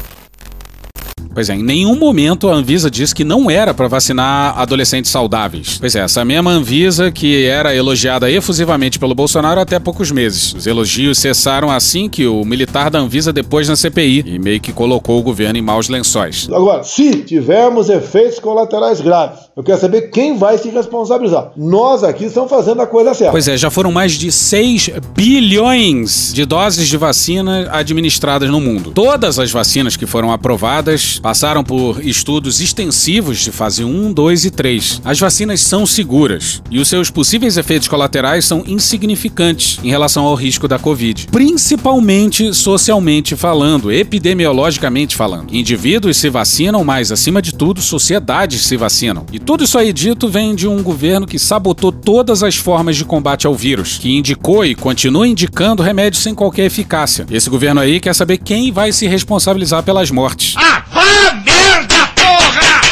Pois 1.33 1.49
é, 1.49 1.55
em 1.55 1.63
nenhum 1.63 1.95
momento 1.95 2.49
a 2.49 2.53
Anvisa 2.53 2.89
disse 2.89 3.15
que 3.15 3.23
não 3.23 3.49
era 3.49 3.73
para 3.73 3.87
vacinar 3.87 4.57
adolescentes 4.57 5.09
saudáveis. 5.09 5.77
Pois 5.79 5.95
é, 5.95 5.99
essa 5.99 6.23
mesma 6.23 6.51
Anvisa 6.51 7.11
que 7.11 7.45
era 7.45 7.75
elogiada 7.75 8.29
efusivamente 8.29 8.99
pelo 8.99 9.15
Bolsonaro 9.15 9.59
até 9.59 9.79
poucos 9.79 10.11
meses. 10.11 10.53
Os 10.53 10.67
elogios 10.67 11.17
cessaram 11.17 11.71
assim 11.71 12.07
que 12.07 12.27
o 12.27 12.45
militar 12.45 12.89
da 12.89 12.99
Anvisa 12.99 13.33
depois 13.33 13.67
na 13.67 13.75
CPI 13.75 14.23
e 14.27 14.39
meio 14.39 14.59
que 14.59 14.71
colocou 14.71 15.19
o 15.19 15.23
governo 15.23 15.57
em 15.57 15.61
maus 15.61 15.89
lençóis. 15.89 16.47
Agora, 16.51 16.83
se 16.83 17.23
tivermos 17.23 17.89
efeitos 17.89 18.39
colaterais 18.39 19.01
graves, 19.01 19.39
eu 19.55 19.63
quero 19.63 19.79
saber 19.79 20.09
quem 20.09 20.37
vai 20.37 20.57
se 20.57 20.69
responsabilizar. 20.69 21.51
Nós 21.55 22.03
aqui 22.03 22.25
estamos 22.25 22.49
fazendo 22.49 22.81
a 22.81 22.87
coisa 22.87 23.13
certa. 23.13 23.31
Pois 23.31 23.47
é, 23.47 23.57
já 23.57 23.69
foram 23.69 23.91
mais 23.91 24.13
de 24.13 24.31
6 24.31 24.91
bilhões 25.15 26.31
de 26.33 26.45
doses 26.45 26.87
de 26.87 26.97
vacina 26.97 27.69
administradas 27.71 28.49
no 28.49 28.59
mundo. 28.59 28.91
Todas 28.91 29.39
as 29.39 29.51
vacinas 29.51 29.95
que 29.95 30.05
foram 30.05 30.31
aprovadas 30.31 31.19
passaram 31.23 31.63
por 31.63 32.05
estudos 32.05 32.59
extensivos 32.59 33.39
de 33.39 33.49
fase 33.49 33.81
1, 33.81 34.11
2 34.11 34.43
e 34.43 34.51
3. 34.51 35.01
As 35.05 35.17
vacinas 35.17 35.61
são 35.61 35.85
seguras 35.85 36.61
e 36.69 36.79
os 36.79 36.89
seus 36.89 37.09
possíveis 37.09 37.55
efeitos 37.55 37.87
colaterais 37.87 38.43
são 38.43 38.61
insignificantes 38.67 39.79
em 39.81 39.89
relação 39.89 40.25
ao 40.25 40.35
risco 40.35 40.67
da 40.67 40.77
Covid, 40.77 41.27
principalmente 41.31 42.53
socialmente 42.53 43.37
falando, 43.37 43.89
epidemiologicamente 43.89 45.15
falando. 45.15 45.55
Indivíduos 45.55 46.17
se 46.17 46.29
vacinam, 46.29 46.83
mas 46.83 47.09
acima 47.09 47.41
de 47.41 47.53
tudo, 47.53 47.81
sociedades 47.81 48.65
se 48.65 48.75
vacinam. 48.75 49.25
E 49.31 49.39
tudo 49.39 49.63
isso 49.63 49.77
aí 49.77 49.93
dito 49.93 50.27
vem 50.27 50.53
de 50.53 50.67
um 50.67 50.83
governo 50.83 51.25
que 51.25 51.39
sabotou 51.39 51.93
todas 51.93 52.43
as 52.43 52.57
formas 52.57 52.97
de 52.97 53.05
combate 53.05 53.47
ao 53.47 53.55
vírus, 53.55 53.97
que 53.97 54.13
indicou 54.13 54.65
e 54.65 54.75
continua 54.75 55.25
indicando 55.25 55.81
remédios 55.81 56.21
sem 56.21 56.35
qualquer 56.35 56.65
eficácia. 56.65 57.25
Esse 57.31 57.49
governo 57.49 57.79
aí 57.79 58.01
quer 58.01 58.13
saber 58.13 58.39
quem 58.39 58.73
vai 58.73 58.91
se 58.91 59.07
responsabilizar 59.07 59.83
pelas 59.83 60.11
mortes. 60.11 60.55
Ah! 60.57 61.12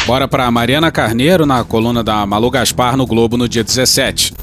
Bora 0.06 0.26
pra 0.26 0.50
Mariana 0.50 0.90
Carneiro 0.90 1.46
na 1.46 1.62
coluna 1.62 2.02
da 2.02 2.26
Malu 2.26 2.50
Gaspar 2.50 2.96
no 2.96 3.06
Globo 3.06 3.36
no 3.36 3.48
dia 3.48 3.62
17. 3.62 4.34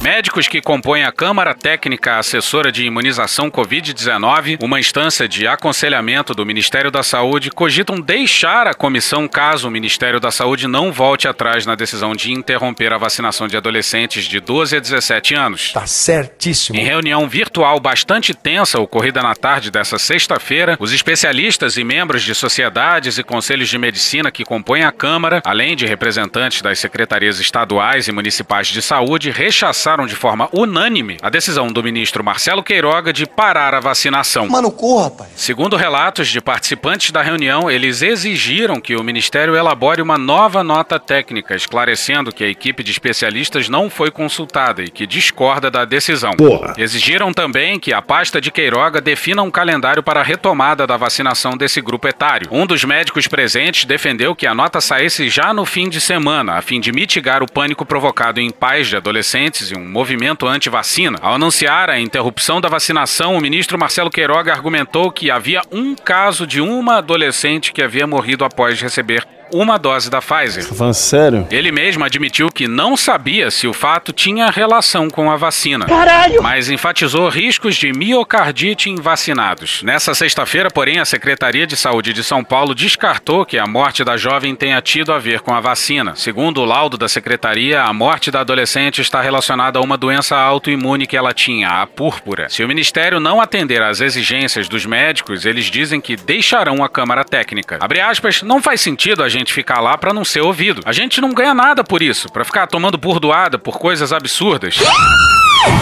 Médicos 0.00 0.46
que 0.46 0.60
compõem 0.60 1.02
a 1.02 1.10
Câmara 1.10 1.56
Técnica 1.56 2.18
Assessora 2.18 2.70
de 2.70 2.84
Imunização 2.84 3.50
Covid-19, 3.50 4.58
uma 4.62 4.78
instância 4.78 5.26
de 5.26 5.44
aconselhamento 5.44 6.32
do 6.34 6.46
Ministério 6.46 6.88
da 6.88 7.02
Saúde, 7.02 7.50
cogitam 7.50 8.00
deixar 8.00 8.68
a 8.68 8.74
comissão 8.74 9.26
caso 9.26 9.66
o 9.66 9.70
Ministério 9.70 10.20
da 10.20 10.30
Saúde 10.30 10.68
não 10.68 10.92
volte 10.92 11.26
atrás 11.26 11.66
na 11.66 11.74
decisão 11.74 12.14
de 12.14 12.32
interromper 12.32 12.92
a 12.92 12.98
vacinação 12.98 13.48
de 13.48 13.56
adolescentes 13.56 14.26
de 14.26 14.38
12 14.38 14.76
a 14.76 14.80
17 14.80 15.34
anos. 15.34 15.72
Tá 15.72 15.84
certíssimo. 15.84 16.78
Em 16.78 16.84
reunião 16.84 17.28
virtual 17.28 17.80
bastante 17.80 18.32
tensa 18.32 18.78
ocorrida 18.78 19.20
na 19.20 19.34
tarde 19.34 19.68
dessa 19.68 19.98
sexta-feira, 19.98 20.76
os 20.78 20.92
especialistas 20.92 21.76
e 21.76 21.82
membros 21.82 22.22
de 22.22 22.36
sociedades 22.36 23.18
e 23.18 23.24
conselhos 23.24 23.68
de 23.68 23.76
medicina 23.76 24.30
que 24.30 24.44
compõem 24.44 24.84
a 24.84 24.92
Câmara, 24.92 25.42
além 25.44 25.74
de 25.74 25.86
representantes 25.86 26.62
das 26.62 26.78
secretarias 26.78 27.40
estaduais 27.40 28.06
e 28.06 28.12
municipais 28.12 28.68
de 28.68 28.80
saúde, 28.80 29.32
rechaçaram 29.32 29.87
de 29.88 30.14
forma 30.14 30.50
unânime 30.52 31.16
a 31.22 31.30
decisão 31.30 31.68
do 31.68 31.82
ministro 31.82 32.22
Marcelo 32.22 32.62
Queiroga 32.62 33.10
de 33.10 33.26
parar 33.26 33.74
a 33.74 33.80
vacinação. 33.80 34.46
Mano, 34.46 34.70
corra, 34.70 35.04
rapaz. 35.04 35.30
Segundo 35.34 35.76
relatos 35.76 36.28
de 36.28 36.42
participantes 36.42 37.10
da 37.10 37.22
reunião, 37.22 37.70
eles 37.70 38.02
exigiram 38.02 38.82
que 38.82 38.94
o 38.94 39.02
ministério 39.02 39.56
elabore 39.56 40.02
uma 40.02 40.18
nova 40.18 40.62
nota 40.62 41.00
técnica, 41.00 41.56
esclarecendo 41.56 42.30
que 42.30 42.44
a 42.44 42.48
equipe 42.48 42.82
de 42.82 42.90
especialistas 42.90 43.68
não 43.70 43.88
foi 43.88 44.10
consultada 44.10 44.82
e 44.82 44.90
que 44.90 45.06
discorda 45.06 45.70
da 45.70 45.86
decisão. 45.86 46.32
Porra. 46.32 46.74
Exigiram 46.76 47.32
também 47.32 47.80
que 47.80 47.94
a 47.94 48.02
pasta 48.02 48.42
de 48.42 48.50
Queiroga 48.50 49.00
defina 49.00 49.42
um 49.42 49.50
calendário 49.50 50.02
para 50.02 50.20
a 50.20 50.24
retomada 50.24 50.86
da 50.86 50.98
vacinação 50.98 51.56
desse 51.56 51.80
grupo 51.80 52.06
etário. 52.06 52.48
Um 52.52 52.66
dos 52.66 52.84
médicos 52.84 53.26
presentes 53.26 53.86
defendeu 53.86 54.36
que 54.36 54.46
a 54.46 54.54
nota 54.54 54.82
saísse 54.82 55.30
já 55.30 55.54
no 55.54 55.64
fim 55.64 55.88
de 55.88 55.98
semana, 55.98 56.54
a 56.54 56.62
fim 56.62 56.78
de 56.78 56.92
mitigar 56.92 57.42
o 57.42 57.50
pânico 57.50 57.86
provocado 57.86 58.38
em 58.38 58.50
pais 58.50 58.88
de 58.88 58.96
adolescentes 58.96 59.70
e 59.70 59.77
um 59.78 59.88
movimento 59.88 60.46
anti-vacina. 60.46 61.18
Ao 61.22 61.34
anunciar 61.34 61.88
a 61.88 61.98
interrupção 61.98 62.60
da 62.60 62.68
vacinação, 62.68 63.36
o 63.36 63.40
ministro 63.40 63.78
Marcelo 63.78 64.10
Queiroga 64.10 64.52
argumentou 64.52 65.10
que 65.10 65.30
havia 65.30 65.62
um 65.70 65.94
caso 65.94 66.46
de 66.46 66.60
uma 66.60 66.98
adolescente 66.98 67.72
que 67.72 67.82
havia 67.82 68.06
morrido 68.06 68.44
após 68.44 68.80
receber 68.80 69.26
uma 69.52 69.78
dose 69.78 70.10
da 70.10 70.20
Pfizer. 70.20 70.64
Falando 70.64 70.94
sério? 70.94 71.46
Ele 71.50 71.72
mesmo 71.72 72.04
admitiu 72.04 72.48
que 72.48 72.68
não 72.68 72.96
sabia 72.96 73.50
se 73.50 73.66
o 73.66 73.72
fato 73.72 74.12
tinha 74.12 74.50
relação 74.50 75.08
com 75.08 75.30
a 75.30 75.36
vacina. 75.36 75.86
Caralho! 75.86 76.42
Mas 76.42 76.68
enfatizou 76.68 77.28
riscos 77.28 77.76
de 77.76 77.92
miocardite 77.92 78.90
em 78.90 78.96
vacinados. 78.96 79.82
Nessa 79.82 80.14
sexta-feira, 80.14 80.70
porém, 80.70 80.98
a 80.98 81.04
Secretaria 81.04 81.66
de 81.66 81.76
Saúde 81.76 82.12
de 82.12 82.22
São 82.24 82.42
Paulo 82.44 82.74
descartou 82.74 83.44
que 83.44 83.58
a 83.58 83.66
morte 83.66 84.04
da 84.04 84.16
jovem 84.16 84.54
tenha 84.54 84.80
tido 84.80 85.12
a 85.12 85.18
ver 85.18 85.40
com 85.40 85.54
a 85.54 85.60
vacina. 85.60 86.14
Segundo 86.16 86.60
o 86.60 86.64
laudo 86.64 86.98
da 86.98 87.08
secretaria, 87.08 87.82
a 87.82 87.92
morte 87.92 88.30
da 88.30 88.40
adolescente 88.40 89.00
está 89.00 89.20
relacionada 89.20 89.78
a 89.78 89.82
uma 89.82 89.96
doença 89.96 90.36
autoimune 90.36 91.06
que 91.06 91.16
ela 91.16 91.32
tinha, 91.32 91.68
a 91.68 91.86
púrpura. 91.86 92.48
Se 92.48 92.62
o 92.62 92.68
ministério 92.68 93.20
não 93.20 93.40
atender 93.40 93.82
às 93.82 94.00
exigências 94.00 94.68
dos 94.68 94.84
médicos, 94.84 95.44
eles 95.46 95.66
dizem 95.66 96.00
que 96.00 96.16
deixarão 96.16 96.82
a 96.82 96.88
Câmara 96.88 97.24
Técnica. 97.24 97.78
Abre 97.80 98.00
aspas, 98.00 98.42
não 98.42 98.62
faz 98.62 98.80
sentido 98.80 99.22
a 99.22 99.28
gente 99.28 99.37
ficar 99.46 99.80
lá 99.80 99.96
para 99.96 100.12
não 100.12 100.24
ser 100.24 100.40
ouvido. 100.40 100.82
A 100.84 100.92
gente 100.92 101.20
não 101.20 101.32
ganha 101.32 101.54
nada 101.54 101.84
por 101.84 102.02
isso, 102.02 102.30
para 102.30 102.44
ficar 102.44 102.66
tomando 102.66 102.98
burdoada 102.98 103.58
por 103.58 103.78
coisas 103.78 104.12
absurdas. 104.12 104.78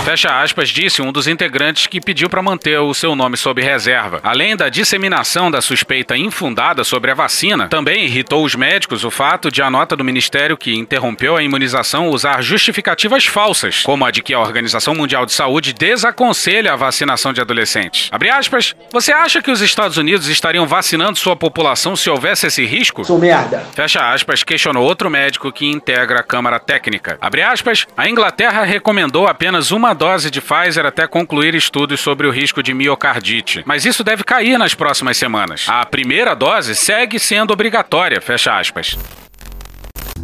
Fecha 0.05 0.41
aspas, 0.41 0.69
disse 0.69 1.03
um 1.03 1.11
dos 1.11 1.27
integrantes 1.27 1.87
que 1.87 2.01
pediu 2.01 2.31
para 2.31 2.43
manter 2.43 2.79
o 2.79 2.95
seu 2.95 3.17
nome 3.17 3.37
sob 3.37 3.61
reserva. 3.61 4.21
Além 4.23 4.57
da 4.57 4.69
disseminação 4.69 5.51
da 5.51 5.61
suspeita 5.61 6.17
infundada 6.17 6.85
sobre 6.85 7.11
a 7.11 7.15
vacina, 7.15 7.69
também 7.69 8.05
irritou 8.05 8.45
os 8.45 8.55
médicos 8.55 9.05
o 9.05 9.11
fato 9.11 9.51
de 9.51 9.61
a 9.63 9.69
nota 9.69 9.97
do 9.97 10.05
ministério 10.05 10.57
que 10.57 10.75
interrompeu 10.75 11.37
a 11.37 11.43
imunização 11.43 12.09
usar 12.09 12.41
justificativas 12.41 13.27
falsas, 13.27 13.83
como 13.83 14.05
a 14.05 14.11
de 14.11 14.23
que 14.23 14.33
a 14.33 14.39
Organização 14.39 14.95
Mundial 14.95 15.27
de 15.27 15.33
Saúde 15.33 15.73
desaconselha 15.73 16.73
a 16.73 16.77
vacinação 16.77 17.33
de 17.33 17.41
adolescentes. 17.41 18.09
Abre 18.13 18.31
aspas, 18.31 18.75
você 18.93 19.13
acha 19.13 19.43
que 19.43 19.51
os 19.51 19.61
Estados 19.61 19.97
Unidos 19.97 20.29
estariam 20.29 20.67
vacinando 20.67 21.19
sua 21.19 21.35
população 21.35 21.97
se 21.97 22.09
houvesse 22.09 22.47
esse 22.47 22.65
risco? 22.65 23.05
Sou 23.05 23.19
merda. 23.19 23.67
Fecha 23.75 24.13
aspas, 24.13 24.43
questionou 24.43 24.85
outro 24.85 25.11
médico 25.11 25.53
que 25.53 25.67
integra 25.67 26.21
a 26.21 26.23
Câmara 26.23 26.61
Técnica. 26.61 27.19
Abre 27.21 27.43
aspas, 27.43 27.87
a 27.97 28.09
Inglaterra 28.09 28.63
recomendou 28.63 29.27
apenas 29.27 29.66
uma 29.71 29.95
dose 29.95 30.31
de 30.31 30.41
Pfizer 30.41 30.87
até 30.87 31.07
concluir 31.07 31.55
estudos 31.55 32.01
sobre 32.01 32.27
o 32.27 32.31
risco 32.31 32.63
de 32.63 32.75
miocardite. 32.75 33.63
Mas 33.67 33.85
isso 33.85 34.03
deve 34.03 34.25
cair 34.25 34.59
nas 34.59 34.75
próximas 34.75 35.17
semanas. 35.17 35.67
A 35.69 35.85
primeira 35.85 36.35
dose 36.35 36.75
segue 36.75 37.19
sendo 37.19 37.53
obrigatória, 37.53 38.21
fecha 38.21 38.59
aspas. 38.59 38.97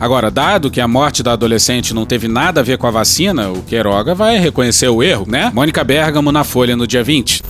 Agora, 0.01 0.30
dado 0.30 0.70
que 0.70 0.80
a 0.80 0.88
morte 0.88 1.22
da 1.22 1.32
adolescente 1.32 1.95
não 1.95 2.05
teve 2.05 2.26
nada 2.26 2.61
a 2.61 2.64
ver 2.64 2.76
com 2.76 2.86
a 2.86 2.90
vacina, 2.90 3.51
o 3.51 3.62
Queiroga 3.62 4.14
vai 4.14 4.36
reconhecer 4.36 4.88
o 4.88 5.03
erro, 5.03 5.26
né? 5.28 5.51
Mônica 5.55 5.84
Bergamo 5.84 6.32
na 6.32 6.43
Folha 6.43 6.74
no 6.74 6.86
dia 6.86 7.05
20. 7.05 7.43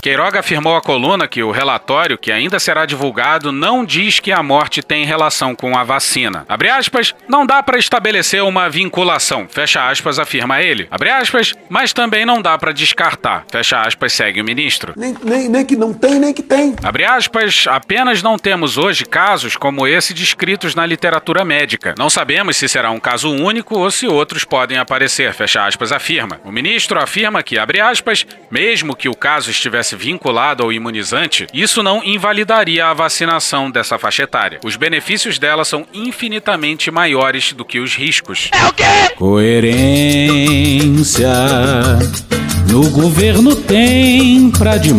Queiroga 0.00 0.40
afirmou 0.40 0.76
à 0.76 0.80
coluna 0.80 1.26
que 1.26 1.42
o 1.42 1.50
relatório, 1.50 2.16
que 2.16 2.30
ainda 2.30 2.60
será 2.60 2.86
divulgado, 2.86 3.50
não 3.50 3.84
diz 3.84 4.20
que 4.20 4.30
a 4.30 4.42
morte 4.42 4.80
tem 4.80 5.04
relação 5.04 5.54
com 5.54 5.76
a 5.76 5.82
vacina. 5.82 6.46
Abre 6.48 6.68
aspas, 6.70 7.14
não 7.28 7.44
dá 7.44 7.62
para 7.62 7.78
estabelecer 7.78 8.42
uma 8.42 8.70
vinculação, 8.70 9.48
fecha 9.50 9.88
aspas, 9.88 10.18
afirma 10.18 10.62
ele. 10.62 10.86
Abre 10.90 11.10
aspas, 11.10 11.52
mas 11.68 11.92
também 11.92 12.24
não 12.24 12.40
dá 12.40 12.56
para 12.56 12.72
descartar, 12.72 13.44
fecha 13.50 13.80
aspas, 13.80 14.12
segue 14.12 14.40
o 14.40 14.44
ministro. 14.44 14.92
Nem, 14.96 15.16
nem, 15.22 15.48
nem 15.48 15.66
que 15.66 15.76
não 15.76 15.92
tem, 15.92 16.18
nem 16.20 16.32
que 16.32 16.42
tem. 16.42 16.76
Abre 16.82 17.04
aspas, 17.04 17.64
apenas 17.68 18.22
não 18.22 18.38
temos 18.38 18.78
hoje 18.78 19.04
casos 19.04 19.56
como 19.56 19.86
esse 19.86 20.14
descritos 20.14 20.74
na 20.76 20.86
literatura 20.86 21.44
médica. 21.44 21.94
Não 21.98 22.08
sabemos 22.08 22.56
se 22.56 22.68
será 22.68 22.90
um 22.90 23.00
caso 23.00 23.30
único 23.30 23.76
ou 23.76 23.90
se 23.90 24.06
outros 24.06 24.44
podem 24.44 24.78
aparecer, 24.78 25.32
fecha 25.34 25.66
aspas, 25.66 25.90
afirma. 25.90 26.40
O 26.44 26.52
ministro 26.52 27.00
afirma 27.00 27.42
que, 27.42 27.58
abre 27.58 27.80
aspas, 27.80 28.24
mesmo 28.50 28.94
que 28.94 29.08
o 29.08 29.14
caso 29.14 29.50
estivesse 29.50 29.87
vinculado 29.96 30.62
ao 30.62 30.72
imunizante, 30.72 31.46
isso 31.52 31.82
não 31.82 32.02
invalidaria 32.04 32.86
a 32.86 32.94
vacinação 32.94 33.70
dessa 33.70 33.98
faixa 33.98 34.22
etária. 34.22 34.60
Os 34.64 34.76
benefícios 34.76 35.38
dela 35.38 35.64
são 35.64 35.86
infinitamente 35.92 36.90
maiores 36.90 37.52
do 37.52 37.64
que 37.64 37.78
os 37.80 37.94
riscos. 37.94 38.50
É 38.52 38.66
o 38.66 38.72
quê? 38.72 38.84
Coerência 39.16 40.48
no 42.70 42.90
governo 42.90 43.56
tem 43.56 44.50
pra 44.50 44.76
demais. 44.76 44.98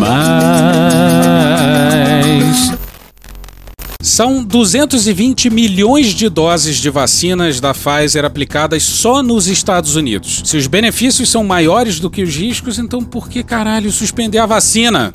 São 4.01 4.41
220 4.41 5.49
milhões 5.49 6.13
de 6.13 6.29
doses 6.29 6.77
de 6.77 6.89
vacinas 6.89 7.59
da 7.59 7.73
Pfizer 7.73 8.23
aplicadas 8.23 8.81
só 8.81 9.21
nos 9.21 9.47
Estados 9.47 9.97
Unidos. 9.97 10.41
Se 10.45 10.55
os 10.55 10.67
benefícios 10.67 11.29
são 11.29 11.43
maiores 11.43 11.99
do 11.99 12.09
que 12.09 12.23
os 12.23 12.33
riscos, 12.33 12.79
então 12.79 13.03
por 13.03 13.27
que 13.27 13.43
caralho 13.43 13.91
suspender 13.91 14.37
a 14.37 14.45
vacina? 14.45 15.13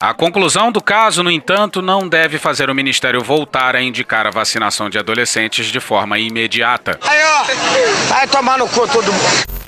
A 0.00 0.12
conclusão 0.12 0.72
do 0.72 0.82
caso, 0.82 1.22
no 1.22 1.30
entanto, 1.30 1.80
não 1.80 2.08
deve 2.08 2.38
fazer 2.38 2.68
o 2.68 2.74
Ministério 2.74 3.22
voltar 3.22 3.76
a 3.76 3.80
indicar 3.80 4.26
a 4.26 4.30
vacinação 4.30 4.90
de 4.90 4.98
adolescentes 4.98 5.66
de 5.66 5.78
forma 5.78 6.18
imediata. 6.18 6.98
Aí, 7.02 7.18
ó. 7.22 8.08
Vai 8.08 8.26
tomar 8.26 8.58
no 8.58 8.66
cu 8.66 8.88
todo 8.88 9.12
mundo. 9.12 9.63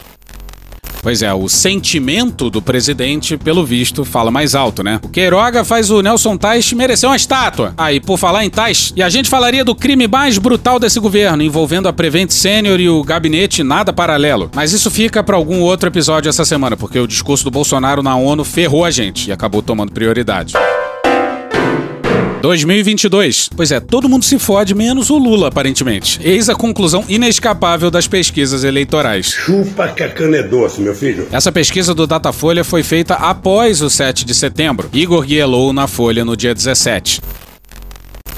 Pois 1.06 1.22
é, 1.22 1.32
o 1.32 1.48
sentimento 1.48 2.50
do 2.50 2.60
presidente, 2.60 3.36
pelo 3.36 3.64
visto, 3.64 4.04
fala 4.04 4.28
mais 4.28 4.56
alto, 4.56 4.82
né? 4.82 4.98
O 5.04 5.08
Queiroga 5.08 5.62
faz 5.62 5.88
o 5.88 6.02
Nelson 6.02 6.36
Tais 6.36 6.72
merecer 6.72 7.08
uma 7.08 7.14
estátua. 7.14 7.72
Aí, 7.78 7.98
ah, 7.98 8.04
por 8.04 8.18
falar 8.18 8.44
em 8.44 8.50
Tais, 8.50 8.92
e 8.96 9.00
a 9.00 9.08
gente 9.08 9.30
falaria 9.30 9.64
do 9.64 9.72
crime 9.72 10.08
mais 10.08 10.36
brutal 10.36 10.80
desse 10.80 10.98
governo, 10.98 11.44
envolvendo 11.44 11.86
a 11.86 11.92
Prevent 11.92 12.32
Senior 12.32 12.80
e 12.80 12.88
o 12.88 13.04
gabinete 13.04 13.62
nada 13.62 13.92
paralelo. 13.92 14.50
Mas 14.52 14.72
isso 14.72 14.90
fica 14.90 15.22
para 15.22 15.36
algum 15.36 15.60
outro 15.60 15.88
episódio 15.88 16.28
essa 16.28 16.44
semana, 16.44 16.76
porque 16.76 16.98
o 16.98 17.06
discurso 17.06 17.44
do 17.44 17.52
Bolsonaro 17.52 18.02
na 18.02 18.16
ONU 18.16 18.42
ferrou 18.42 18.84
a 18.84 18.90
gente 18.90 19.28
e 19.28 19.32
acabou 19.32 19.62
tomando 19.62 19.92
prioridade. 19.92 20.54
2022. 22.46 23.50
Pois 23.56 23.72
é, 23.72 23.80
todo 23.80 24.08
mundo 24.08 24.24
se 24.24 24.38
fode, 24.38 24.72
menos 24.72 25.10
o 25.10 25.18
Lula, 25.18 25.48
aparentemente. 25.48 26.20
Eis 26.22 26.48
a 26.48 26.54
conclusão 26.54 27.04
inescapável 27.08 27.90
das 27.90 28.06
pesquisas 28.06 28.62
eleitorais. 28.62 29.26
Chupa 29.26 29.88
que 29.88 30.04
a 30.04 30.08
cana 30.08 30.36
é 30.36 30.42
doce, 30.44 30.80
meu 30.80 30.94
filho. 30.94 31.26
Essa 31.32 31.50
pesquisa 31.50 31.92
do 31.92 32.06
Datafolha 32.06 32.62
foi 32.62 32.84
feita 32.84 33.14
após 33.14 33.82
o 33.82 33.90
7 33.90 34.24
de 34.24 34.32
setembro. 34.32 34.88
Igor 34.92 35.24
Guielou 35.24 35.72
na 35.72 35.88
Folha 35.88 36.24
no 36.24 36.36
dia 36.36 36.54
17. 36.54 37.20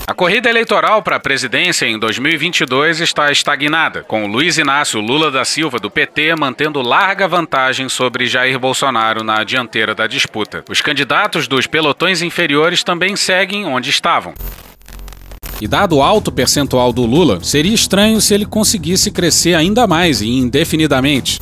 A 0.09 0.15
corrida 0.15 0.49
eleitoral 0.49 1.03
para 1.03 1.17
a 1.17 1.21
presidência 1.21 1.85
em 1.85 1.99
2022 1.99 3.01
está 3.01 3.31
estagnada, 3.31 4.03
com 4.03 4.27
Luiz 4.27 4.57
Inácio 4.57 5.03
Lula 5.03 5.31
da 5.31 5.45
Silva, 5.45 5.79
do 5.79 5.91
PT, 5.91 6.35
mantendo 6.35 6.81
larga 6.81 7.29
vantagem 7.29 7.91
sobre 7.91 8.27
Jair 8.27 8.59
Bolsonaro 8.59 9.23
na 9.23 9.45
dianteira 9.45 9.95
da 9.95 10.07
disputa. 10.07 10.65
Os 10.67 10.81
candidatos 10.81 11.47
dos 11.47 11.67
pelotões 11.67 12.23
inferiores 12.23 12.83
também 12.83 13.17
seguem 13.17 13.67
onde 13.67 13.91
estavam. 13.91 14.33
E 15.61 15.69
dado 15.69 15.97
o 15.97 16.03
alto 16.03 16.33
percentual 16.33 16.91
do 16.91 17.05
Lula, 17.05 17.45
seria 17.45 17.75
estranho 17.75 18.19
se 18.19 18.33
ele 18.33 18.47
conseguisse 18.47 19.11
crescer 19.11 19.53
ainda 19.53 19.87
mais 19.87 20.23
e 20.23 20.31
indefinidamente. 20.31 21.39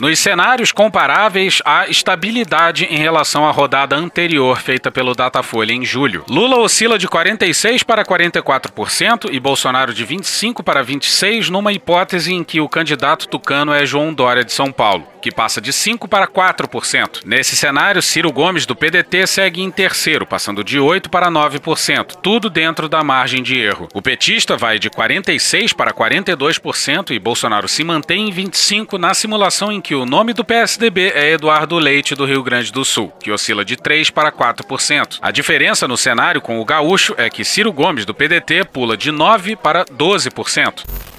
Nos 0.00 0.18
cenários 0.18 0.72
comparáveis, 0.72 1.62
há 1.64 1.88
estabilidade 1.88 2.84
em 2.84 2.98
relação 2.98 3.46
à 3.46 3.52
rodada 3.52 3.94
anterior 3.94 4.60
feita 4.60 4.90
pelo 4.90 5.14
Datafolha 5.14 5.72
em 5.72 5.84
julho. 5.84 6.24
Lula 6.28 6.56
oscila 6.56 6.98
de 6.98 7.06
46 7.06 7.84
para 7.84 8.04
44% 8.04 9.28
e 9.30 9.38
Bolsonaro 9.38 9.94
de 9.94 10.04
25 10.04 10.62
para 10.64 10.82
26 10.82 11.48
numa 11.48 11.72
hipótese 11.72 12.34
em 12.34 12.42
que 12.42 12.60
o 12.60 12.68
candidato 12.68 13.28
tucano 13.28 13.72
é 13.72 13.86
João 13.86 14.12
Dória 14.12 14.44
de 14.44 14.52
São 14.52 14.72
Paulo, 14.72 15.06
que 15.24 15.32
passa 15.32 15.58
de 15.58 15.72
5 15.72 16.06
para 16.06 16.28
4%. 16.28 17.22
Nesse 17.24 17.56
cenário, 17.56 18.02
Ciro 18.02 18.30
Gomes 18.30 18.66
do 18.66 18.76
PDT 18.76 19.26
segue 19.26 19.62
em 19.62 19.70
terceiro, 19.70 20.26
passando 20.26 20.62
de 20.62 20.78
8 20.78 21.08
para 21.08 21.30
9%, 21.30 22.16
tudo 22.22 22.50
dentro 22.50 22.90
da 22.90 23.02
margem 23.02 23.42
de 23.42 23.58
erro. 23.58 23.88
O 23.94 24.02
petista 24.02 24.54
vai 24.54 24.78
de 24.78 24.90
46 24.90 25.72
para 25.72 25.94
42% 25.94 27.12
e 27.12 27.18
Bolsonaro 27.18 27.66
se 27.66 27.82
mantém 27.82 28.28
em 28.28 28.30
25 28.30 28.98
na 28.98 29.14
simulação 29.14 29.72
em 29.72 29.80
que 29.80 29.94
o 29.94 30.04
nome 30.04 30.34
do 30.34 30.44
PSDB 30.44 31.12
é 31.14 31.32
Eduardo 31.32 31.78
Leite 31.78 32.14
do 32.14 32.26
Rio 32.26 32.42
Grande 32.42 32.70
do 32.70 32.84
Sul, 32.84 33.10
que 33.18 33.30
oscila 33.32 33.64
de 33.64 33.78
3 33.78 34.10
para 34.10 34.30
4%. 34.30 35.20
A 35.22 35.30
diferença 35.30 35.88
no 35.88 35.96
cenário 35.96 36.42
com 36.42 36.60
o 36.60 36.64
gaúcho 36.66 37.14
é 37.16 37.30
que 37.30 37.46
Ciro 37.46 37.72
Gomes 37.72 38.04
do 38.04 38.12
PDT 38.12 38.64
pula 38.64 38.94
de 38.94 39.10
9 39.10 39.56
para 39.56 39.86
12%. 39.86 41.13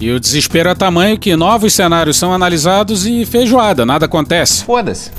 E 0.00 0.10
o 0.10 0.20
desespero 0.20 0.68
é 0.68 0.74
tamanho 0.74 1.18
que 1.18 1.36
novos 1.36 1.72
cenários 1.72 2.16
são 2.16 2.32
analisados 2.32 3.06
e 3.06 3.24
feijoada, 3.24 3.86
nada 3.86 4.06
acontece. 4.06 4.64
Foda-se. 4.64 5.10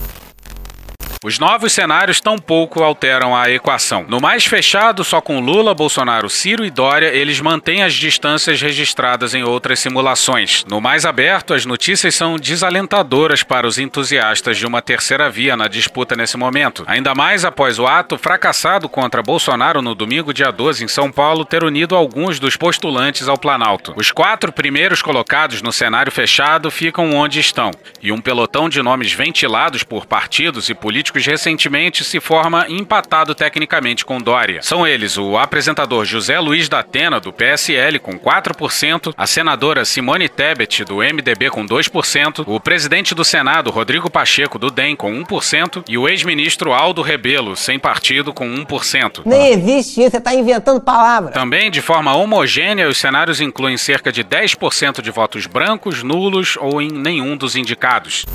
Os 1.26 1.40
novos 1.40 1.74
cenários 1.74 2.22
tampouco 2.22 2.84
alteram 2.84 3.36
a 3.36 3.50
equação. 3.50 4.06
No 4.08 4.22
mais 4.22 4.46
fechado, 4.46 5.04
só 5.04 5.20
com 5.20 5.40
Lula, 5.40 5.74
Bolsonaro, 5.74 6.30
Ciro 6.30 6.64
e 6.64 6.70
Dória, 6.70 7.08
eles 7.08 7.42
mantêm 7.42 7.82
as 7.82 7.96
distâncias 7.96 8.62
registradas 8.62 9.34
em 9.34 9.42
outras 9.42 9.80
simulações. 9.80 10.64
No 10.70 10.80
mais 10.80 11.04
aberto, 11.04 11.56
as 11.56 11.66
notícias 11.66 12.14
são 12.14 12.38
desalentadoras 12.38 13.42
para 13.42 13.66
os 13.66 13.80
entusiastas 13.80 14.56
de 14.56 14.68
uma 14.68 14.84
terceira 14.84 15.28
via 15.28 15.58
na 15.58 15.68
disputa 15.68 16.16
nesse 16.16 16.38
momento. 16.38 16.84
Ainda 16.86 17.16
mais 17.16 17.44
após 17.44 17.80
o 17.80 17.88
ato 17.88 18.20
fracassado 18.20 18.88
contra 18.88 19.24
Bolsonaro 19.24 19.82
no 19.82 19.96
domingo, 19.96 20.32
dia 20.32 20.52
12, 20.52 20.84
em 20.84 20.88
São 20.88 21.12
Paulo, 21.12 21.44
ter 21.44 21.64
unido 21.64 21.96
alguns 21.96 22.40
dos 22.40 22.56
postulantes 22.56 23.28
ao 23.28 23.36
Planalto. 23.36 23.96
Os 23.98 24.12
quatro 24.12 24.52
primeiros 24.52 25.02
colocados 25.02 25.64
no 25.64 25.72
cenário 25.72 26.12
fechado 26.12 26.70
ficam 26.70 27.16
onde 27.16 27.40
estão, 27.40 27.72
e 28.00 28.12
um 28.12 28.22
pelotão 28.22 28.70
de 28.70 28.80
nomes 28.84 29.12
ventilados 29.12 29.82
por 29.82 30.06
partidos 30.06 30.70
e 30.70 30.76
políticos 30.76 31.15
recentemente 31.24 32.04
se 32.04 32.20
forma 32.20 32.66
empatado 32.68 33.36
tecnicamente 33.36 34.04
com 34.04 34.20
Dória. 34.20 34.62
São 34.62 34.88
eles 34.88 35.18
o 35.18 35.38
apresentador 35.38 36.06
José 36.06 36.40
Luiz 36.40 36.68
da 36.68 36.80
Atena, 36.80 37.20
do 37.20 37.32
PSL, 37.32 38.00
com 38.00 38.18
4%, 38.18 39.14
a 39.18 39.28
senadora 39.28 39.86
Simone 39.86 40.28
Tebet, 40.28 40.84
do 40.84 40.98
MDB, 40.98 41.50
com 41.50 41.66
2%, 41.66 42.44
o 42.48 42.60
presidente 42.60 43.14
do 43.14 43.24
Senado, 43.24 43.70
Rodrigo 43.70 44.10
Pacheco, 44.10 44.58
do 44.58 44.72
DEM, 44.72 44.96
com 44.96 45.12
1%, 45.24 45.84
e 45.88 45.98
o 45.98 46.08
ex-ministro 46.08 46.74
Aldo 46.74 47.02
Rebelo, 47.02 47.56
sem 47.56 47.78
partido, 47.78 48.34
com 48.34 48.48
1%. 48.48 49.22
Nem 49.26 49.52
existe 49.52 50.02
isso, 50.02 50.12
você 50.12 50.18
está 50.18 50.34
inventando 50.34 50.82
palavras. 50.82 51.34
Também, 51.34 51.70
de 51.70 51.82
forma 51.82 52.16
homogênea, 52.16 52.88
os 52.88 52.98
cenários 52.98 53.42
incluem 53.42 53.78
cerca 53.78 54.12
de 54.12 54.24
10% 54.24 55.02
de 55.02 55.12
votos 55.12 55.46
brancos, 55.46 56.04
nulos 56.04 56.58
ou 56.60 56.82
em 56.82 56.90
nenhum 56.90 57.38
dos 57.38 57.56
indicados. 57.56 58.26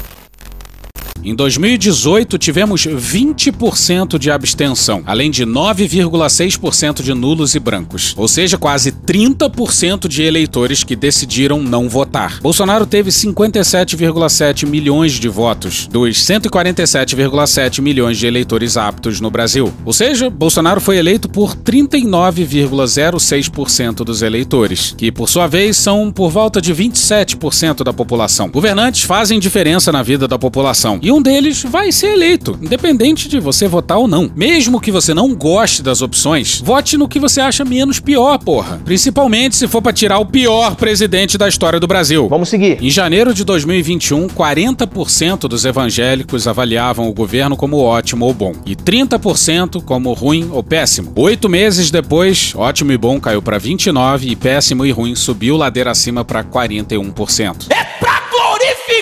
Em 1.23 1.35
2018, 1.35 2.39
tivemos 2.39 2.87
20% 2.87 4.18
de 4.18 4.31
abstenção, 4.31 5.03
além 5.05 5.31
de 5.31 5.45
9,6% 5.45 7.03
de 7.03 7.12
nulos 7.12 7.55
e 7.55 7.61
brancos, 7.61 8.14
ou 8.16 8.27
seja, 8.27 8.57
quase 8.57 8.91
30% 8.91 10.09
de 10.09 10.23
eleitores 10.23 10.83
que 10.83 10.97
decidiram 10.97 11.62
não 11.62 11.91
votar. 11.91 12.41
Bolsonaro 12.41 12.87
teve 12.87 13.11
57,7 13.11 14.66
milhões 14.66 15.12
de 15.12 15.29
votos, 15.29 15.87
dos 15.87 16.16
147,7 16.16 17.83
milhões 17.83 18.16
de 18.16 18.27
eleitores 18.27 18.79
aptos 18.79 19.21
no 19.21 19.31
Brasil. 19.31 19.71
Ou 19.85 19.93
seja, 19.93 20.31
Bolsonaro 20.31 20.81
foi 20.81 20.97
eleito 20.97 21.29
por 21.29 21.55
39,06% 21.55 24.05
dos 24.05 24.23
eleitores, 24.23 24.95
que 24.97 25.12
por 25.12 25.29
sua 25.29 25.47
vez 25.47 25.77
são 25.77 26.11
por 26.11 26.31
volta 26.31 26.62
de 26.62 26.75
27% 26.75 27.85
da 27.85 27.93
população. 27.93 28.49
Governantes 28.49 29.03
fazem 29.03 29.39
diferença 29.39 29.93
na 29.93 30.03
vida 30.03 30.27
da 30.27 30.39
população. 30.39 30.99
E 31.11 31.12
um 31.12 31.20
deles 31.20 31.64
vai 31.64 31.90
ser 31.90 32.12
eleito, 32.12 32.56
independente 32.62 33.28
de 33.28 33.40
você 33.40 33.66
votar 33.66 33.98
ou 33.98 34.06
não. 34.06 34.30
Mesmo 34.32 34.80
que 34.80 34.92
você 34.92 35.12
não 35.12 35.34
goste 35.34 35.82
das 35.82 36.02
opções, 36.02 36.61
vote 36.64 36.96
no 36.96 37.08
que 37.08 37.18
você 37.18 37.40
acha 37.40 37.64
menos 37.64 37.98
pior, 37.98 38.38
porra. 38.38 38.80
Principalmente 38.84 39.56
se 39.56 39.66
for 39.66 39.82
para 39.82 39.92
tirar 39.92 40.20
o 40.20 40.26
pior 40.26 40.76
presidente 40.76 41.36
da 41.36 41.48
história 41.48 41.80
do 41.80 41.88
Brasil. 41.88 42.28
Vamos 42.28 42.48
seguir. 42.48 42.78
Em 42.80 42.88
janeiro 42.88 43.34
de 43.34 43.42
2021, 43.42 44.28
40% 44.28 45.48
dos 45.48 45.64
evangélicos 45.64 46.46
avaliavam 46.46 47.08
o 47.08 47.12
governo 47.12 47.56
como 47.56 47.78
ótimo 47.78 48.26
ou 48.26 48.32
bom, 48.32 48.52
e 48.64 48.76
30% 48.76 49.82
como 49.82 50.12
ruim 50.12 50.48
ou 50.52 50.62
péssimo. 50.62 51.11
Oito 51.16 51.48
meses 51.48 51.90
depois, 51.90 52.52
ótimo 52.54 52.92
e 52.92 52.96
bom 52.96 53.20
caiu 53.20 53.42
para 53.42 53.58
29% 53.58 54.22
e 54.22 54.36
péssimo 54.36 54.86
e 54.86 54.92
ruim 54.92 55.16
subiu 55.16 55.56
ladeira 55.56 55.90
acima 55.90 56.24
para 56.24 56.44
41%. 56.44 57.66
É 57.68 57.82
pra 57.98 58.22
glorificar! 58.30 58.99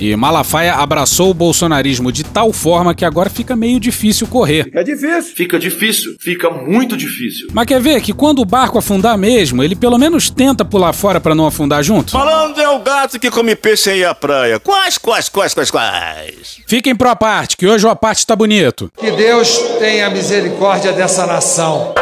E 0.00 0.16
Malafaia 0.16 0.76
abraçou 0.76 1.30
o 1.30 1.34
bolsonarismo 1.34 2.10
de 2.10 2.24
tal 2.24 2.54
forma 2.54 2.94
que 2.94 3.04
agora 3.04 3.28
fica 3.28 3.54
meio 3.54 3.78
difícil 3.78 4.26
correr. 4.26 4.64
Fica 4.64 4.82
difícil. 4.82 5.36
Fica 5.36 5.58
difícil. 5.58 6.16
Fica 6.18 6.48
muito 6.48 6.96
difícil. 6.96 7.48
Mas 7.52 7.66
quer 7.66 7.82
ver 7.82 8.00
que 8.00 8.14
quando 8.14 8.38
o 8.38 8.44
barco 8.46 8.78
afundar 8.78 9.18
mesmo, 9.18 9.62
ele 9.62 9.76
pelo 9.76 9.98
menos 9.98 10.30
tenta 10.30 10.64
pular 10.64 10.94
fora 10.94 11.20
para 11.20 11.34
não 11.34 11.46
afundar 11.46 11.84
junto? 11.84 12.12
Falando 12.12 12.58
é 12.58 12.68
o 12.70 12.78
gato 12.78 13.20
que 13.20 13.30
come 13.30 13.54
peixe 13.54 13.90
aí 13.90 14.02
à 14.02 14.14
praia. 14.14 14.58
Quais, 14.58 14.96
quais, 14.96 15.28
quais, 15.28 15.52
quais, 15.52 15.70
quais? 15.70 16.62
Fiquem 16.66 16.96
pro 16.96 17.10
aparte, 17.10 17.54
que 17.54 17.66
hoje 17.66 17.86
o 17.86 17.90
aparte 17.90 18.26
tá 18.26 18.34
bonito. 18.34 18.90
Que 18.96 19.10
Deus 19.10 19.58
tenha 19.78 20.08
misericórdia 20.08 20.92
dessa 20.92 21.26
nação. 21.26 21.92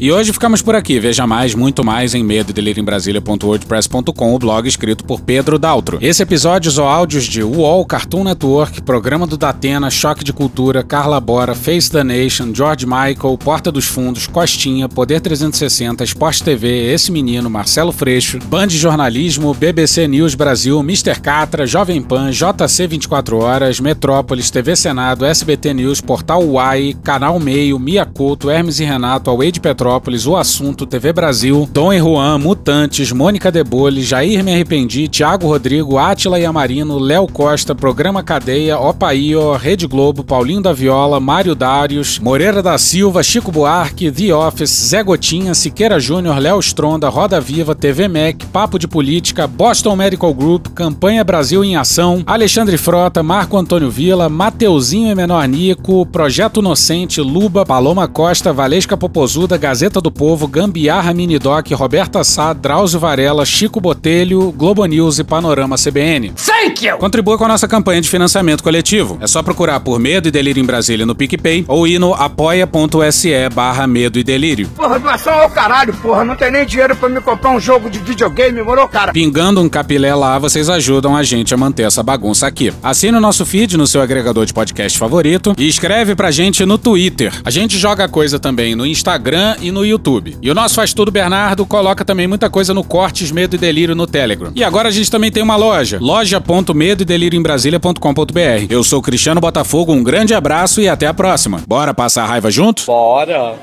E 0.00 0.12
hoje 0.12 0.32
ficamos 0.32 0.62
por 0.62 0.76
aqui. 0.76 1.00
Veja 1.00 1.26
mais, 1.26 1.56
muito 1.56 1.84
mais 1.84 2.14
em 2.14 2.22
medo 2.22 2.54
Brasília.wordpress.com, 2.84 4.34
o 4.34 4.38
blog 4.38 4.68
escrito 4.68 5.04
por 5.04 5.20
Pedro 5.20 5.58
Daltro. 5.58 5.98
Esse 6.00 6.22
episódio 6.22 6.70
ou 6.80 6.86
áudios 6.86 7.24
de 7.24 7.42
UOL, 7.42 7.84
Cartoon 7.84 8.22
Network, 8.22 8.80
Programa 8.82 9.26
do 9.26 9.36
Datena, 9.36 9.90
Choque 9.90 10.22
de 10.22 10.32
Cultura, 10.32 10.84
Carla 10.84 11.20
Bora, 11.20 11.52
Face 11.52 11.90
the 11.90 12.04
Nation, 12.04 12.54
George 12.54 12.86
Michael, 12.86 13.36
Porta 13.38 13.72
dos 13.72 13.86
Fundos, 13.86 14.28
Costinha, 14.28 14.88
Poder 14.88 15.20
360, 15.20 16.04
Esporte 16.04 16.44
TV, 16.44 16.92
Esse 16.92 17.10
Menino, 17.10 17.50
Marcelo 17.50 17.90
Freixo, 17.90 18.38
Band 18.38 18.68
Jornalismo, 18.68 19.52
BBC 19.52 20.06
News 20.06 20.36
Brasil, 20.36 20.78
Mr. 20.78 21.20
Catra, 21.20 21.66
Jovem 21.66 22.00
Pan, 22.00 22.30
JC 22.30 22.86
24 22.86 23.36
Horas, 23.36 23.80
Metrópolis, 23.80 24.48
TV 24.48 24.76
Senado, 24.76 25.24
SBT 25.24 25.74
News, 25.74 26.00
Portal 26.00 26.44
Uai, 26.44 26.94
Canal 27.02 27.40
Meio, 27.40 27.80
Mia 27.80 28.06
Couto, 28.06 28.48
Hermes 28.48 28.78
e 28.78 28.84
Renato, 28.84 29.30
Away 29.30 29.50
de 29.50 29.60
Petrópolis, 29.88 30.26
O 30.26 30.36
Assunto, 30.36 30.84
TV 30.84 31.14
Brasil, 31.14 31.66
Dom 31.72 31.94
e 31.94 31.98
Juan, 31.98 32.38
Mutantes, 32.38 33.10
Mônica 33.10 33.50
Debole, 33.50 34.02
Jair 34.02 34.44
Me 34.44 34.52
Arrependi, 34.52 35.08
Thiago 35.08 35.46
Rodrigo, 35.46 35.96
Átila 35.96 36.38
Yamarino, 36.38 36.98
Léo 36.98 37.26
Costa, 37.26 37.74
Programa 37.74 38.22
Cadeia, 38.22 38.78
Opaio, 38.78 39.54
Rede 39.54 39.86
Globo, 39.86 40.22
Paulinho 40.22 40.60
da 40.60 40.74
Viola, 40.74 41.18
Mário 41.18 41.54
Darius, 41.54 42.18
Moreira 42.18 42.62
da 42.62 42.76
Silva, 42.76 43.22
Chico 43.22 43.50
Buarque, 43.50 44.10
The 44.10 44.34
Office, 44.34 44.88
Zé 44.90 45.02
Gotinha, 45.02 45.54
Siqueira 45.54 45.98
Júnior, 45.98 46.36
Léo 46.38 46.60
Stronda, 46.60 47.08
Roda 47.08 47.40
Viva, 47.40 47.74
TV 47.74 48.08
Mac, 48.08 48.44
Papo 48.52 48.78
de 48.78 48.86
Política, 48.86 49.46
Boston 49.46 49.96
Medical 49.96 50.34
Group, 50.34 50.68
Campanha 50.74 51.24
Brasil 51.24 51.64
em 51.64 51.76
Ação, 51.76 52.22
Alexandre 52.26 52.76
Frota, 52.76 53.22
Marco 53.22 53.56
Antônio 53.56 53.90
Vila, 53.90 54.28
Mateuzinho 54.28 55.10
e 55.10 55.14
Menor 55.14 55.48
Nico, 55.48 56.04
Projeto 56.04 56.60
Inocente, 56.60 57.22
Luba, 57.22 57.64
Paloma 57.64 58.06
Costa, 58.06 58.52
Valesca 58.52 58.94
Popozuda, 58.94 59.56
Gazeta 59.56 59.77
do 59.78 60.10
Povo, 60.10 60.48
Gambiarra 60.48 61.14
Minidoc, 61.14 61.70
Roberta 61.72 62.24
Sá, 62.24 62.52
Drauzio 62.52 62.98
Varela, 62.98 63.44
Chico 63.44 63.80
Botelho, 63.80 64.50
Globo 64.50 64.84
News 64.84 65.18
e 65.20 65.24
Panorama 65.24 65.76
CBN. 65.76 66.32
Thank 66.36 66.84
you! 66.84 66.98
Contribua 66.98 67.38
com 67.38 67.44
a 67.44 67.48
nossa 67.48 67.68
campanha 67.68 68.00
de 68.00 68.08
financiamento 68.08 68.62
coletivo. 68.62 69.16
É 69.20 69.26
só 69.26 69.42
procurar 69.42 69.78
por 69.80 69.98
Medo 70.00 70.26
e 70.28 70.30
Delírio 70.30 70.60
em 70.60 70.66
Brasília 70.66 71.06
no 71.06 71.14
PicPay 71.14 71.64
ou 71.68 71.86
ir 71.86 71.98
no 71.98 72.12
apoia.se 72.12 73.48
barra 73.54 73.86
Medo 73.86 74.18
e 74.18 74.24
Delírio. 74.24 74.68
Porra, 74.76 74.98
doação 74.98 75.32
ao 75.32 75.50
caralho, 75.50 75.94
porra. 75.94 76.24
Não 76.24 76.34
tem 76.34 76.50
nem 76.50 76.66
dinheiro 76.66 76.96
pra 76.96 77.08
me 77.08 77.20
comprar 77.20 77.50
um 77.50 77.60
jogo 77.60 77.88
de 77.88 77.98
videogame, 78.00 78.62
moro, 78.62 78.86
cara? 78.88 79.12
Pingando 79.12 79.60
um 79.60 79.68
capilé 79.68 80.14
lá, 80.14 80.38
vocês 80.38 80.68
ajudam 80.68 81.16
a 81.16 81.22
gente 81.22 81.54
a 81.54 81.56
manter 81.56 81.84
essa 81.84 82.02
bagunça 82.02 82.46
aqui. 82.46 82.72
Assine 82.82 83.16
o 83.16 83.20
nosso 83.20 83.46
feed 83.46 83.76
no 83.76 83.86
seu 83.86 84.00
agregador 84.00 84.44
de 84.44 84.52
podcast 84.52 84.98
favorito 84.98 85.54
e 85.56 85.68
escreve 85.68 86.14
pra 86.14 86.30
gente 86.30 86.64
no 86.64 86.76
Twitter. 86.76 87.32
A 87.44 87.50
gente 87.50 87.78
joga 87.78 88.08
coisa 88.08 88.38
também 88.38 88.74
no 88.74 88.86
Instagram 88.86 89.56
e 89.60 89.67
no 89.70 89.84
YouTube. 89.84 90.36
E 90.40 90.50
o 90.50 90.54
nosso 90.54 90.74
Faz 90.74 90.92
Tudo 90.92 91.10
Bernardo 91.10 91.64
coloca 91.66 92.04
também 92.04 92.26
muita 92.26 92.48
coisa 92.48 92.72
no 92.74 92.84
Cortes 92.84 93.30
Medo 93.30 93.56
e 93.56 93.58
Delírio 93.58 93.94
no 93.94 94.06
Telegram. 94.06 94.52
E 94.54 94.64
agora 94.64 94.88
a 94.88 94.92
gente 94.92 95.10
também 95.10 95.30
tem 95.30 95.42
uma 95.42 95.56
loja, 95.56 95.98
loja.medo 96.00 97.02
e 97.02 97.06
delírio 97.06 97.38
em 97.38 97.42
Brasília.com.br. 97.42 98.66
Eu 98.68 98.82
sou 98.84 99.02
Cristiano 99.02 99.40
Botafogo, 99.40 99.92
um 99.92 100.02
grande 100.02 100.34
abraço 100.34 100.80
e 100.80 100.88
até 100.88 101.06
a 101.06 101.14
próxima. 101.14 101.62
Bora 101.66 101.92
passar 101.94 102.24
a 102.24 102.26
raiva 102.26 102.50
junto? 102.50 102.84
Bora. 102.86 103.56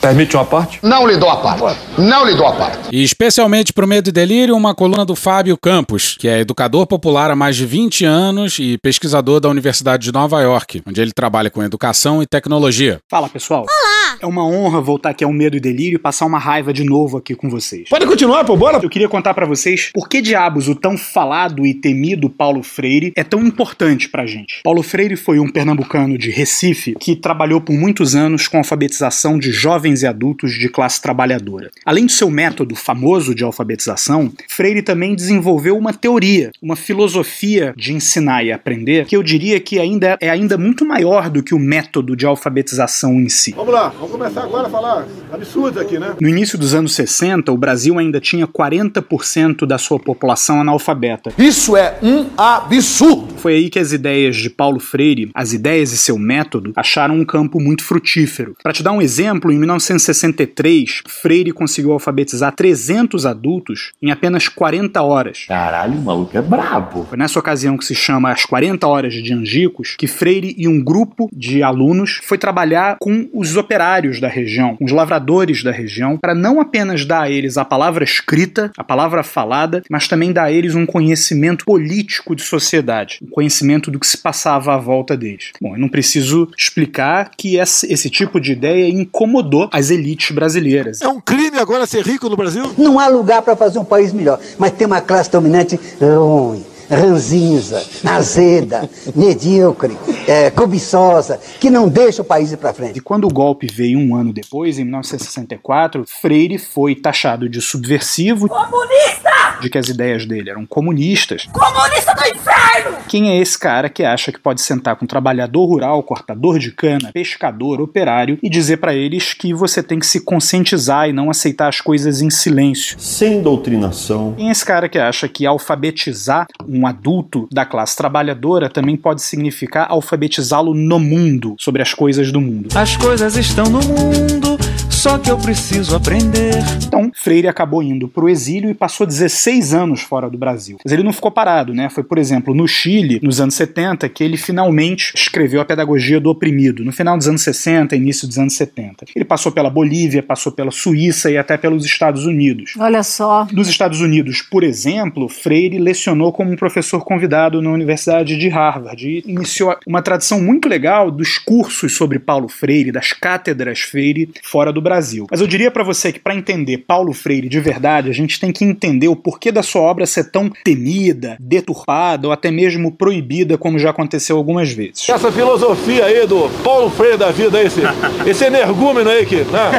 Permite 0.00 0.34
uma 0.34 0.46
parte? 0.46 0.78
Não 0.82 1.06
lhe 1.06 1.18
dou 1.18 1.28
a 1.28 1.36
parte. 1.36 1.78
Não 1.98 2.24
lhe 2.24 2.34
dou 2.34 2.46
a 2.46 2.52
parte. 2.54 2.88
E 2.90 3.02
especialmente 3.02 3.70
pro 3.70 3.86
Medo 3.86 4.08
e 4.08 4.12
Delírio, 4.12 4.56
uma 4.56 4.74
coluna 4.74 5.04
do 5.04 5.14
Fábio 5.14 5.58
Campos, 5.58 6.16
que 6.18 6.26
é 6.26 6.40
educador 6.40 6.86
popular 6.86 7.30
há 7.30 7.36
mais 7.36 7.54
de 7.54 7.66
20 7.66 8.06
anos 8.06 8.58
e 8.58 8.78
pesquisador 8.78 9.40
da 9.40 9.50
Universidade 9.50 10.04
de 10.04 10.12
Nova 10.12 10.40
York, 10.40 10.82
onde 10.88 11.02
ele 11.02 11.12
trabalha 11.12 11.50
com 11.50 11.62
educação 11.62 12.22
e 12.22 12.26
tecnologia. 12.26 12.98
Fala, 13.10 13.28
pessoal. 13.28 13.66
Olá! 13.68 13.89
É 14.20 14.26
uma 14.26 14.46
honra 14.46 14.82
voltar 14.82 15.10
aqui 15.10 15.24
ao 15.24 15.32
Medo 15.32 15.56
e 15.56 15.60
Delírio 15.60 15.96
e 15.96 15.98
passar 15.98 16.26
uma 16.26 16.38
raiva 16.38 16.74
de 16.74 16.84
novo 16.84 17.16
aqui 17.16 17.34
com 17.34 17.48
vocês. 17.48 17.88
Pode 17.88 18.06
continuar, 18.06 18.44
pô, 18.44 18.54
bora. 18.54 18.78
Eu 18.82 18.90
queria 18.90 19.08
contar 19.08 19.32
pra 19.32 19.46
vocês 19.46 19.90
por 19.94 20.10
que 20.10 20.20
diabos 20.20 20.68
o 20.68 20.74
tão 20.74 20.98
falado 20.98 21.64
e 21.64 21.72
temido 21.72 22.28
Paulo 22.28 22.62
Freire 22.62 23.14
é 23.16 23.24
tão 23.24 23.42
importante 23.42 24.10
pra 24.10 24.26
gente. 24.26 24.60
Paulo 24.62 24.82
Freire 24.82 25.16
foi 25.16 25.40
um 25.40 25.48
pernambucano 25.50 26.18
de 26.18 26.30
Recife 26.30 26.94
que 27.00 27.16
trabalhou 27.16 27.62
por 27.62 27.72
muitos 27.72 28.14
anos 28.14 28.46
com 28.46 28.58
a 28.58 28.60
alfabetização 28.60 29.38
de 29.38 29.52
jovens 29.52 30.02
e 30.02 30.06
adultos 30.06 30.52
de 30.52 30.68
classe 30.68 31.00
trabalhadora. 31.00 31.70
Além 31.86 32.04
do 32.04 32.12
seu 32.12 32.30
método 32.30 32.76
famoso 32.76 33.34
de 33.34 33.42
alfabetização, 33.42 34.30
Freire 34.50 34.82
também 34.82 35.14
desenvolveu 35.14 35.78
uma 35.78 35.94
teoria, 35.94 36.50
uma 36.60 36.76
filosofia 36.76 37.72
de 37.74 37.94
ensinar 37.94 38.44
e 38.44 38.52
aprender 38.52 39.06
que 39.06 39.16
eu 39.16 39.22
diria 39.22 39.58
que 39.60 39.78
ainda 39.78 40.18
é 40.20 40.28
ainda 40.28 40.58
muito 40.58 40.84
maior 40.84 41.30
do 41.30 41.42
que 41.42 41.54
o 41.54 41.58
método 41.58 42.14
de 42.14 42.26
alfabetização 42.26 43.14
em 43.14 43.30
si. 43.30 43.52
Vamos 43.52 43.72
lá, 43.72 43.88
vamos 43.88 44.09
começar 44.10 44.42
agora 44.42 44.66
a 44.66 44.70
falar 44.70 45.06
absurdos 45.32 45.80
aqui, 45.80 45.98
né? 45.98 46.14
No 46.20 46.28
início 46.28 46.58
dos 46.58 46.74
anos 46.74 46.94
60, 46.94 47.52
o 47.52 47.56
Brasil 47.56 47.98
ainda 47.98 48.20
tinha 48.20 48.46
40% 48.46 49.66
da 49.66 49.78
sua 49.78 49.98
população 49.98 50.60
analfabeta. 50.60 51.32
Isso 51.38 51.76
é 51.76 51.98
um 52.02 52.26
absurdo! 52.36 53.34
Foi 53.36 53.54
aí 53.54 53.70
que 53.70 53.78
as 53.78 53.92
ideias 53.92 54.36
de 54.36 54.50
Paulo 54.50 54.80
Freire, 54.80 55.30
as 55.34 55.52
ideias 55.52 55.92
e 55.92 55.96
seu 55.96 56.18
método, 56.18 56.72
acharam 56.76 57.14
um 57.14 57.24
campo 57.24 57.60
muito 57.60 57.84
frutífero. 57.84 58.54
Para 58.62 58.72
te 58.72 58.82
dar 58.82 58.92
um 58.92 59.00
exemplo, 59.00 59.52
em 59.52 59.58
1963, 59.58 61.02
Freire 61.06 61.52
conseguiu 61.52 61.92
alfabetizar 61.92 62.52
300 62.54 63.24
adultos 63.24 63.92
em 64.02 64.10
apenas 64.10 64.48
40 64.48 65.00
horas. 65.02 65.44
Caralho, 65.46 65.94
o 65.94 66.02
maluco 66.02 66.36
é 66.36 66.42
brabo. 66.42 67.06
Foi 67.08 67.16
nessa 67.16 67.38
ocasião 67.38 67.76
que 67.76 67.84
se 67.84 67.94
chama 67.94 68.30
as 68.30 68.44
40 68.44 68.86
horas 68.86 69.14
de 69.14 69.32
Angicos 69.32 69.94
que 69.96 70.06
Freire 70.06 70.54
e 70.58 70.66
um 70.66 70.82
grupo 70.82 71.28
de 71.32 71.62
alunos 71.62 72.20
foi 72.22 72.38
trabalhar 72.38 72.96
com 73.00 73.28
os 73.32 73.56
operários 73.56 73.99
da 74.20 74.28
região, 74.28 74.76
com 74.76 74.84
os 74.84 74.92
lavradores 74.92 75.62
da 75.62 75.70
região, 75.70 76.16
para 76.16 76.34
não 76.34 76.60
apenas 76.60 77.04
dar 77.04 77.22
a 77.22 77.30
eles 77.30 77.58
a 77.58 77.64
palavra 77.64 78.04
escrita, 78.04 78.70
a 78.76 78.84
palavra 78.84 79.22
falada, 79.22 79.82
mas 79.90 80.08
também 80.08 80.32
dar 80.32 80.44
a 80.44 80.52
eles 80.52 80.74
um 80.74 80.86
conhecimento 80.86 81.64
político 81.64 82.34
de 82.34 82.42
sociedade, 82.42 83.18
um 83.22 83.30
conhecimento 83.30 83.90
do 83.90 83.98
que 84.00 84.06
se 84.06 84.18
passava 84.18 84.74
à 84.74 84.78
volta 84.78 85.16
deles. 85.16 85.52
Bom, 85.60 85.74
eu 85.74 85.80
não 85.80 85.88
preciso 85.88 86.48
explicar 86.56 87.30
que 87.36 87.56
esse, 87.56 87.92
esse 87.92 88.08
tipo 88.08 88.40
de 88.40 88.52
ideia 88.52 88.88
incomodou 88.88 89.68
as 89.72 89.90
elites 89.90 90.30
brasileiras. 90.34 91.00
É 91.00 91.08
um 91.08 91.20
crime 91.20 91.58
agora 91.58 91.86
ser 91.86 92.04
rico 92.04 92.28
no 92.28 92.36
Brasil? 92.36 92.72
Não 92.78 92.98
há 92.98 93.08
lugar 93.08 93.42
para 93.42 93.56
fazer 93.56 93.78
um 93.78 93.84
país 93.84 94.12
melhor, 94.12 94.40
mas 94.58 94.72
tem 94.72 94.86
uma 94.86 95.00
classe 95.00 95.30
dominante 95.30 95.78
ruim. 96.00 96.69
Ranzinza, 96.90 97.82
azeda, 98.04 98.88
medíocre, 99.14 99.96
é, 100.26 100.50
cobiçosa, 100.50 101.40
que 101.60 101.70
não 101.70 101.88
deixa 101.88 102.22
o 102.22 102.24
país 102.24 102.52
ir 102.52 102.56
para 102.56 102.74
frente. 102.74 102.98
E 102.98 103.00
quando 103.00 103.24
o 103.24 103.32
golpe 103.32 103.66
veio 103.66 103.98
um 103.98 104.16
ano 104.16 104.32
depois, 104.32 104.78
em 104.78 104.84
1964, 104.84 106.04
Freire 106.06 106.58
foi 106.58 106.94
taxado 106.94 107.48
de 107.48 107.60
subversivo, 107.60 108.48
Comunista! 108.48 109.30
de 109.60 109.68
que 109.68 109.78
as 109.78 109.88
ideias 109.88 110.26
dele 110.26 110.50
eram 110.50 110.66
comunistas. 110.66 111.46
Comunista 111.52 112.14
do 112.14 112.26
inferno! 112.26 112.98
Quem 113.08 113.30
é 113.30 113.36
esse 113.38 113.58
cara 113.58 113.88
que 113.88 114.04
acha 114.04 114.32
que 114.32 114.38
pode 114.38 114.60
sentar 114.60 114.96
com 114.96 115.04
um 115.04 115.08
trabalhador 115.08 115.66
rural, 115.66 116.02
cortador 116.02 116.58
de 116.58 116.72
cana, 116.72 117.10
pescador, 117.12 117.80
operário 117.80 118.38
e 118.42 118.48
dizer 118.48 118.78
para 118.78 118.94
eles 118.94 119.34
que 119.34 119.52
você 119.52 119.82
tem 119.82 119.98
que 119.98 120.06
se 120.06 120.20
conscientizar 120.20 121.08
e 121.08 121.12
não 121.12 121.30
aceitar 121.30 121.68
as 121.68 121.80
coisas 121.80 122.22
em 122.22 122.30
silêncio? 122.30 122.98
Sem 122.98 123.42
doutrinação. 123.42 124.34
Quem 124.36 124.48
é 124.48 124.52
esse 124.52 124.64
cara 124.64 124.88
que 124.88 124.98
acha 124.98 125.28
que 125.28 125.46
alfabetizar 125.46 126.46
um 126.66 126.79
adulto 126.86 127.48
da 127.50 127.64
classe 127.64 127.96
trabalhadora 127.96 128.68
também 128.68 128.96
pode 128.96 129.22
significar 129.22 129.86
alfabetizá-lo 129.90 130.74
no 130.74 130.98
mundo, 130.98 131.54
sobre 131.58 131.82
as 131.82 131.94
coisas 131.94 132.30
do 132.32 132.40
mundo? 132.40 132.68
As 132.74 132.96
coisas 132.96 133.36
estão 133.36 133.64
no 133.64 133.80
mundo, 133.80 134.58
só 135.00 135.16
que 135.16 135.30
eu 135.30 135.38
preciso 135.38 135.96
aprender. 135.96 136.56
Então, 136.86 137.10
Freire 137.14 137.48
acabou 137.48 137.82
indo 137.82 138.06
para 138.06 138.22
o 138.22 138.28
exílio 138.28 138.68
e 138.68 138.74
passou 138.74 139.06
16 139.06 139.72
anos 139.72 140.02
fora 140.02 140.28
do 140.28 140.36
Brasil. 140.36 140.76
Mas 140.84 140.92
ele 140.92 141.02
não 141.02 141.10
ficou 141.10 141.30
parado, 141.30 141.72
né? 141.72 141.88
Foi, 141.88 142.04
por 142.04 142.18
exemplo, 142.18 142.54
no 142.54 142.68
Chile, 142.68 143.18
nos 143.22 143.40
anos 143.40 143.54
70, 143.54 144.06
que 144.10 144.22
ele 144.22 144.36
finalmente 144.36 145.14
escreveu 145.16 145.62
a 145.62 145.64
Pedagogia 145.64 146.20
do 146.20 146.28
Oprimido, 146.28 146.84
no 146.84 146.92
final 146.92 147.16
dos 147.16 147.26
anos 147.26 147.40
60, 147.40 147.96
início 147.96 148.28
dos 148.28 148.38
anos 148.38 148.52
70. 148.52 149.06
Ele 149.16 149.24
passou 149.24 149.50
pela 149.50 149.70
Bolívia, 149.70 150.22
passou 150.22 150.52
pela 150.52 150.70
Suíça 150.70 151.30
e 151.30 151.38
até 151.38 151.56
pelos 151.56 151.86
Estados 151.86 152.26
Unidos. 152.26 152.74
Olha 152.78 153.02
só. 153.02 153.48
Nos 153.50 153.70
Estados 153.70 154.02
Unidos, 154.02 154.42
por 154.42 154.62
exemplo, 154.62 155.30
Freire 155.30 155.78
lecionou 155.78 156.30
como 156.30 156.52
um 156.52 156.56
professor 156.56 157.02
convidado 157.02 157.62
na 157.62 157.70
Universidade 157.70 158.36
de 158.36 158.48
Harvard 158.50 159.08
e 159.08 159.24
iniciou 159.26 159.74
uma 159.86 160.02
tradição 160.02 160.42
muito 160.42 160.68
legal 160.68 161.10
dos 161.10 161.38
cursos 161.38 161.96
sobre 161.96 162.18
Paulo 162.18 162.50
Freire, 162.50 162.92
das 162.92 163.14
cátedras 163.14 163.80
Freire 163.80 164.28
fora 164.42 164.70
do 164.70 164.82
Brasil. 164.82 164.89
Brasil. 164.90 165.26
Mas 165.30 165.40
eu 165.40 165.46
diria 165.46 165.70
para 165.70 165.84
você 165.84 166.12
que 166.12 166.18
para 166.18 166.34
entender 166.34 166.78
Paulo 166.78 167.12
Freire 167.12 167.48
de 167.48 167.60
verdade, 167.60 168.10
a 168.10 168.12
gente 168.12 168.40
tem 168.40 168.50
que 168.50 168.64
entender 168.64 169.06
o 169.06 169.14
porquê 169.14 169.52
da 169.52 169.62
sua 169.62 169.82
obra 169.82 170.04
ser 170.04 170.32
tão 170.32 170.50
temida, 170.64 171.36
deturpada 171.38 172.26
ou 172.26 172.32
até 172.32 172.50
mesmo 172.50 172.90
proibida, 172.90 173.56
como 173.56 173.78
já 173.78 173.90
aconteceu 173.90 174.36
algumas 174.36 174.72
vezes. 174.72 175.08
Essa 175.08 175.30
filosofia 175.30 176.06
aí 176.06 176.26
do 176.26 176.50
Paulo 176.64 176.90
Freire 176.90 177.16
da 177.16 177.30
vida, 177.30 177.62
esse, 177.62 177.82
esse 178.26 178.44
energúmeno 178.44 179.08
aí 179.08 179.24
que, 179.24 179.36
né? 179.36 179.70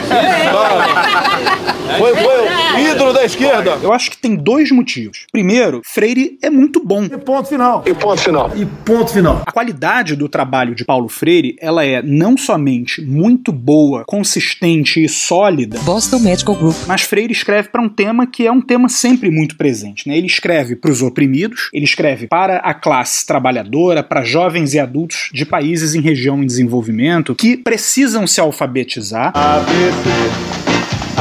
Ah, 0.53 1.97
foi, 1.97 2.15
foi 2.15 2.45
o 2.75 2.91
ídolo 2.91 3.11
da 3.11 3.25
esquerda. 3.25 3.77
Eu 3.83 3.91
acho 3.91 4.11
que 4.11 4.17
tem 4.17 4.35
dois 4.35 4.71
motivos. 4.71 5.25
Primeiro, 5.31 5.81
Freire 5.83 6.37
é 6.41 6.49
muito 6.49 6.83
bom. 6.83 7.03
E 7.03 7.17
ponto 7.17 7.49
final. 7.49 7.83
E 7.85 7.93
ponto 7.93 8.21
final. 8.21 8.51
E 8.55 8.65
ponto 8.65 9.11
final. 9.11 9.41
A 9.45 9.51
qualidade 9.51 10.15
do 10.15 10.29
trabalho 10.29 10.73
de 10.73 10.85
Paulo 10.85 11.09
Freire, 11.09 11.55
ela 11.59 11.85
é 11.85 12.01
não 12.01 12.37
somente 12.37 13.01
muito 13.01 13.51
boa, 13.51 14.03
consistente 14.05 15.00
e 15.01 15.09
sólida. 15.09 15.79
Boston 15.79 16.19
Medical 16.19 16.55
Group. 16.55 16.75
Mas 16.87 17.01
Freire 17.01 17.33
escreve 17.33 17.69
para 17.69 17.81
um 17.81 17.89
tema 17.89 18.27
que 18.27 18.45
é 18.45 18.51
um 18.51 18.61
tema 18.61 18.89
sempre 18.89 19.29
muito 19.29 19.55
presente. 19.55 20.07
Né? 20.07 20.17
Ele 20.17 20.27
escreve 20.27 20.75
para 20.75 20.91
os 20.91 21.01
oprimidos, 21.01 21.69
ele 21.73 21.85
escreve 21.85 22.27
para 22.27 22.57
a 22.57 22.73
classe 22.73 23.25
trabalhadora, 23.25 24.03
para 24.03 24.23
jovens 24.23 24.73
e 24.73 24.79
adultos 24.79 25.29
de 25.33 25.45
países 25.45 25.95
em 25.95 26.01
região 26.01 26.41
em 26.41 26.45
desenvolvimento 26.45 27.35
que 27.35 27.57
precisam 27.57 28.25
se 28.25 28.39
alfabetizar. 28.39 29.31
ABC. 29.35 30.70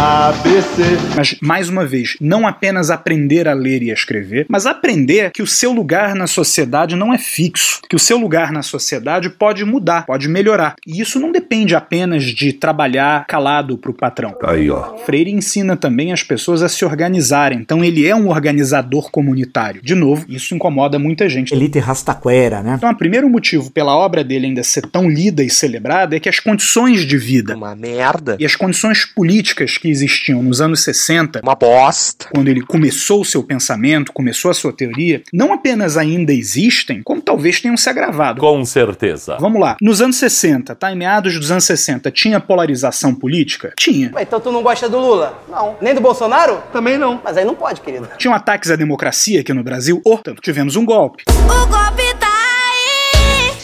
ABC. 0.02 0.82
Mas, 1.14 1.36
mais 1.42 1.68
uma 1.68 1.84
vez, 1.84 2.16
não 2.22 2.46
apenas 2.46 2.88
aprender 2.90 3.46
a 3.46 3.52
ler 3.52 3.82
e 3.82 3.90
a 3.90 3.94
escrever, 3.94 4.46
mas 4.48 4.64
aprender 4.64 5.30
que 5.30 5.42
o 5.42 5.46
seu 5.46 5.72
lugar 5.72 6.14
na 6.14 6.26
sociedade 6.26 6.96
não 6.96 7.12
é 7.12 7.18
fixo, 7.18 7.82
que 7.86 7.94
o 7.94 7.98
seu 7.98 8.16
lugar 8.16 8.50
na 8.50 8.62
sociedade 8.62 9.28
pode 9.28 9.62
mudar, 9.62 10.06
pode 10.06 10.26
melhorar. 10.26 10.74
E 10.86 11.02
isso 11.02 11.20
não 11.20 11.30
depende 11.30 11.74
apenas 11.74 12.24
de 12.24 12.50
trabalhar 12.54 13.26
calado 13.26 13.76
para 13.76 13.90
o 13.90 13.94
patrão. 13.94 14.34
Aí, 14.42 14.70
ó. 14.70 14.96
Freire 15.04 15.30
ensina 15.30 15.76
também 15.76 16.14
as 16.14 16.22
pessoas 16.22 16.62
a 16.62 16.68
se 16.70 16.82
organizarem, 16.82 17.58
então 17.58 17.84
ele 17.84 18.06
é 18.06 18.16
um 18.16 18.30
organizador 18.30 19.10
comunitário. 19.10 19.82
De 19.82 19.94
novo, 19.94 20.24
isso 20.30 20.54
incomoda 20.54 20.98
muita 20.98 21.28
gente. 21.28 21.52
Elite 21.52 21.78
rastaquera, 21.78 22.62
né? 22.62 22.76
Então, 22.78 22.90
o 22.90 22.96
primeiro 22.96 23.28
motivo 23.28 23.70
pela 23.70 23.94
obra 23.94 24.24
dele 24.24 24.46
ainda 24.46 24.62
ser 24.62 24.86
tão 24.86 25.10
lida 25.10 25.44
e 25.44 25.50
celebrada 25.50 26.16
é 26.16 26.20
que 26.20 26.28
as 26.28 26.40
condições 26.40 27.02
de 27.04 27.18
vida 27.18 27.54
Uma 27.54 27.76
merda. 27.76 28.38
e 28.40 28.46
as 28.46 28.56
condições 28.56 29.04
políticas 29.04 29.76
que 29.76 29.89
existiam 29.90 30.42
nos 30.42 30.60
anos 30.60 30.82
60, 30.84 31.40
Uma 31.42 31.54
bosta. 31.54 32.26
quando 32.34 32.48
ele 32.48 32.60
começou 32.62 33.20
o 33.20 33.24
seu 33.24 33.42
pensamento, 33.42 34.12
começou 34.12 34.50
a 34.50 34.54
sua 34.54 34.72
teoria, 34.72 35.22
não 35.32 35.52
apenas 35.52 35.96
ainda 35.96 36.32
existem, 36.32 37.02
como 37.02 37.20
talvez 37.20 37.60
tenham 37.60 37.76
se 37.76 37.88
agravado. 37.88 38.40
Com 38.40 38.64
certeza. 38.64 39.36
Vamos 39.40 39.60
lá. 39.60 39.76
Nos 39.80 40.00
anos 40.00 40.16
60, 40.16 40.74
tá? 40.74 40.92
Em 40.92 40.96
meados 40.96 41.34
dos 41.38 41.50
anos 41.50 41.64
60, 41.64 42.10
tinha 42.10 42.40
polarização 42.40 43.14
política? 43.14 43.72
Tinha. 43.76 44.10
Ué, 44.14 44.22
então 44.22 44.40
tu 44.40 44.50
não 44.52 44.62
gosta 44.62 44.88
do 44.88 44.98
Lula? 44.98 45.42
Não. 45.48 45.76
Nem 45.80 45.94
do 45.94 46.00
Bolsonaro? 46.00 46.62
Também 46.72 46.96
não. 46.98 47.20
Mas 47.22 47.36
aí 47.36 47.44
não 47.44 47.54
pode, 47.54 47.80
querido. 47.80 48.08
Tinham 48.18 48.34
ataques 48.34 48.70
à 48.70 48.76
democracia 48.76 49.40
aqui 49.40 49.52
no 49.52 49.62
Brasil? 49.62 50.00
Portanto, 50.02 50.40
tivemos 50.40 50.76
um 50.76 50.84
golpe. 50.84 51.24
O 51.28 51.66
golpe! 51.66 52.09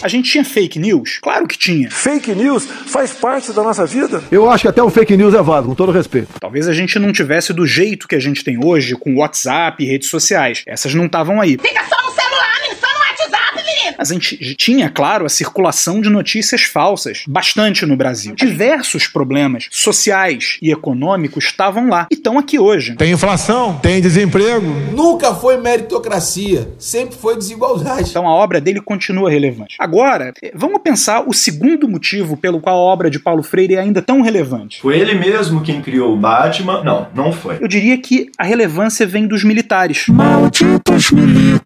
A 0.06 0.08
gente 0.08 0.30
tinha 0.30 0.44
fake 0.44 0.78
news? 0.78 1.18
Claro 1.20 1.48
que 1.48 1.58
tinha. 1.58 1.90
Fake 1.90 2.32
news 2.32 2.64
faz 2.64 3.12
parte 3.12 3.52
da 3.52 3.60
nossa 3.60 3.84
vida. 3.84 4.22
Eu 4.30 4.48
acho 4.48 4.62
que 4.62 4.68
até 4.68 4.80
o 4.80 4.88
fake 4.88 5.16
news 5.16 5.34
é 5.34 5.42
válido, 5.42 5.70
com 5.70 5.74
todo 5.74 5.90
respeito. 5.90 6.28
Talvez 6.38 6.68
a 6.68 6.72
gente 6.72 6.96
não 6.96 7.12
tivesse 7.12 7.52
do 7.52 7.66
jeito 7.66 8.06
que 8.06 8.14
a 8.14 8.20
gente 8.20 8.44
tem 8.44 8.56
hoje, 8.64 8.94
com 8.94 9.16
WhatsApp 9.16 9.82
e 9.82 9.86
redes 9.88 10.08
sociais. 10.08 10.62
Essas 10.64 10.94
não 10.94 11.06
estavam 11.06 11.40
aí. 11.40 11.58
Fica 11.58 11.84
só 11.88 11.96
no 12.08 12.14
celular, 12.14 12.54
menino, 12.62 12.80
só 12.80 12.86
no 12.86 13.00
WhatsApp, 13.00 13.56
menino! 13.56 13.66
Mas 13.85 13.85
a 13.98 14.04
gente 14.04 14.54
tinha, 14.54 14.90
claro, 14.90 15.26
a 15.26 15.28
circulação 15.28 16.00
de 16.00 16.08
notícias 16.08 16.62
falsas, 16.62 17.24
bastante 17.26 17.84
no 17.86 17.96
Brasil. 17.96 18.34
Diversos 18.34 19.06
problemas 19.06 19.68
sociais 19.70 20.58
e 20.60 20.70
econômicos 20.70 21.44
estavam 21.44 21.88
lá 21.88 22.06
e 22.10 22.14
estão 22.14 22.38
aqui 22.38 22.58
hoje. 22.58 22.94
Tem 22.96 23.12
inflação, 23.12 23.78
tem 23.78 24.00
desemprego. 24.00 24.66
Nunca 24.92 25.34
foi 25.34 25.56
meritocracia, 25.56 26.68
sempre 26.78 27.16
foi 27.16 27.36
desigualdade. 27.36 28.10
Então 28.10 28.26
a 28.26 28.34
obra 28.34 28.60
dele 28.60 28.80
continua 28.80 29.30
relevante. 29.30 29.76
Agora, 29.78 30.32
eh, 30.42 30.52
vamos 30.54 30.80
pensar 30.82 31.24
o 31.26 31.32
segundo 31.32 31.88
motivo 31.88 32.36
pelo 32.36 32.60
qual 32.60 32.76
a 32.76 32.80
obra 32.80 33.10
de 33.10 33.18
Paulo 33.18 33.42
Freire 33.42 33.74
é 33.74 33.80
ainda 33.80 34.02
tão 34.02 34.20
relevante. 34.20 34.80
Foi 34.80 34.98
ele 34.98 35.14
mesmo 35.14 35.62
quem 35.62 35.80
criou 35.80 36.14
o 36.14 36.16
Batman? 36.16 36.82
Não, 36.82 37.08
não 37.14 37.32
foi. 37.32 37.58
Eu 37.60 37.68
diria 37.68 37.96
que 37.98 38.30
a 38.38 38.44
relevância 38.44 39.06
vem 39.06 39.26
dos 39.26 39.44
militares. 39.44 40.06
Malditos 40.08 41.10
milicos. 41.10 41.65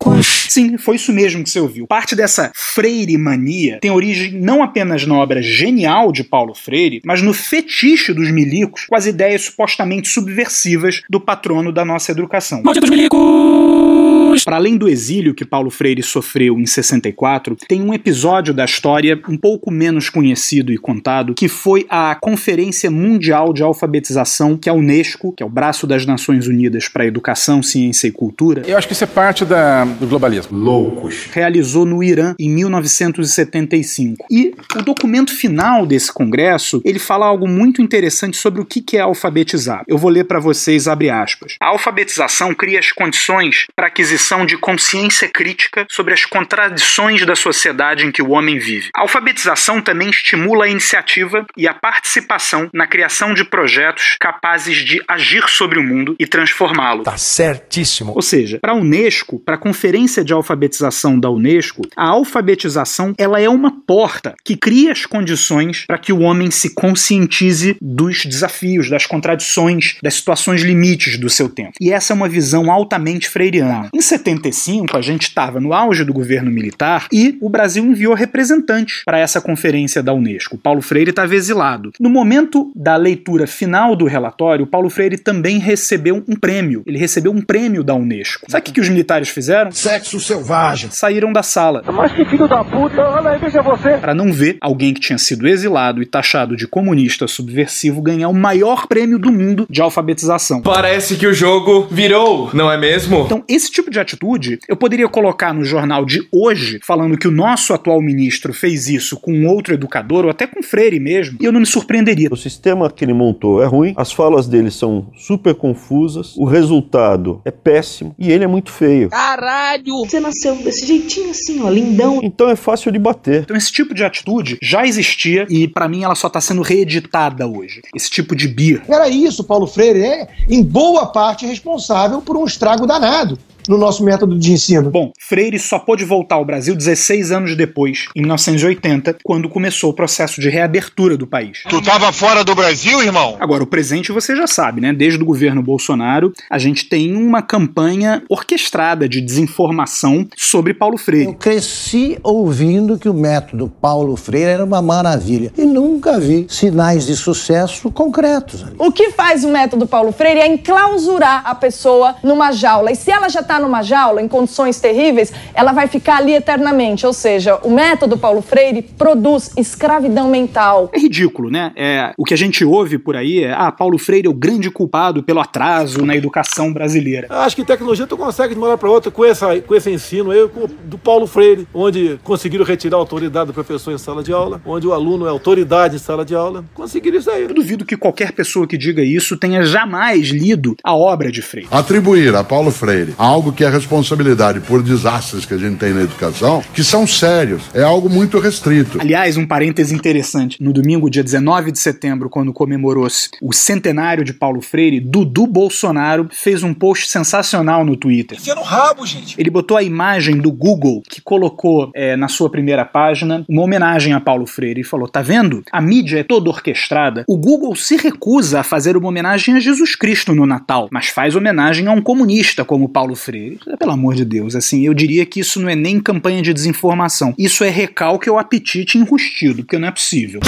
Sim, 0.50 0.76
foi 0.76 0.96
isso 0.96 1.12
mesmo 1.12 1.44
que 1.44 1.50
você 1.50 1.60
ouviu. 1.60 1.86
Parte 1.86 2.16
dessa 2.16 2.50
Freire 2.54 3.16
mania 3.16 3.78
tem 3.80 3.92
origem 3.92 4.32
não 4.32 4.64
apenas 4.64 5.06
na 5.06 5.14
obra 5.14 5.40
genial 5.40 6.10
de 6.10 6.24
Paulo 6.24 6.54
Freire, 6.54 7.00
mas 7.04 7.22
no 7.22 7.32
fetiche 7.32 8.12
dos 8.12 8.32
milicos 8.32 8.86
com 8.86 8.96
as 8.96 9.06
ideias 9.06 9.42
supostamente 9.42 10.08
subversivas 10.08 11.02
do 11.08 11.20
patrono 11.20 11.70
da 11.70 11.84
nossa 11.84 12.10
educação. 12.10 12.62
Malditos 12.64 12.90
milicos! 12.90 13.99
Para 14.44 14.56
além 14.56 14.76
do 14.76 14.88
exílio 14.88 15.34
que 15.34 15.44
Paulo 15.44 15.70
Freire 15.70 16.02
sofreu 16.02 16.58
em 16.58 16.64
64, 16.64 17.56
tem 17.68 17.82
um 17.82 17.92
episódio 17.92 18.54
da 18.54 18.64
história 18.64 19.20
um 19.28 19.36
pouco 19.36 19.70
menos 19.70 20.08
conhecido 20.08 20.72
e 20.72 20.78
contado, 20.78 21.34
que 21.34 21.48
foi 21.48 21.84
a 21.88 22.14
Conferência 22.14 22.90
Mundial 22.90 23.52
de 23.52 23.62
Alfabetização, 23.62 24.56
que 24.56 24.70
a 24.70 24.72
Unesco, 24.72 25.32
que 25.32 25.42
é 25.42 25.46
o 25.46 25.50
braço 25.50 25.86
das 25.86 26.06
Nações 26.06 26.46
Unidas 26.46 26.88
para 26.88 27.04
Educação, 27.04 27.62
Ciência 27.62 28.06
e 28.06 28.12
Cultura, 28.12 28.62
Eu 28.66 28.78
acho 28.78 28.86
que 28.86 28.92
isso 28.92 29.04
é 29.04 29.06
parte 29.06 29.44
da, 29.44 29.84
do 29.84 30.06
globalismo. 30.06 30.56
Loucos. 30.56 31.28
realizou 31.32 31.84
no 31.84 32.02
Irã 32.02 32.34
em 32.38 32.48
1975. 32.48 34.26
E 34.30 34.54
o 34.76 34.82
documento 34.82 35.34
final 35.34 35.84
desse 35.84 36.12
congresso, 36.12 36.80
ele 36.84 36.98
fala 36.98 37.26
algo 37.26 37.48
muito 37.48 37.82
interessante 37.82 38.36
sobre 38.36 38.60
o 38.60 38.64
que 38.64 38.80
que 38.80 38.96
é 38.96 39.00
alfabetizar. 39.00 39.82
Eu 39.88 39.98
vou 39.98 40.10
ler 40.10 40.24
para 40.24 40.38
vocês, 40.38 40.86
abre 40.86 41.10
aspas. 41.10 41.56
A 41.60 41.68
alfabetização 41.68 42.54
cria 42.54 42.78
as 42.78 42.92
condições 42.92 43.66
para 43.74 43.86
a 43.86 43.88
aquisição 43.88 44.19
de 44.46 44.56
consciência 44.56 45.28
crítica 45.28 45.86
sobre 45.88 46.14
as 46.14 46.24
contradições 46.24 47.24
da 47.24 47.34
sociedade 47.34 48.06
em 48.06 48.12
que 48.12 48.22
o 48.22 48.30
homem 48.30 48.58
vive. 48.58 48.90
A 48.94 49.00
alfabetização 49.00 49.80
também 49.80 50.10
estimula 50.10 50.66
a 50.66 50.68
iniciativa 50.68 51.44
e 51.56 51.66
a 51.66 51.74
participação 51.74 52.68
na 52.72 52.86
criação 52.86 53.32
de 53.32 53.44
projetos 53.44 54.16
capazes 54.20 54.84
de 54.84 55.02
agir 55.08 55.48
sobre 55.48 55.78
o 55.78 55.82
mundo 55.82 56.14
e 56.18 56.26
transformá-lo. 56.26 57.02
Tá 57.02 57.16
certíssimo. 57.16 58.12
Ou 58.14 58.22
seja, 58.22 58.58
para 58.60 58.72
a 58.72 58.76
Unesco, 58.76 59.40
para 59.40 59.54
a 59.54 59.58
Conferência 59.58 60.22
de 60.22 60.32
Alfabetização 60.32 61.18
da 61.18 61.30
Unesco, 61.30 61.82
a 61.96 62.08
alfabetização 62.08 63.14
ela 63.18 63.40
é 63.40 63.48
uma 63.48 63.80
porta 63.86 64.34
que 64.44 64.56
cria 64.56 64.92
as 64.92 65.06
condições 65.06 65.84
para 65.86 65.98
que 65.98 66.12
o 66.12 66.20
homem 66.20 66.50
se 66.50 66.74
conscientize 66.74 67.76
dos 67.80 68.24
desafios, 68.24 68.88
das 68.90 69.06
contradições, 69.06 69.96
das 70.02 70.14
situações 70.14 70.62
limites 70.62 71.18
do 71.18 71.30
seu 71.30 71.48
tempo. 71.48 71.72
E 71.80 71.90
essa 71.90 72.12
é 72.12 72.16
uma 72.16 72.28
visão 72.28 72.70
altamente 72.70 73.28
freiriana. 73.28 73.88
Em 73.94 74.00
75, 74.10 74.96
a 74.96 75.00
gente 75.00 75.22
estava 75.22 75.60
no 75.60 75.72
auge 75.72 76.04
do 76.04 76.12
governo 76.12 76.50
militar 76.50 77.06
e 77.12 77.38
o 77.40 77.48
Brasil 77.48 77.84
enviou 77.84 78.12
representantes 78.12 79.02
para 79.04 79.18
essa 79.18 79.40
conferência 79.40 80.02
da 80.02 80.12
Unesco. 80.12 80.58
Paulo 80.58 80.82
Freire 80.82 81.10
estava 81.10 81.32
exilado. 81.32 81.92
No 82.00 82.10
momento 82.10 82.72
da 82.74 82.96
leitura 82.96 83.46
final 83.46 83.94
do 83.94 84.06
relatório, 84.06 84.66
Paulo 84.66 84.90
Freire 84.90 85.16
também 85.16 85.58
recebeu 85.58 86.24
um 86.26 86.34
prêmio. 86.34 86.82
Ele 86.86 86.98
recebeu 86.98 87.30
um 87.30 87.40
prêmio 87.40 87.84
da 87.84 87.94
Unesco. 87.94 88.50
Sabe 88.50 88.62
o 88.62 88.64
que, 88.64 88.72
que 88.72 88.80
os 88.80 88.88
militares 88.88 89.28
fizeram? 89.28 89.70
Sexo 89.70 90.18
selvagem. 90.18 90.90
Saíram 90.90 91.32
da 91.32 91.44
sala. 91.44 91.84
Mas 91.92 92.10
que 92.12 92.24
filho 92.24 92.48
da 92.48 92.64
puta, 92.64 93.00
olha 93.00 93.30
aí, 93.30 93.38
veja 93.38 93.62
você. 93.62 93.96
Para 93.98 94.14
não 94.14 94.32
ver 94.32 94.58
alguém 94.60 94.92
que 94.92 95.00
tinha 95.00 95.18
sido 95.18 95.46
exilado 95.46 96.02
e 96.02 96.06
taxado 96.06 96.56
de 96.56 96.66
comunista 96.66 97.28
subversivo 97.28 98.02
ganhar 98.02 98.28
o 98.28 98.34
maior 98.34 98.88
prêmio 98.88 99.20
do 99.20 99.30
mundo 99.30 99.66
de 99.70 99.80
alfabetização. 99.80 100.62
Parece 100.62 101.14
que 101.14 101.28
o 101.28 101.32
jogo 101.32 101.86
virou, 101.90 102.50
não 102.52 102.72
é 102.72 102.76
mesmo? 102.76 103.20
Então, 103.20 103.44
esse 103.48 103.70
tipo 103.70 103.90
de 103.90 103.99
atitude 104.00 104.58
eu 104.68 104.76
poderia 104.76 105.08
colocar 105.08 105.52
no 105.52 105.64
jornal 105.64 106.04
de 106.04 106.26
hoje, 106.32 106.80
falando 106.82 107.18
que 107.18 107.28
o 107.28 107.30
nosso 107.30 107.72
atual 107.72 108.00
ministro 108.00 108.52
fez 108.52 108.88
isso 108.88 109.18
com 109.18 109.32
um 109.32 109.48
outro 109.48 109.74
educador, 109.74 110.24
ou 110.24 110.30
até 110.30 110.46
com 110.46 110.62
Freire 110.62 111.00
mesmo, 111.00 111.38
e 111.40 111.44
eu 111.44 111.52
não 111.52 111.60
me 111.60 111.66
surpreenderia. 111.66 112.28
O 112.30 112.36
sistema 112.36 112.90
que 112.90 113.04
ele 113.04 113.12
montou 113.12 113.62
é 113.62 113.66
ruim, 113.66 113.94
as 113.96 114.12
falas 114.12 114.46
dele 114.46 114.70
são 114.70 115.10
super 115.16 115.54
confusas, 115.54 116.36
o 116.36 116.44
resultado 116.44 117.40
é 117.44 117.50
péssimo 117.50 118.14
e 118.18 118.30
ele 118.30 118.44
é 118.44 118.46
muito 118.46 118.70
feio. 118.70 119.10
Caralho! 119.10 120.04
Você 120.04 120.20
nasceu 120.20 120.56
desse 120.56 120.86
jeitinho 120.86 121.30
assim, 121.30 121.62
ó, 121.62 121.68
lindão. 121.70 122.20
Então 122.22 122.48
é 122.48 122.56
fácil 122.56 122.92
de 122.92 122.98
bater. 122.98 123.42
Então 123.42 123.56
esse 123.56 123.72
tipo 123.72 123.94
de 123.94 124.04
atitude 124.04 124.58
já 124.62 124.86
existia 124.86 125.46
e 125.48 125.68
pra 125.68 125.88
mim 125.88 126.04
ela 126.04 126.14
só 126.14 126.28
tá 126.28 126.40
sendo 126.40 126.62
reeditada 126.62 127.46
hoje. 127.46 127.80
Esse 127.94 128.10
tipo 128.10 128.34
de 128.34 128.48
birra. 128.48 128.82
Era 128.88 129.08
isso, 129.08 129.44
Paulo 129.44 129.66
Freire 129.66 130.00
é, 130.00 130.28
em 130.48 130.62
boa 130.62 131.06
parte, 131.06 131.46
responsável 131.46 132.20
por 132.20 132.36
um 132.36 132.44
estrago 132.44 132.86
danado. 132.86 133.38
No 133.68 133.78
nosso 133.78 134.04
método 134.04 134.38
de 134.38 134.52
ensino. 134.52 134.90
Bom, 134.90 135.12
Freire 135.18 135.58
só 135.58 135.78
pôde 135.78 136.04
voltar 136.04 136.36
ao 136.36 136.44
Brasil 136.44 136.74
16 136.74 137.30
anos 137.30 137.56
depois, 137.56 138.06
em 138.14 138.20
1980, 138.20 139.18
quando 139.22 139.48
começou 139.48 139.90
o 139.90 139.94
processo 139.94 140.40
de 140.40 140.48
reabertura 140.48 141.16
do 141.16 141.26
país. 141.26 141.62
Tu 141.68 141.82
tava 141.82 142.12
fora 142.12 142.44
do 142.44 142.54
Brasil, 142.54 143.02
irmão? 143.02 143.36
Agora, 143.40 143.62
o 143.62 143.66
presente 143.66 144.12
você 144.12 144.34
já 144.34 144.46
sabe, 144.46 144.80
né? 144.80 144.92
Desde 144.92 145.22
o 145.22 145.26
governo 145.26 145.62
Bolsonaro, 145.62 146.32
a 146.50 146.58
gente 146.58 146.88
tem 146.88 147.14
uma 147.14 147.42
campanha 147.42 148.22
orquestrada 148.28 149.08
de 149.08 149.20
desinformação 149.20 150.26
sobre 150.36 150.74
Paulo 150.74 150.96
Freire. 150.96 151.26
Eu 151.26 151.34
cresci 151.34 152.18
ouvindo 152.22 152.98
que 152.98 153.08
o 153.08 153.14
método 153.14 153.72
Paulo 153.80 154.16
Freire 154.16 154.50
era 154.50 154.64
uma 154.64 154.82
maravilha 154.82 155.52
e 155.56 155.64
nunca 155.64 156.18
vi 156.18 156.46
sinais 156.48 157.06
de 157.06 157.16
sucesso 157.16 157.90
concretos. 157.90 158.62
Ali. 158.62 158.74
O 158.78 158.92
que 158.92 159.10
faz 159.10 159.44
o 159.44 159.48
método 159.48 159.86
Paulo 159.86 160.12
Freire 160.12 160.40
é 160.40 160.46
enclausurar 160.46 161.42
a 161.44 161.54
pessoa 161.54 162.16
numa 162.22 162.52
jaula. 162.52 162.90
E 162.90 162.96
se 162.96 163.10
ela 163.10 163.28
já 163.28 163.42
está 163.50 163.58
numa 163.58 163.82
jaula, 163.82 164.22
em 164.22 164.28
condições 164.28 164.80
terríveis, 164.80 165.32
ela 165.52 165.72
vai 165.72 165.88
ficar 165.88 166.18
ali 166.18 166.34
eternamente. 166.34 167.04
Ou 167.04 167.12
seja, 167.12 167.56
o 167.64 167.70
método 167.70 168.16
Paulo 168.16 168.40
Freire 168.40 168.82
produz 168.82 169.50
escravidão 169.56 170.28
mental. 170.28 170.88
É 170.92 170.98
ridículo, 170.98 171.50
né? 171.50 171.72
É, 171.74 172.12
o 172.16 172.24
que 172.24 172.32
a 172.32 172.36
gente 172.36 172.64
ouve 172.64 172.98
por 172.98 173.16
aí 173.16 173.42
é: 173.42 173.52
ah, 173.52 173.72
Paulo 173.72 173.98
Freire 173.98 174.28
é 174.28 174.30
o 174.30 174.34
grande 174.34 174.70
culpado 174.70 175.22
pelo 175.22 175.40
atraso 175.40 176.06
na 176.06 176.14
educação 176.14 176.72
brasileira. 176.72 177.26
Acho 177.28 177.56
que 177.56 177.64
tecnologia 177.64 178.06
tu 178.06 178.16
consegue 178.16 178.54
de 178.54 178.60
uma 178.60 178.68
hora 178.68 178.78
para 178.78 178.88
outra 178.88 179.10
com, 179.10 179.24
essa, 179.24 179.58
com 179.60 179.74
esse 179.74 179.90
ensino 179.90 180.30
aí, 180.30 180.48
com, 180.48 180.68
do 180.84 180.96
Paulo 180.96 181.26
Freire, 181.26 181.66
onde 181.74 182.20
conseguiram 182.22 182.64
retirar 182.64 182.96
a 182.96 183.00
autoridade 183.00 183.46
do 183.46 183.54
professor 183.54 183.92
em 183.92 183.98
sala 183.98 184.22
de 184.22 184.32
aula, 184.32 184.60
onde 184.64 184.86
o 184.86 184.92
aluno 184.92 185.26
é 185.26 185.30
autoridade 185.30 185.96
em 185.96 185.98
sala 185.98 186.24
de 186.24 186.34
aula. 186.34 186.64
Conseguiram 186.74 187.18
isso 187.18 187.30
aí. 187.30 187.42
Eu 187.42 187.54
duvido 187.54 187.84
que 187.84 187.96
qualquer 187.96 188.32
pessoa 188.32 188.66
que 188.66 188.78
diga 188.78 189.02
isso 189.02 189.36
tenha 189.36 189.64
jamais 189.64 190.28
lido 190.28 190.76
a 190.84 190.94
obra 190.94 191.32
de 191.32 191.42
Freire. 191.42 191.68
Atribuir 191.70 192.34
a 192.36 192.44
Paulo 192.44 192.70
Freire 192.70 193.14
algo 193.18 193.39
que 193.52 193.64
é 193.64 193.70
responsabilidade 193.70 194.60
por 194.60 194.82
desastres 194.82 195.46
que 195.46 195.54
a 195.54 195.58
gente 195.58 195.78
tem 195.78 195.94
na 195.94 196.02
educação, 196.02 196.62
que 196.74 196.84
são 196.84 197.06
sérios, 197.06 197.62
é 197.72 197.82
algo 197.82 198.10
muito 198.10 198.38
restrito. 198.38 199.00
Aliás, 199.00 199.36
um 199.36 199.46
parêntese 199.46 199.94
interessante. 199.94 200.62
No 200.62 200.72
domingo, 200.72 201.08
dia 201.08 201.24
19 201.24 201.72
de 201.72 201.78
setembro, 201.78 202.28
quando 202.28 202.52
comemorou-se 202.52 203.30
o 203.40 203.52
centenário 203.52 204.22
de 204.22 204.34
Paulo 204.34 204.60
Freire, 204.60 205.00
Dudu 205.00 205.46
Bolsonaro 205.46 206.28
fez 206.30 206.62
um 206.62 206.74
post 206.74 207.08
sensacional 207.08 207.84
no 207.84 207.96
Twitter. 207.96 208.38
Enfia 208.38 208.54
no 208.54 208.62
rabo, 208.62 209.06
gente. 209.06 209.34
Ele 209.38 209.48
botou 209.48 209.76
a 209.76 209.82
imagem 209.82 210.38
do 210.38 210.52
Google, 210.52 211.02
que 211.08 211.20
colocou 211.20 211.90
é, 211.94 212.16
na 212.16 212.28
sua 212.28 212.50
primeira 212.50 212.84
página 212.84 213.44
uma 213.48 213.62
homenagem 213.62 214.12
a 214.12 214.20
Paulo 214.20 214.46
Freire 214.46 214.82
e 214.82 214.84
falou: 214.84 215.08
tá 215.08 215.22
vendo? 215.22 215.64
A 215.72 215.80
mídia 215.80 216.20
é 216.20 216.22
toda 216.22 216.50
orquestrada. 216.50 217.24
O 217.26 217.36
Google 217.36 217.74
se 217.74 217.96
recusa 217.96 218.60
a 218.60 218.62
fazer 218.62 218.96
uma 218.96 219.08
homenagem 219.08 219.54
a 219.54 219.60
Jesus 219.60 219.94
Cristo 219.94 220.34
no 220.34 220.46
Natal, 220.46 220.88
mas 220.90 221.08
faz 221.08 221.34
homenagem 221.34 221.86
a 221.86 221.92
um 221.92 222.02
comunista 222.02 222.64
como 222.64 222.88
Paulo 222.88 223.14
Freire. 223.14 223.29
Pelo 223.78 223.92
amor 223.92 224.14
de 224.14 224.24
Deus, 224.24 224.54
assim, 224.54 224.84
eu 224.84 224.94
diria 224.94 225.24
que 225.26 225.40
isso 225.40 225.60
não 225.60 225.68
é 225.68 225.76
nem 225.76 226.00
campanha 226.00 226.42
de 226.42 226.52
desinformação. 226.52 227.34
Isso 227.38 227.64
é 227.64 227.68
recalque 227.68 228.28
ou 228.28 228.38
apetite 228.38 228.98
enrustido, 228.98 229.62
porque 229.62 229.78
não 229.78 229.88
é 229.88 229.92
possível. 229.92 230.40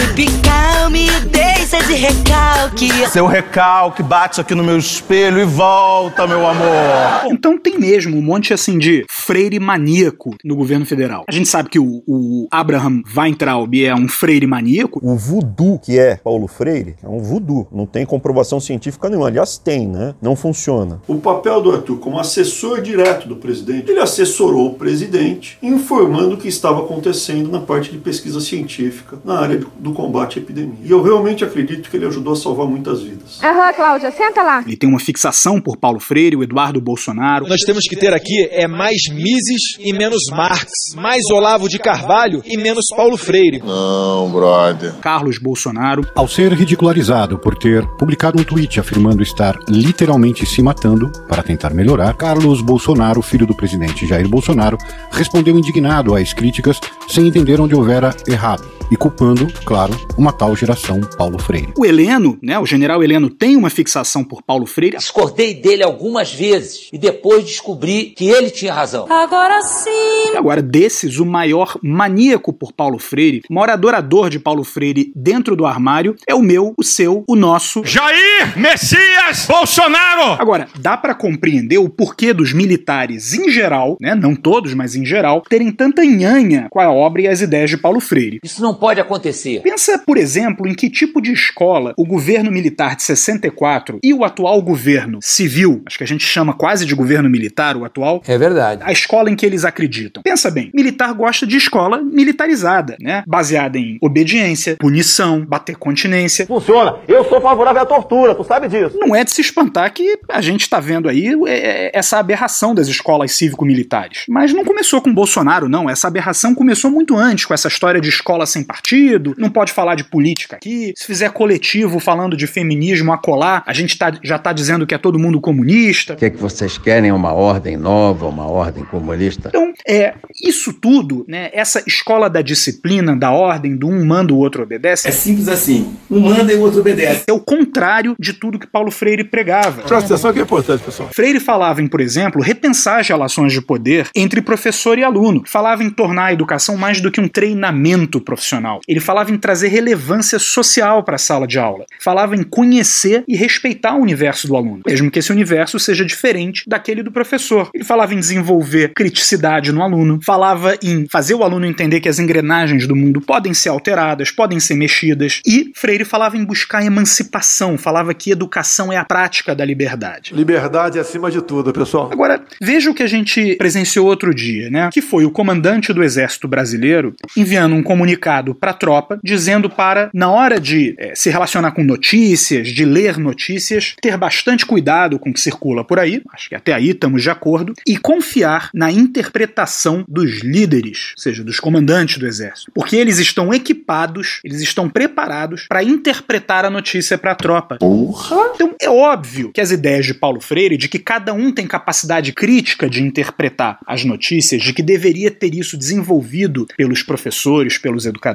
Deixa 1.73 1.87
de 1.87 1.95
recalque. 1.95 3.11
Seu 3.11 3.27
recalque 3.27 4.03
bate 4.03 4.41
aqui 4.41 4.55
no 4.55 4.63
meu 4.63 4.77
espelho 4.77 5.41
e 5.41 5.45
volta, 5.45 6.27
meu 6.27 6.47
amor. 6.47 7.31
Então 7.31 7.57
tem 7.57 7.79
mesmo 7.79 8.17
um 8.17 8.21
monte 8.21 8.53
assim 8.53 8.79
de 8.79 9.07
freire 9.09 9.59
maníaco 9.59 10.37
no 10.45 10.55
governo 10.55 10.85
federal. 10.85 11.25
A 11.27 11.33
gente 11.33 11.49
sabe 11.49 11.71
que 11.71 11.79
o, 11.79 12.03
o 12.07 12.47
Abraham 12.51 13.03
Weintraub 13.17 13.75
é 13.75 13.95
um 13.95 14.07
freire 14.07 14.47
maníaco. 14.47 15.01
O 15.03 15.17
voodoo 15.17 15.79
que 15.79 15.99
é 15.99 16.17
Paulo 16.17 16.47
Freire 16.47 16.97
é 17.03 17.09
um 17.09 17.21
voodoo. 17.21 17.67
Não 17.73 17.87
tem 17.87 18.05
comprovação 18.05 18.61
científica 18.61 19.09
nenhuma. 19.09 19.29
Aliás, 19.29 19.57
tem, 19.57 19.89
né? 19.89 20.15
Não 20.21 20.37
funciona. 20.37 21.01
O 21.09 21.17
papel 21.17 21.63
do 21.63 21.73
Arthur 21.73 21.97
como 21.97 22.19
assessor 22.19 22.83
direto 22.83 23.27
do 23.27 23.37
presidente, 23.37 23.91
ele 23.91 24.01
assessorou 24.01 24.69
o 24.69 24.75
presidente 24.75 25.59
informando 25.63 26.35
o 26.35 26.37
que 26.37 26.49
estava 26.49 26.81
acontecendo 26.81 27.51
na 27.51 27.61
parte 27.61 27.91
de 27.91 27.99
pesquisa 27.99 28.41
científica 28.41 29.19
na 29.25 29.39
área 29.39 29.63
do 29.79 29.93
combate 29.93 30.39
à 30.39 30.43
epidemia. 30.43 30.75
E 30.83 30.91
eu 30.91 31.03
realmente 31.03 31.45
acredito 31.45 31.62
que 31.67 31.97
ele 31.97 32.07
ajudou 32.07 32.33
a 32.33 32.37
salvar 32.37 32.67
muitas 32.67 33.03
vidas. 33.03 33.43
Aham, 33.43 33.73
Cláudia, 33.73 34.11
senta 34.11 34.43
lá. 34.43 34.63
Ele 34.67 34.77
tem 34.77 34.89
uma 34.89 35.01
fixação 35.01 35.61
por 35.61 35.77
Paulo 35.77 36.01
Freire, 36.01 36.37
o 36.37 36.43
Eduardo 36.43 36.81
Bolsonaro. 36.81 37.47
Nós 37.49 37.61
temos 37.61 37.85
que 37.89 37.97
ter 37.97 38.13
aqui 38.13 38.49
é 38.51 38.67
mais 38.67 38.97
Mises 39.11 39.77
e 39.79 39.93
menos 39.93 40.23
Marx, 40.31 40.69
mais 40.97 41.23
Olavo 41.33 41.69
de 41.69 41.79
Carvalho 41.79 42.43
e 42.45 42.57
menos 42.57 42.85
Paulo 42.97 43.17
Freire. 43.17 43.61
Não, 43.65 44.31
brother. 44.31 44.95
Carlos 45.01 45.39
Bolsonaro. 45.39 46.07
Ao 46.15 46.29
ser 46.29 46.53
ridicularizado 46.53 47.39
por 47.39 47.57
ter 47.57 47.87
publicado 47.99 48.41
um 48.41 48.45
tweet 48.45 48.81
afirmando 48.81 49.23
estar 49.23 49.57
literalmente 49.69 50.47
se 50.47 50.63
matando 50.63 51.11
para 51.29 51.43
tentar 51.43 51.75
melhorar, 51.75 52.15
Carlos 52.15 52.61
Bolsonaro, 52.61 53.23
filho 53.23 53.47
do 53.47 53.57
presidente 53.57 54.07
Jair 54.07 54.29
Bolsonaro, 54.29 54.79
respondeu 55.11 55.59
indignado 55.59 56.15
às 56.15 56.33
críticas 56.33 56.79
sem 57.09 57.27
entender 57.27 57.61
onde 57.61 57.75
houvera 57.75 58.15
errado 58.27 58.82
e 58.93 58.97
culpando, 58.97 59.51
claro, 59.65 59.95
uma 60.19 60.31
tal 60.31 60.55
geração 60.55 61.01
Paulo 61.17 61.39
Freire. 61.39 61.73
O 61.79 61.87
Heleno, 61.87 62.39
né, 62.43 62.59
o 62.59 62.67
general 62.67 63.03
Heleno 63.03 63.31
tem 63.31 63.57
uma 63.57 63.71
fixação 63.71 64.23
por 64.23 64.43
Paulo 64.43 64.67
Freire. 64.67 64.99
Discordei 64.99 65.55
dele 65.55 65.83
algumas 65.83 66.31
vezes 66.31 66.91
e 66.93 66.99
depois 66.99 67.43
descobri 67.43 68.13
que 68.15 68.29
ele 68.29 68.51
tinha 68.51 68.75
razão. 68.75 69.11
Agora 69.11 69.63
sim. 69.63 70.37
Agora, 70.37 70.61
desses, 70.61 71.19
o 71.19 71.25
maior 71.25 71.79
maníaco 71.83 72.53
por 72.53 72.73
Paulo 72.73 72.99
Freire, 72.99 73.41
o 73.49 73.55
maior 73.55 73.71
adorador 73.71 74.29
de 74.29 74.39
Paulo 74.39 74.63
Freire 74.63 75.11
dentro 75.17 75.57
do 75.57 75.65
armário 75.65 76.15
é 76.29 76.35
o 76.35 76.43
meu, 76.43 76.75
o 76.77 76.85
seu, 76.85 77.25
o 77.27 77.35
nosso 77.35 77.83
Jair 77.87 78.59
Messias 78.59 79.47
Bolsonaro. 79.49 80.39
Agora, 80.39 80.69
dá 80.79 80.99
para 80.99 81.15
compreender 81.15 81.79
o 81.79 81.89
porquê 81.89 82.35
dos 82.35 82.53
militares 82.53 83.33
em 83.33 83.51
geral, 83.51 83.97
né, 83.99 84.15
não 84.15 84.37
todos, 84.37 84.75
mas 84.75 84.95
em 84.95 85.07
geral, 85.07 85.41
terem 85.49 85.73
tanta 85.73 86.05
nhanha 86.05 86.67
com 86.71 86.79
a 86.79 86.93
obra 86.93 87.23
e 87.23 87.29
as 87.29 87.41
ideias 87.41 87.71
de 87.71 87.79
Paulo 87.79 87.99
Freire. 87.99 88.39
Isso 88.45 88.61
não 88.61 88.82
pode 88.83 89.01
acontecer. 89.01 89.61
Pensa, 89.63 89.97
por 90.05 90.19
exemplo, 90.19 90.67
em 90.67 90.75
que 90.75 90.91
tipo 90.91 91.23
de 91.23 91.33
escola 91.33 91.95
o 91.97 92.05
governo 92.05 92.51
militar 92.51 92.97
de 92.97 93.05
64 93.05 94.01
e 94.03 94.13
o 94.13 94.25
atual 94.25 94.61
governo 94.61 95.21
civil, 95.23 95.81
acho 95.87 95.97
que 95.97 96.03
a 96.03 96.07
gente 96.07 96.25
chama 96.25 96.53
quase 96.53 96.85
de 96.85 96.93
governo 96.93 97.31
militar, 97.31 97.77
o 97.77 97.85
atual. 97.85 98.21
É 98.27 98.37
verdade. 98.37 98.83
A 98.85 98.91
escola 98.91 99.31
em 99.31 99.37
que 99.37 99.47
eles 99.47 99.65
acreditam. 99.65 100.21
Pensa 100.25 100.51
bem, 100.51 100.69
militar 100.75 101.15
gosta 101.15 101.47
de 101.47 101.57
escola 101.57 102.03
militarizada, 102.03 102.97
né? 103.01 103.23
Baseada 103.25 103.79
em 103.79 103.99
obediência, 104.03 104.77
punição, 104.77 105.47
bater 105.47 105.77
continência. 105.77 106.45
Funciona. 106.45 106.97
Eu 107.07 107.25
sou 107.29 107.41
favorável 107.41 107.83
à 107.83 107.87
tortura, 107.87 108.35
tu 108.35 108.43
sabe 108.43 108.67
disso. 108.67 108.99
Não 108.99 109.15
é 109.15 109.23
de 109.23 109.31
se 109.31 109.41
espantar 109.41 109.93
que 109.93 110.19
a 110.29 110.41
gente 110.41 110.69
tá 110.69 110.81
vendo 110.81 111.09
aí 111.09 111.33
é, 111.47 111.97
essa 111.97 112.19
aberração 112.19 112.75
das 112.75 112.89
escolas 112.89 113.31
cívico-militares. 113.31 114.25
Mas 114.29 114.53
não 114.53 114.65
começou 114.65 115.01
com 115.01 115.15
Bolsonaro, 115.15 115.69
não. 115.69 115.89
Essa 115.89 116.09
aberração 116.09 116.53
começou 116.53 116.91
muito 116.91 117.17
antes, 117.17 117.45
com 117.45 117.55
essa 117.55 117.69
história 117.69 118.01
de 118.01 118.09
escola 118.09 118.45
sem 118.45 118.62
partido, 118.63 119.35
não 119.39 119.51
pode 119.51 119.73
falar 119.73 119.95
de 119.95 120.05
política 120.05 120.57
aqui. 120.57 120.93
Se 120.97 121.07
fizer 121.07 121.31
coletivo 121.31 121.99
falando 121.99 122.37
de 122.37 122.47
feminismo 122.47 123.13
acolá, 123.13 123.63
a 123.67 123.73
gente 123.73 123.97
tá, 123.97 124.13
já 124.23 124.39
tá 124.39 124.53
dizendo 124.53 124.87
que 124.87 124.95
é 124.95 124.99
todo 124.99 125.19
mundo 125.19 125.41
comunista. 125.41 126.15
O 126.15 126.17
que 126.17 126.25
é 126.25 126.31
que 126.31 126.37
vocês 126.37 126.79
querem? 126.79 127.13
Uma 127.13 127.33
ordem 127.33 127.77
nova, 127.77 128.27
uma 128.27 128.47
ordem 128.47 128.85
comunista? 128.85 129.49
Então, 129.49 129.73
é, 129.87 130.15
isso 130.43 130.73
tudo, 130.73 131.25
né, 131.29 131.51
essa 131.53 131.83
escola 131.87 132.29
da 132.29 132.43
disciplina, 132.43 133.17
da 133.17 133.31
ordem, 133.31 133.77
do 133.77 133.89
um 133.89 134.05
manda, 134.05 134.33
o 134.33 134.39
outro 134.39 134.63
obedece. 134.63 135.09
É 135.09 135.11
simples 135.11 135.49
assim. 135.49 135.97
Um 136.11 136.21
manda 136.21 136.53
e 136.53 136.57
o 136.57 136.61
outro 136.61 136.81
obedece. 136.81 137.25
É 137.27 137.33
o 137.33 137.41
contrário 137.41 138.15
de 138.19 138.33
tudo 138.33 138.59
que 138.59 138.67
Paulo 138.67 138.91
Freire 138.91 139.25
pregava. 139.25 139.83
Presta 139.83 140.15
atenção 140.15 140.33
que 140.33 140.39
é 140.39 140.43
importante, 140.43 140.83
pessoal. 140.83 141.11
Freire 141.15 141.41
falava 141.41 141.83
em, 141.83 141.87
por 141.87 142.01
exemplo, 142.01 142.43
repensar 142.43 143.01
as 143.01 143.09
relações 143.09 143.53
de 143.53 143.61
poder 143.61 144.09
entre 144.15 144.41
professor 144.41 144.99
e 144.99 145.05
aluno. 145.05 145.43
Falava 145.47 145.83
em 145.83 145.91
tornar 145.91 146.27
a 146.27 146.33
educação 146.33 146.77
mais 146.77 147.01
do 147.01 147.11
que 147.11 147.21
um 147.21 147.29
treinamento 147.29 148.21
profissional. 148.21 148.52
Ele 148.87 149.01
falava 149.01 149.31
em 149.31 149.39
trazer 149.39 149.69
relevância 149.69 150.39
social 150.39 151.03
para 151.03 151.17
a 151.17 151.19
sala 151.19 151.47
de 151.47 151.59
aula. 151.59 151.85
Falava 152.01 152.37
em 152.37 152.43
conhecer 152.43 153.25
e 153.27 153.37
respeitar 153.37 153.95
o 153.95 154.01
universo 154.01 154.47
do 154.47 154.57
aluno, 154.57 154.83
mesmo 154.87 155.11
que 155.11 155.19
esse 155.19 155.33
universo 155.33 155.79
seja 155.79 156.05
diferente 156.05 156.65
daquele 156.67 157.03
do 157.03 157.13
professor. 157.13 157.71
Ele 157.75 157.85
falava 157.85 158.15
em 158.15 158.19
desenvolver 158.19 158.93
criticidade 158.95 159.73
no 159.73 159.83
aluno, 159.83 160.19
falava 160.23 160.77
em 160.83 161.07
fazer 161.09 161.35
o 161.35 161.43
aluno 161.43 161.67
entender 161.67 162.01
que 162.01 162.09
as 162.09 162.19
engrenagens 162.19 162.87
do 162.87 162.97
mundo 162.97 163.21
podem 163.21 163.55
ser 163.55 163.69
alteradas, 163.69 164.31
podem 164.31 164.59
ser 164.59 164.75
mexidas, 164.75 165.41
e 165.47 165.71
Freire 165.75 166.05
falava 166.05 166.37
em 166.37 166.45
buscar 166.45 166.85
emancipação, 166.85 167.79
falava 167.79 168.15
que 168.15 168.31
educação 168.31 168.93
é 168.93 168.97
a 168.97 169.05
prática 169.05 169.55
da 169.55 169.65
liberdade. 169.65 170.35
Liberdade 170.35 170.99
acima 170.99 171.31
de 171.31 171.43
tudo, 171.43 171.73
pessoal. 171.73 172.11
Agora, 172.13 172.43
veja 172.61 172.91
o 172.91 172.95
que 172.95 173.03
a 173.03 173.07
gente 173.07 173.57
presenciou 173.57 174.07
outro 174.07 174.35
dia, 174.35 174.71
né? 174.71 174.91
Que 174.93 175.01
foi 175.01 175.25
o 175.25 175.31
comandante 175.31 175.93
do 175.93 176.03
Exército 176.03 176.49
Brasileiro 176.49 177.15
enviando 177.37 177.75
um 177.75 177.83
comunicado 177.83 178.42
recado 178.43 178.55
para 178.55 178.73
a 178.73 178.75
tropa, 178.75 179.21
dizendo 179.23 179.71
para, 179.71 180.11
na 180.13 180.31
hora 180.31 180.61
de 180.61 180.95
é, 180.99 181.15
se 181.15 181.31
relacionar 181.31 181.73
com 181.73 181.85
notícias, 181.85 182.69
de 182.69 182.85
ler 182.85 183.17
notícias, 183.19 183.95
ter 184.01 184.17
bastante 184.17 184.67
cuidado 184.67 185.19
com 185.19 185.31
o 185.31 185.33
que 185.33 185.41
circula 185.41 185.85
por 185.85 185.99
aí, 185.99 186.23
acho 186.33 186.49
que 186.49 186.55
até 186.55 186.73
aí 186.73 186.91
estamos 186.91 187.23
de 187.23 187.31
acordo, 187.31 187.73
e 187.87 187.97
confiar 187.97 188.71
na 188.75 188.91
interpretação 188.91 190.05
dos 190.09 190.41
líderes, 190.43 191.15
ou 191.17 191.23
seja, 191.23 191.45
dos 191.45 191.61
comandantes 191.61 192.19
do 192.19 192.27
exército, 192.27 192.73
porque 192.75 192.97
eles 192.97 193.19
estão 193.19 193.53
equipados, 193.55 194.41
eles 194.45 194.61
estão 194.61 194.89
preparados 194.89 195.67
para 195.69 195.83
interpretar 195.83 196.65
a 196.65 196.71
notícia 196.71 197.17
para 197.17 197.33
a 197.33 197.37
tropa. 197.37 197.77
Porra! 197.77 198.53
Então 198.55 198.75
é 198.81 198.91
óbvio 198.91 199.53
que 199.53 199.61
as 199.61 199.71
ideias 199.71 200.07
de 200.07 200.15
Paulo 200.15 200.41
Freire, 200.41 200.77
de 200.77 200.89
que 200.89 200.99
cada 200.99 201.33
um 201.33 201.53
tem 201.53 201.67
capacidade 201.67 202.33
crítica 202.33 202.89
de 202.89 203.03
interpretar 203.03 203.79
as 203.87 204.05
notícias, 204.05 204.63
de 204.63 204.73
que 204.73 204.83
deveria 204.83 205.31
ter 205.31 205.55
isso 205.55 205.77
desenvolvido 205.77 206.67
pelos 206.77 207.03
professores, 207.03 207.79
pelos 207.79 208.07
educadores, 208.07 208.32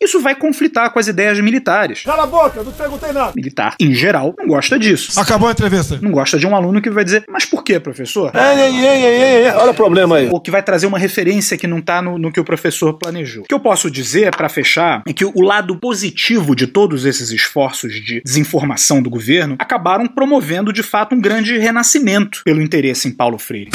isso 0.00 0.20
vai 0.20 0.34
conflitar 0.34 0.90
com 0.92 0.98
as 0.98 1.06
ideias 1.06 1.38
militares. 1.40 2.02
Cala 2.02 2.24
a 2.24 2.26
boca, 2.26 2.62
não 2.62 2.72
perguntei 2.72 3.12
nada. 3.12 3.32
Militar, 3.34 3.74
em 3.80 3.94
geral, 3.94 4.34
não 4.38 4.46
gosta 4.46 4.78
disso. 4.78 5.18
Acabou 5.18 5.48
a 5.48 5.52
entrevista. 5.52 5.98
Não 6.00 6.10
gosta 6.10 6.38
de 6.38 6.46
um 6.46 6.54
aluno 6.54 6.80
que 6.80 6.90
vai 6.90 7.04
dizer, 7.04 7.24
mas 7.28 7.44
por 7.44 7.62
que, 7.62 7.78
professor? 7.78 8.32
Ei, 8.34 8.60
ei, 8.60 8.76
ei, 8.76 9.04
ei, 9.04 9.46
ei, 9.46 9.50
olha 9.50 9.70
o 9.70 9.74
problema 9.74 10.16
aí. 10.16 10.28
Ou 10.30 10.40
que 10.40 10.50
vai 10.50 10.62
trazer 10.62 10.86
uma 10.86 10.98
referência 10.98 11.56
que 11.56 11.66
não 11.66 11.78
está 11.78 12.02
no, 12.02 12.18
no 12.18 12.32
que 12.32 12.40
o 12.40 12.44
professor 12.44 12.94
planejou. 12.94 13.44
O 13.44 13.46
que 13.46 13.54
eu 13.54 13.60
posso 13.60 13.90
dizer, 13.90 14.34
para 14.34 14.48
fechar, 14.48 15.02
é 15.06 15.12
que 15.12 15.24
o 15.24 15.40
lado 15.40 15.76
positivo 15.76 16.54
de 16.54 16.66
todos 16.66 17.04
esses 17.04 17.30
esforços 17.30 17.94
de 17.94 18.22
desinformação 18.24 19.02
do 19.02 19.10
governo 19.10 19.56
acabaram 19.58 20.06
promovendo, 20.06 20.72
de 20.72 20.82
fato, 20.82 21.14
um 21.14 21.20
grande 21.20 21.58
renascimento 21.58 22.42
pelo 22.44 22.62
interesse 22.62 23.08
em 23.08 23.12
Paulo 23.12 23.38
Freire. 23.38 23.70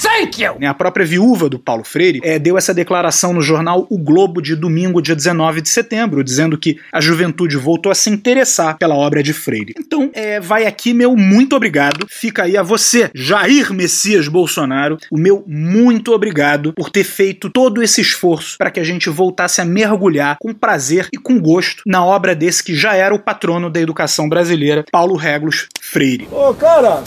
Thank 0.00 0.42
you! 0.42 0.56
A 0.66 0.74
própria 0.74 1.04
viúva 1.04 1.50
do 1.50 1.58
Paulo 1.58 1.84
Freire 1.84 2.20
é, 2.22 2.38
deu 2.38 2.56
essa 2.56 2.72
declaração 2.72 3.34
no 3.34 3.42
jornal 3.42 3.86
O 3.90 3.98
Globo 3.98 4.40
de 4.40 4.56
domingo, 4.56 5.02
dia 5.02 5.14
19 5.14 5.60
de 5.60 5.68
setembro, 5.68 6.24
dizendo 6.24 6.56
que 6.56 6.78
a 6.90 7.00
juventude 7.00 7.56
voltou 7.56 7.92
a 7.92 7.94
se 7.94 8.08
interessar 8.08 8.78
pela 8.78 8.94
obra 8.94 9.22
de 9.22 9.34
Freire. 9.34 9.74
Então, 9.78 10.10
é, 10.14 10.40
vai 10.40 10.64
aqui 10.64 10.94
meu 10.94 11.14
muito 11.14 11.54
obrigado. 11.54 12.06
Fica 12.08 12.44
aí 12.44 12.56
a 12.56 12.62
você, 12.62 13.10
Jair 13.14 13.72
Messias 13.72 14.28
Bolsonaro, 14.28 14.96
o 15.10 15.18
meu 15.18 15.44
muito 15.46 16.12
obrigado 16.12 16.72
por 16.72 16.88
ter 16.88 17.04
feito 17.04 17.50
todo 17.50 17.82
esse 17.82 18.00
esforço 18.00 18.56
para 18.56 18.70
que 18.70 18.80
a 18.80 18.84
gente 18.84 19.10
voltasse 19.10 19.60
a 19.60 19.64
mergulhar 19.64 20.36
com 20.40 20.54
prazer 20.54 21.08
e 21.12 21.18
com 21.18 21.38
gosto 21.38 21.82
na 21.86 22.04
obra 22.04 22.34
desse 22.34 22.64
que 22.64 22.74
já 22.74 22.94
era 22.94 23.14
o 23.14 23.18
patrono 23.18 23.68
da 23.68 23.80
educação 23.80 24.28
brasileira, 24.28 24.84
Paulo 24.90 25.16
Reglos 25.16 25.68
Freire. 25.80 26.28
Ô, 26.32 26.54
cara! 26.54 27.02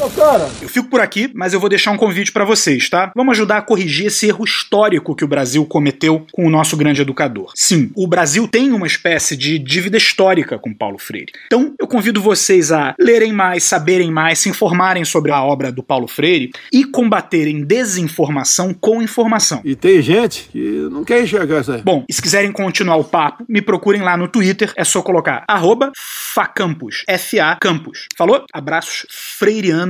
Ô, 0.00 0.08
cara! 0.08 0.48
Eu 0.62 0.68
fico 0.68 0.88
por 0.88 0.98
aqui, 0.98 1.30
mas 1.34 1.52
eu 1.52 1.60
vou 1.60 1.68
deixar 1.68 1.90
um 1.90 1.96
convite 1.98 2.32
para 2.32 2.42
vocês, 2.42 2.88
tá? 2.88 3.12
Vamos 3.14 3.32
ajudar 3.32 3.58
a 3.58 3.62
corrigir 3.62 4.06
esse 4.06 4.28
erro 4.28 4.42
histórico 4.42 5.14
que 5.14 5.22
o 5.22 5.28
Brasil 5.28 5.66
cometeu 5.66 6.26
com 6.32 6.46
o 6.46 6.50
nosso 6.50 6.74
grande 6.74 7.02
educador. 7.02 7.52
Sim, 7.54 7.90
o 7.94 8.06
Brasil 8.06 8.48
tem 8.48 8.72
uma 8.72 8.86
espécie 8.86 9.36
de 9.36 9.58
dívida 9.58 9.98
histórica 9.98 10.58
com 10.58 10.72
Paulo 10.72 10.98
Freire. 10.98 11.32
Então, 11.44 11.74
eu 11.78 11.86
convido 11.86 12.22
vocês 12.22 12.72
a 12.72 12.94
lerem 12.98 13.30
mais, 13.30 13.64
saberem 13.64 14.10
mais, 14.10 14.38
se 14.38 14.48
informarem 14.48 15.04
sobre 15.04 15.32
a 15.32 15.42
obra 15.42 15.70
do 15.70 15.82
Paulo 15.82 16.08
Freire 16.08 16.50
e 16.72 16.82
combaterem 16.82 17.62
desinformação 17.62 18.72
com 18.72 19.02
informação. 19.02 19.60
E 19.62 19.76
tem 19.76 20.00
gente 20.00 20.48
que 20.50 20.88
não 20.90 21.04
quer 21.04 21.22
enxergar 21.22 21.60
isso 21.60 21.72
aí. 21.72 21.82
Bom, 21.82 22.06
e 22.08 22.14
se 22.14 22.22
quiserem 22.22 22.52
continuar 22.52 22.96
o 22.96 23.04
papo, 23.04 23.44
me 23.46 23.60
procurem 23.60 24.00
lá 24.00 24.16
no 24.16 24.28
Twitter, 24.28 24.72
é 24.76 24.84
só 24.84 25.02
colocar 25.02 25.44
arroba 25.46 25.92
facampus, 25.94 27.04
F-A 27.06 27.56
Campus. 27.60 28.06
Falou? 28.16 28.46
Abraços 28.50 29.04
freirianos 29.10 29.89